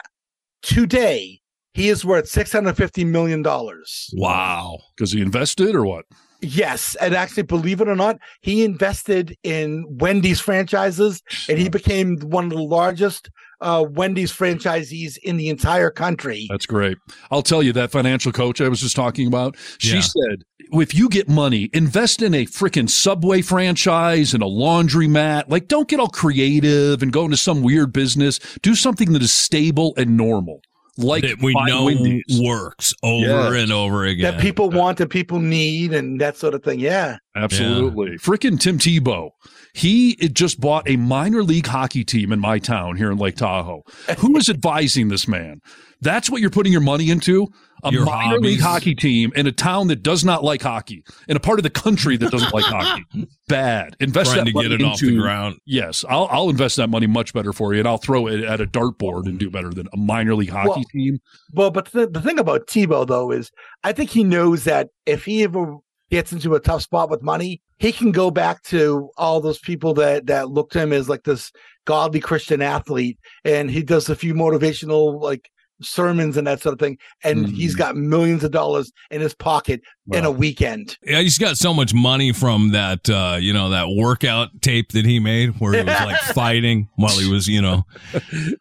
Today 0.63 1.40
he 1.75 1.89
is 1.89 2.05
worth 2.05 2.29
six 2.29 2.53
hundred 2.53 2.77
fifty 2.77 3.05
million 3.05 3.43
dollars. 3.43 4.11
Wow. 4.15 4.79
Because 4.97 5.13
he 5.13 5.21
invested 5.21 5.75
or 5.75 5.85
what? 5.85 6.05
Yes, 6.43 6.95
and 7.03 7.15
actually, 7.15 7.43
believe 7.43 7.83
it 7.83 7.89
or 7.89 7.95
not, 7.95 8.17
he 8.41 8.65
invested 8.65 9.37
in 9.43 9.85
Wendy's 9.87 10.41
franchises, 10.41 11.21
and 11.51 11.59
he 11.59 11.69
became 11.69 12.17
one 12.21 12.45
of 12.45 12.51
the 12.53 12.63
largest 12.63 13.29
uh, 13.61 13.85
Wendy's 13.91 14.33
franchisees 14.33 15.19
in 15.23 15.37
the 15.37 15.51
entire 15.51 15.91
country. 15.91 16.47
That's 16.49 16.65
great. 16.65 16.97
I'll 17.31 17.43
tell 17.43 17.63
you 17.63 17.75
that 17.75 17.91
financial 17.91 18.33
coach 18.33 18.63
I 18.63 18.69
was 18.69 18.81
just 18.81 18.97
talking 18.97 19.27
about. 19.27 19.55
She 19.77 19.97
Yeah. 19.97 20.01
said, 20.01 20.45
if 20.73 20.95
you 20.95 21.11
get 21.11 21.29
money, 21.29 21.69
invest 21.75 22.23
in 22.23 22.33
a 22.33 22.47
freaking 22.47 22.89
Subway 22.89 23.43
franchise 23.43 24.33
and 24.33 24.43
a 24.43 24.47
laundromat. 24.47 25.51
Like, 25.51 25.69
don't 25.69 25.89
get 25.89 26.01
all 26.01 26.09
creative 26.09 27.03
and 27.03 27.13
go 27.13 27.27
into 27.27 27.37
some 27.37 27.61
weird 27.63 27.93
business. 27.93 28.41
Do 28.63 28.75
something 28.75 29.13
that 29.13 29.21
is 29.21 29.33
stable 29.35 29.93
and 29.99 30.17
normal. 30.17 30.63
Like 31.01 31.23
that 31.25 31.41
we 31.43 31.55
know 31.55 31.85
Wendy's. 31.87 32.23
works 32.43 32.95
over 33.03 33.27
Yes. 33.27 33.63
and 33.63 33.73
over 33.73 34.05
again. 34.05 34.33
that 34.35 34.41
people 34.41 34.71
want 34.71 34.99
that 34.99 35.09
people 35.09 35.39
need, 35.41 35.93
and 35.93 36.21
that 36.21 36.37
sort 36.37 36.55
of 36.55 36.63
thing. 36.63 36.79
Yeah, 36.81 37.19
Absolutely. 37.35 38.19
Freaking 38.19 38.59
Tim 38.61 38.79
Tebow. 38.79 39.31
He 39.73 40.15
just 40.17 40.61
bought 40.61 40.89
a 40.89 40.97
minor 40.97 41.43
league 41.45 41.67
hockey 41.67 42.05
team 42.05 42.33
in 42.33 42.41
my 42.41 42.59
town 42.59 42.97
here 42.97 43.11
in 43.13 43.19
Lake 43.19 43.37
Tahoe. 43.37 43.83
Who 44.19 44.37
is 44.37 44.49
advising 44.49 45.09
this 45.09 45.29
man? 45.29 45.61
That's 46.03 46.31
what 46.31 46.41
you're 46.41 46.51
putting 46.51 46.73
your 46.73 46.81
money 46.81 47.11
into? 47.11 47.49
A 47.83 47.91
Your 47.93 48.05
minor 48.05 48.39
league 48.39 48.61
hockey 48.61 48.95
team 48.95 49.33
in 49.37 49.47
a 49.47 49.53
town 49.53 49.89
that 49.89 50.03
does 50.03 50.23
not 50.25 50.45
like 50.45 50.61
hockey, 50.63 51.03
in 51.29 51.37
a 51.37 51.41
part 51.41 51.59
of 51.59 51.63
the 51.63 51.71
country 51.71 52.17
that 52.19 52.31
doesn't 52.31 52.53
like 52.53 52.65
hockey. 52.65 53.05
Bad. 53.49 53.97
Invest 54.01 54.33
Trying 54.33 54.45
that 54.45 54.51
to 54.51 54.55
money 54.55 54.69
get 54.69 54.81
it 54.81 54.85
off 54.85 55.01
the 55.01 55.09
into- 55.09 55.21
ground. 55.21 55.57
Yes, 55.65 56.05
I'll, 56.09 56.29
I'll 56.31 56.51
invest 56.51 56.77
that 56.77 56.89
money 56.91 57.07
much 57.07 57.33
better 57.33 57.53
for 57.55 57.73
you, 57.73 57.79
and 57.81 57.89
I'll 57.89 57.97
throw 57.99 58.27
it 58.27 58.45
at 58.45 58.61
a 58.61 58.67
dartboard 58.67 59.27
and 59.27 59.39
do 59.39 59.51
better 59.51 59.71
than 59.71 59.89
a 59.95 59.97
minor 59.97 60.35
league 60.35 60.51
hockey 60.51 60.69
Well- 60.69 60.85
team. 60.93 61.19
Well, 61.55 61.71
but 61.71 61.87
the, 61.93 62.07
the 62.07 62.21
thing 62.21 62.39
about 62.39 62.67
Tebow 62.67 63.07
though 63.07 63.31
is, 63.31 63.51
I 63.83 63.93
think 63.93 64.11
he 64.11 64.25
knows 64.25 64.65
that 64.65 64.89
if 65.07 65.25
he 65.25 65.43
ever 65.43 65.77
gets 66.11 66.33
into 66.33 66.55
a 66.55 66.61
tough 66.61 66.83
spot 66.83 67.09
with 67.09 67.23
money, 67.23 67.63
he 67.79 67.93
can 67.93 68.13
go 68.13 68.31
back 68.31 68.63
to 68.65 69.09
all 69.17 69.41
those 69.41 69.59
people 69.59 69.95
that 69.95 70.27
that 70.27 70.51
look 70.51 70.71
to 70.73 70.81
him 70.81 70.93
as 70.93 71.09
like 71.09 71.25
this 71.25 71.51
godly 71.87 72.21
Christian 72.21 72.61
athlete, 72.61 73.19
and 73.45 73.71
he 73.71 73.83
does 73.83 74.11
a 74.11 74.17
few 74.17 74.35
motivational 74.35 75.19
like 75.21 75.51
sermons 75.83 76.37
and 76.37 76.47
that 76.47 76.61
sort 76.61 76.73
of 76.73 76.79
thing, 76.79 76.99
and 77.25 77.49
he's 77.49 77.73
mm-hmm. 77.73 77.79
got 77.79 77.97
millions 77.97 78.45
of 78.45 78.51
dollars 78.51 78.93
in 79.11 79.21
his 79.21 79.35
pocket 79.35 79.81
in 80.19 80.25
a 80.25 80.31
weekend. 80.31 80.99
Yeah, 81.05 81.21
he's 81.21 81.39
got 81.39 81.57
so 81.57 81.73
much 81.75 81.95
money 81.95 82.33
from 82.33 82.71
that, 82.73 83.09
uh, 83.09 83.37
you 83.41 83.53
know, 83.53 83.71
that 83.71 83.89
workout 83.89 84.63
tape 84.63 84.93
that 84.93 85.05
he 85.05 85.21
made 85.21 85.61
where 85.61 85.73
he 85.73 85.79
was 85.79 86.01
like 86.01 86.21
fighting 86.35 86.89
while 86.97 87.17
he 87.19 87.31
was, 87.31 87.47
you 87.47 87.63
know. 87.63 87.87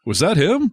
Was 0.06 0.20
that 0.20 0.38
him? 0.38 0.72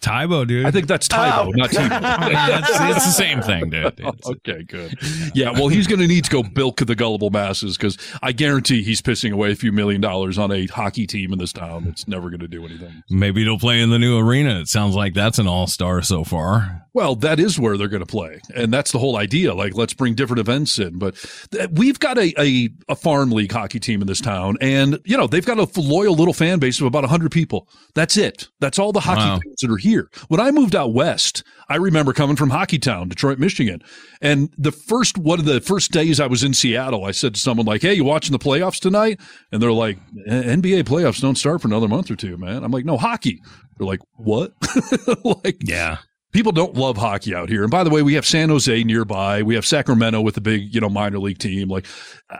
Tae 0.00 0.26
Bo, 0.26 0.44
dude. 0.44 0.66
I 0.66 0.70
think 0.70 0.86
that's 0.86 1.08
Tae 1.08 1.30
Bo, 1.30 1.50
not 1.50 1.70
Tebow. 1.70 1.88
it's, 2.58 2.96
it's 2.96 3.06
the 3.06 3.12
same 3.12 3.42
thing, 3.42 3.70
dude. 3.70 3.86
It's- 4.00 4.26
okay, 4.26 4.62
good. 4.62 4.94
Yeah, 5.34 5.50
well, 5.50 5.68
he's 5.68 5.86
going 5.86 6.00
to 6.00 6.06
need 6.06 6.24
to 6.24 6.30
go 6.30 6.42
bilk 6.42 6.78
the 6.78 6.94
gullible 6.94 7.30
masses 7.30 7.76
because 7.76 7.98
I 8.22 8.32
guarantee 8.32 8.82
he's 8.82 9.02
pissing 9.02 9.32
away 9.32 9.52
a 9.52 9.56
few 9.56 9.72
million 9.72 10.00
dollars 10.00 10.38
on 10.38 10.50
a 10.52 10.66
hockey 10.66 11.06
team 11.06 11.32
in 11.32 11.38
this 11.38 11.52
town 11.52 11.84
that's 11.84 12.08
never 12.08 12.30
going 12.30 12.40
to 12.40 12.48
do 12.48 12.64
anything. 12.64 13.02
Maybe 13.10 13.44
he'll 13.44 13.58
play 13.58 13.80
in 13.80 13.90
the 13.90 13.98
new 13.98 14.18
arena. 14.18 14.60
It 14.60 14.68
sounds 14.68 14.94
like 14.94 15.14
that's 15.14 15.38
an 15.38 15.46
all 15.46 15.66
Star 15.66 16.02
so 16.02 16.24
far. 16.24 16.86
Well, 16.94 17.14
that 17.16 17.38
is 17.38 17.58
where 17.58 17.76
they're 17.76 17.88
going 17.88 18.00
to 18.00 18.06
play, 18.06 18.40
and 18.54 18.72
that's 18.72 18.90
the 18.90 18.98
whole 18.98 19.16
idea. 19.16 19.54
Like, 19.54 19.74
let's 19.76 19.94
bring 19.94 20.07
different 20.14 20.40
events 20.40 20.78
in. 20.78 20.98
But 20.98 21.14
th- 21.50 21.70
we've 21.72 21.98
got 21.98 22.18
a, 22.18 22.32
a 22.40 22.68
a 22.88 22.96
farm 22.96 23.30
league 23.30 23.52
hockey 23.52 23.80
team 23.80 24.00
in 24.00 24.06
this 24.06 24.20
town, 24.20 24.56
and 24.60 24.98
you 25.04 25.16
know 25.16 25.26
they've 25.26 25.44
got 25.44 25.58
a 25.58 25.80
loyal 25.80 26.14
little 26.14 26.34
fan 26.34 26.58
base 26.58 26.80
of 26.80 26.86
about 26.86 27.04
hundred 27.04 27.30
people. 27.32 27.68
That's 27.94 28.16
it. 28.16 28.48
That's 28.60 28.78
all 28.78 28.92
the 28.92 29.00
hockey 29.00 29.20
Wow. 29.20 29.40
fans 29.44 29.60
that 29.62 29.70
are 29.70 29.76
here. 29.76 30.10
When 30.28 30.40
I 30.40 30.50
moved 30.50 30.74
out 30.76 30.92
west, 30.92 31.42
I 31.68 31.76
remember 31.76 32.12
coming 32.12 32.36
from 32.36 32.50
Hockey 32.50 32.78
Town, 32.78 33.08
Detroit, 33.08 33.38
Michigan, 33.38 33.80
and 34.22 34.50
the 34.56 34.72
first 34.72 35.18
one 35.18 35.38
of 35.38 35.44
the 35.44 35.60
first 35.60 35.90
days 35.90 36.20
I 36.20 36.26
was 36.26 36.42
in 36.44 36.54
Seattle, 36.54 37.04
I 37.04 37.10
said 37.12 37.34
to 37.34 37.40
someone 37.40 37.66
like, 37.66 37.82
"Hey, 37.82 37.94
you 37.94 38.04
watching 38.04 38.32
the 38.32 38.38
playoffs 38.38 38.80
tonight?" 38.80 39.20
And 39.52 39.62
they're 39.62 39.72
like, 39.72 39.98
"NBA 40.28 40.84
playoffs 40.84 41.20
don't 41.20 41.36
start 41.36 41.60
for 41.62 41.68
another 41.68 41.88
month 41.88 42.10
or 42.10 42.16
two, 42.16 42.36
man." 42.36 42.64
I'm 42.64 42.70
like, 42.72 42.84
"No, 42.84 42.96
hockey." 42.96 43.40
They're 43.76 43.86
like, 43.86 44.00
"What?" 44.16 44.52
like, 45.44 45.56
yeah. 45.60 45.98
People 46.32 46.52
don't 46.52 46.74
love 46.74 46.98
hockey 46.98 47.34
out 47.34 47.48
here. 47.48 47.62
And 47.62 47.70
by 47.70 47.84
the 47.84 47.90
way, 47.90 48.02
we 48.02 48.14
have 48.14 48.26
San 48.26 48.50
Jose 48.50 48.84
nearby. 48.84 49.42
We 49.42 49.54
have 49.54 49.64
Sacramento 49.64 50.20
with 50.20 50.36
a 50.36 50.42
big, 50.42 50.74
you 50.74 50.80
know, 50.80 50.90
minor 50.90 51.18
league 51.18 51.38
team. 51.38 51.68
Like, 51.68 51.86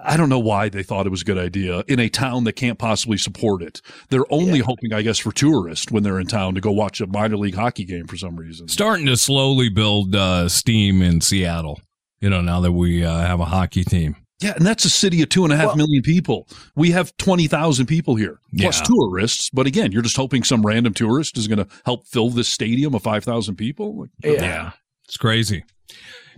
I 0.04 0.18
don't 0.18 0.28
know 0.28 0.38
why 0.38 0.68
they 0.68 0.82
thought 0.82 1.06
it 1.06 1.10
was 1.10 1.22
a 1.22 1.24
good 1.24 1.38
idea 1.38 1.82
in 1.88 1.98
a 1.98 2.10
town 2.10 2.44
that 2.44 2.52
can't 2.52 2.78
possibly 2.78 3.16
support 3.16 3.62
it. 3.62 3.80
They're 4.10 4.30
only 4.30 4.58
hoping, 4.58 4.92
I 4.92 5.00
guess, 5.00 5.18
for 5.18 5.32
tourists 5.32 5.90
when 5.90 6.02
they're 6.02 6.20
in 6.20 6.26
town 6.26 6.54
to 6.56 6.60
go 6.60 6.70
watch 6.70 7.00
a 7.00 7.06
minor 7.06 7.38
league 7.38 7.54
hockey 7.54 7.84
game 7.84 8.06
for 8.06 8.18
some 8.18 8.36
reason. 8.36 8.68
Starting 8.68 9.06
to 9.06 9.16
slowly 9.16 9.70
build 9.70 10.14
uh, 10.14 10.50
steam 10.50 11.00
in 11.00 11.22
Seattle. 11.22 11.80
You 12.20 12.28
know, 12.28 12.42
now 12.42 12.60
that 12.60 12.72
we 12.72 13.04
uh, 13.04 13.20
have 13.20 13.40
a 13.40 13.46
hockey 13.46 13.84
team. 13.84 14.16
Yeah, 14.40 14.52
and 14.54 14.64
that's 14.64 14.84
a 14.84 14.90
city 14.90 15.20
of 15.22 15.28
two 15.30 15.42
and 15.44 15.52
a 15.52 15.56
half 15.56 15.74
million 15.76 16.00
people. 16.02 16.46
We 16.76 16.92
have 16.92 17.16
20,000 17.16 17.86
people 17.86 18.14
here, 18.14 18.38
plus 18.56 18.78
Yeah. 18.78 18.84
tourists. 18.86 19.50
But 19.52 19.66
again, 19.66 19.90
you're 19.90 20.02
just 20.02 20.16
hoping 20.16 20.44
some 20.44 20.62
random 20.64 20.94
tourist 20.94 21.36
is 21.36 21.48
going 21.48 21.58
to 21.58 21.66
help 21.84 22.06
fill 22.06 22.30
this 22.30 22.48
stadium 22.48 22.94
of 22.94 23.02
5,000 23.02 23.56
people. 23.56 23.98
Like, 24.00 24.10
Yeah. 24.22 24.72
It's 25.06 25.16
crazy. 25.16 25.64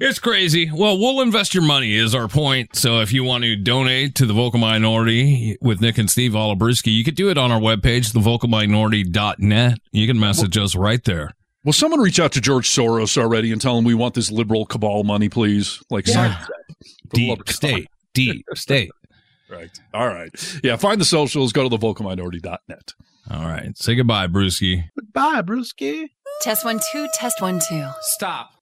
It's 0.01 0.19
crazy. 0.19 0.71
Well, 0.73 0.99
we'll 0.99 1.21
invest 1.21 1.53
your 1.53 1.63
money 1.65 1.95
is 1.95 2.15
our 2.15 2.27
point. 2.29 2.75
So 2.75 3.01
if 3.01 3.13
you 3.13 3.23
want 3.23 3.45
to 3.45 3.55
donate 3.55 4.15
to 4.15 4.25
the 4.25 4.33
Vocal 4.33 4.59
Minority 4.61 5.59
with 5.61 5.83
Nick 5.83 5.99
and 5.99 6.09
Steve 6.09 6.33
Olabruski, 6.33 6.95
you 6.97 7.05
could 7.05 7.17
do 7.17 7.29
it 7.29 7.37
on 7.37 7.53
our 7.53 7.61
webpage, 7.61 8.13
thevocalminority.net. 8.13 9.79
You 9.93 10.07
can 10.07 10.19
message 10.19 10.57
us 10.57 10.75
right 10.75 11.05
there. 11.05 11.33
Will 11.65 11.73
someone 11.75 12.01
reach 12.01 12.19
out 12.19 12.33
to 12.33 12.41
George 12.41 12.69
Soros 12.69 13.19
already 13.21 13.53
and 13.53 13.61
tell 13.61 13.77
him 13.77 13.85
we 13.85 13.95
want 13.95 14.15
this 14.15 14.31
liberal 14.31 14.65
cabal 14.65 15.05
money, 15.05 15.29
please? 15.29 15.83
Like, 15.91 16.07
sign 16.07 16.31
that. 16.31 16.47
For 17.11 17.17
the 17.17 17.29
love 17.29 17.45
Deep 17.45 17.49
state. 17.55 17.89
Deep 18.15 18.47
state. 18.55 18.91
Right. 19.51 19.71
All 19.93 20.07
right. 20.09 20.31
Yeah. 20.65 20.77
Find 20.77 21.01
the 21.01 21.05
socials. 21.05 21.53
Go 21.53 21.69
to 21.69 21.77
thevocalminority.net. 21.77 22.95
All 23.31 23.43
right. 23.43 23.77
Say 23.77 23.95
goodbye, 23.95 24.27
Brewski. 24.27 24.85
Goodbye, 24.97 25.43
Brewski. 25.43 26.09
Test 26.41 26.65
one, 26.65 26.81
two, 26.93 27.07
test 27.15 27.43
one, 27.43 27.61
two. 27.69 27.87
Stop. 28.01 28.53